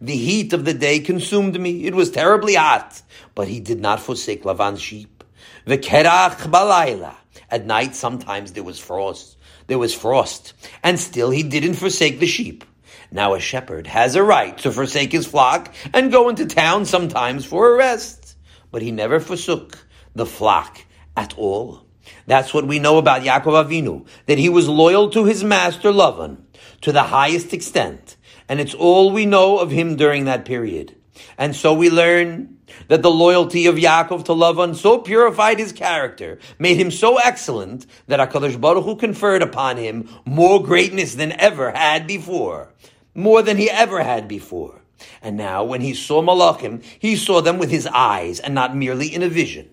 The 0.00 0.16
heat 0.16 0.52
of 0.52 0.64
the 0.64 0.74
day 0.74 1.00
consumed 1.00 1.58
me. 1.58 1.86
It 1.86 1.94
was 1.94 2.10
terribly 2.10 2.54
hot. 2.54 3.02
But 3.34 3.48
he 3.48 3.60
did 3.60 3.80
not 3.80 4.00
forsake 4.00 4.44
Lavan's 4.44 4.80
sheep. 4.80 5.24
V'kerach 5.66 6.38
balayla. 6.50 7.14
At 7.50 7.66
night, 7.66 7.94
sometimes 7.94 8.52
there 8.52 8.62
was 8.62 8.78
frost. 8.78 9.36
There 9.66 9.78
was 9.78 9.94
frost. 9.94 10.52
And 10.82 10.98
still 10.98 11.30
he 11.30 11.42
didn't 11.42 11.74
forsake 11.74 12.20
the 12.20 12.26
sheep. 12.26 12.64
Now 13.10 13.34
a 13.34 13.40
shepherd 13.40 13.86
has 13.86 14.16
a 14.16 14.22
right 14.22 14.58
to 14.58 14.72
forsake 14.72 15.12
his 15.12 15.26
flock 15.26 15.72
and 15.92 16.10
go 16.10 16.28
into 16.28 16.46
town 16.46 16.84
sometimes 16.84 17.44
for 17.44 17.72
a 17.72 17.76
rest, 17.76 18.36
but 18.72 18.82
he 18.82 18.90
never 18.90 19.20
forsook 19.20 19.78
the 20.14 20.26
flock 20.26 20.80
at 21.16 21.38
all. 21.38 21.83
That's 22.26 22.54
what 22.54 22.66
we 22.66 22.78
know 22.78 22.98
about 22.98 23.22
Yaakov 23.22 23.66
Avinu, 23.66 24.06
that 24.26 24.38
he 24.38 24.48
was 24.48 24.68
loyal 24.68 25.10
to 25.10 25.24
his 25.24 25.44
master 25.44 25.90
Lavan 25.90 26.38
to 26.80 26.92
the 26.92 27.02
highest 27.02 27.52
extent, 27.52 28.16
and 28.48 28.60
it's 28.60 28.74
all 28.74 29.10
we 29.10 29.26
know 29.26 29.58
of 29.58 29.70
him 29.70 29.96
during 29.96 30.24
that 30.24 30.44
period. 30.44 30.96
And 31.38 31.54
so 31.54 31.74
we 31.74 31.90
learn 31.90 32.58
that 32.88 33.02
the 33.02 33.10
loyalty 33.10 33.66
of 33.66 33.76
Yaakov 33.76 34.24
to 34.24 34.32
Lavan 34.32 34.74
so 34.74 34.98
purified 34.98 35.58
his 35.58 35.72
character, 35.72 36.38
made 36.58 36.76
him 36.76 36.90
so 36.90 37.18
excellent, 37.18 37.86
that 38.06 38.20
HaKadosh 38.20 38.60
Baruch 38.60 38.84
Hu 38.84 38.96
conferred 38.96 39.42
upon 39.42 39.76
him 39.76 40.08
more 40.24 40.62
greatness 40.62 41.14
than 41.14 41.32
ever 41.32 41.70
had 41.70 42.06
before. 42.06 42.72
More 43.14 43.42
than 43.42 43.56
he 43.56 43.70
ever 43.70 44.02
had 44.02 44.26
before. 44.26 44.80
And 45.22 45.36
now, 45.36 45.62
when 45.64 45.80
he 45.80 45.94
saw 45.94 46.22
Malachim, 46.22 46.82
he 46.98 47.16
saw 47.16 47.40
them 47.40 47.58
with 47.58 47.70
his 47.70 47.86
eyes 47.86 48.40
and 48.40 48.54
not 48.54 48.76
merely 48.76 49.14
in 49.14 49.22
a 49.22 49.28
vision. 49.28 49.70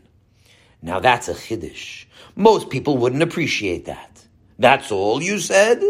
Now 0.82 1.00
that's 1.00 1.28
a 1.28 1.34
chiddush. 1.34 2.06
Most 2.36 2.70
people 2.70 2.98
wouldn't 2.98 3.24
appreciate 3.24 3.86
that. 3.86 4.26
That's 4.58 4.92
all 4.92 5.22
you 5.22 5.40
said? 5.40 5.82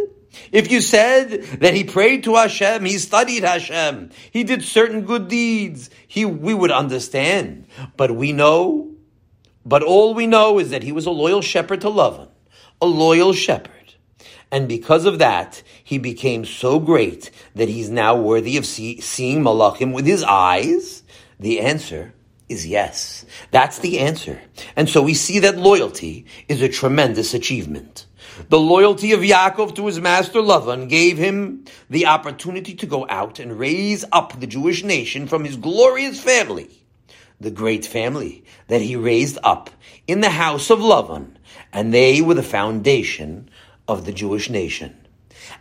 If 0.51 0.71
you 0.71 0.81
said 0.81 1.43
that 1.59 1.73
he 1.73 1.83
prayed 1.83 2.23
to 2.23 2.35
Hashem, 2.35 2.85
he 2.85 2.97
studied 2.97 3.43
Hashem, 3.43 4.11
he 4.31 4.43
did 4.43 4.63
certain 4.63 5.01
good 5.05 5.27
deeds, 5.27 5.89
he, 6.07 6.25
we 6.25 6.53
would 6.53 6.71
understand. 6.71 7.67
But 7.97 8.15
we 8.15 8.31
know, 8.31 8.91
but 9.65 9.83
all 9.83 10.13
we 10.13 10.27
know 10.27 10.59
is 10.59 10.69
that 10.69 10.83
he 10.83 10.91
was 10.91 11.05
a 11.05 11.11
loyal 11.11 11.41
shepherd 11.41 11.81
to 11.81 11.87
Lavan, 11.87 12.29
a 12.81 12.85
loyal 12.85 13.33
shepherd. 13.33 13.71
And 14.51 14.67
because 14.67 15.05
of 15.05 15.19
that, 15.19 15.63
he 15.83 15.97
became 15.97 16.45
so 16.45 16.79
great 16.79 17.31
that 17.55 17.69
he's 17.69 17.89
now 17.89 18.15
worthy 18.15 18.57
of 18.57 18.65
see, 18.65 18.99
seeing 18.99 19.41
Malachim 19.41 19.93
with 19.93 20.05
his 20.05 20.23
eyes. 20.23 21.03
The 21.39 21.61
answer 21.61 22.13
is 22.51 22.67
yes. 22.67 23.25
That's 23.51 23.79
the 23.79 23.99
answer. 23.99 24.41
And 24.75 24.89
so 24.89 25.01
we 25.01 25.13
see 25.13 25.39
that 25.39 25.57
loyalty 25.57 26.25
is 26.47 26.61
a 26.61 26.69
tremendous 26.69 27.33
achievement. 27.33 28.05
The 28.49 28.59
loyalty 28.59 29.11
of 29.13 29.21
Yaakov 29.21 29.75
to 29.75 29.87
his 29.87 29.99
master 29.99 30.39
Lavan 30.39 30.89
gave 30.89 31.17
him 31.17 31.65
the 31.89 32.07
opportunity 32.07 32.73
to 32.75 32.85
go 32.85 33.05
out 33.09 33.39
and 33.39 33.57
raise 33.59 34.05
up 34.11 34.39
the 34.39 34.47
Jewish 34.47 34.83
nation 34.83 35.27
from 35.27 35.43
his 35.43 35.57
glorious 35.57 36.19
family, 36.19 36.69
the 37.39 37.51
great 37.51 37.85
family 37.85 38.43
that 38.67 38.81
he 38.81 38.95
raised 38.95 39.37
up 39.43 39.69
in 40.07 40.21
the 40.21 40.29
house 40.29 40.69
of 40.69 40.79
Lavan, 40.79 41.35
and 41.73 41.93
they 41.93 42.21
were 42.21 42.33
the 42.33 42.43
foundation 42.43 43.49
of 43.87 44.05
the 44.05 44.13
Jewish 44.13 44.49
nation. 44.49 44.95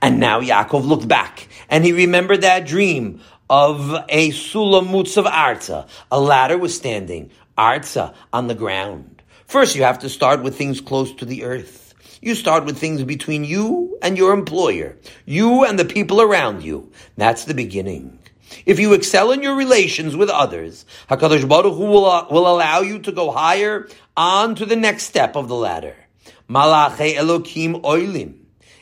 And 0.02 0.20
now 0.20 0.40
Yaakov 0.40 0.84
looked 0.86 1.08
back 1.08 1.48
and 1.68 1.84
he 1.84 1.92
remembered 1.92 2.42
that 2.42 2.66
dream 2.66 3.20
of 3.50 3.92
a 4.08 4.30
sulam 4.30 4.88
mutzav 4.88 5.26
arza. 5.26 5.88
A 6.10 6.20
ladder 6.20 6.56
was 6.56 6.74
standing, 6.74 7.30
arza, 7.58 8.14
on 8.32 8.46
the 8.46 8.54
ground. 8.54 9.22
First, 9.46 9.74
you 9.74 9.82
have 9.82 9.98
to 9.98 10.08
start 10.08 10.42
with 10.42 10.56
things 10.56 10.80
close 10.80 11.12
to 11.16 11.24
the 11.24 11.42
earth. 11.42 11.94
You 12.22 12.36
start 12.36 12.64
with 12.64 12.78
things 12.78 13.02
between 13.02 13.44
you 13.44 13.98
and 14.00 14.16
your 14.16 14.32
employer, 14.32 14.96
you 15.24 15.64
and 15.64 15.78
the 15.78 15.84
people 15.84 16.22
around 16.22 16.62
you. 16.62 16.92
That's 17.16 17.44
the 17.44 17.54
beginning. 17.54 18.20
If 18.66 18.78
you 18.78 18.92
excel 18.92 19.32
in 19.32 19.42
your 19.42 19.56
relations 19.56 20.14
with 20.14 20.30
others, 20.30 20.84
HaKadosh 21.08 21.48
Baruch 21.48 21.74
Hu 21.74 21.86
will, 21.86 22.06
uh, 22.06 22.26
will 22.30 22.46
allow 22.46 22.80
you 22.80 23.00
to 23.00 23.12
go 23.12 23.30
higher 23.30 23.88
on 24.16 24.54
to 24.56 24.66
the 24.66 24.76
next 24.76 25.04
step 25.04 25.34
of 25.34 25.48
the 25.48 25.56
ladder. 25.56 25.96
Malache 26.48 27.14
Elokim 27.14 27.82
Oilim. 27.82 28.39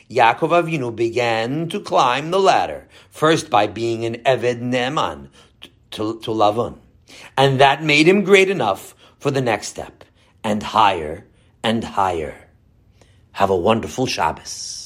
Yaakov 0.09 0.49
Avinu 0.49 0.95
began 0.95 1.69
to 1.69 1.79
climb 1.79 2.31
the 2.31 2.39
ladder, 2.39 2.87
first 3.11 3.49
by 3.51 3.67
being 3.67 4.05
an 4.05 4.15
Eved 4.25 4.59
Ne'eman 4.59 5.29
to, 5.91 6.19
to 6.21 6.31
Lavan. 6.31 6.79
And 7.37 7.59
that 7.59 7.83
made 7.83 8.07
him 8.07 8.23
great 8.23 8.49
enough 8.49 8.95
for 9.19 9.29
the 9.29 9.41
next 9.41 9.67
step, 9.67 10.03
and 10.43 10.63
higher 10.63 11.27
and 11.63 11.83
higher. 11.83 12.49
Have 13.33 13.51
a 13.51 13.55
wonderful 13.55 14.07
Shabbos. 14.07 14.78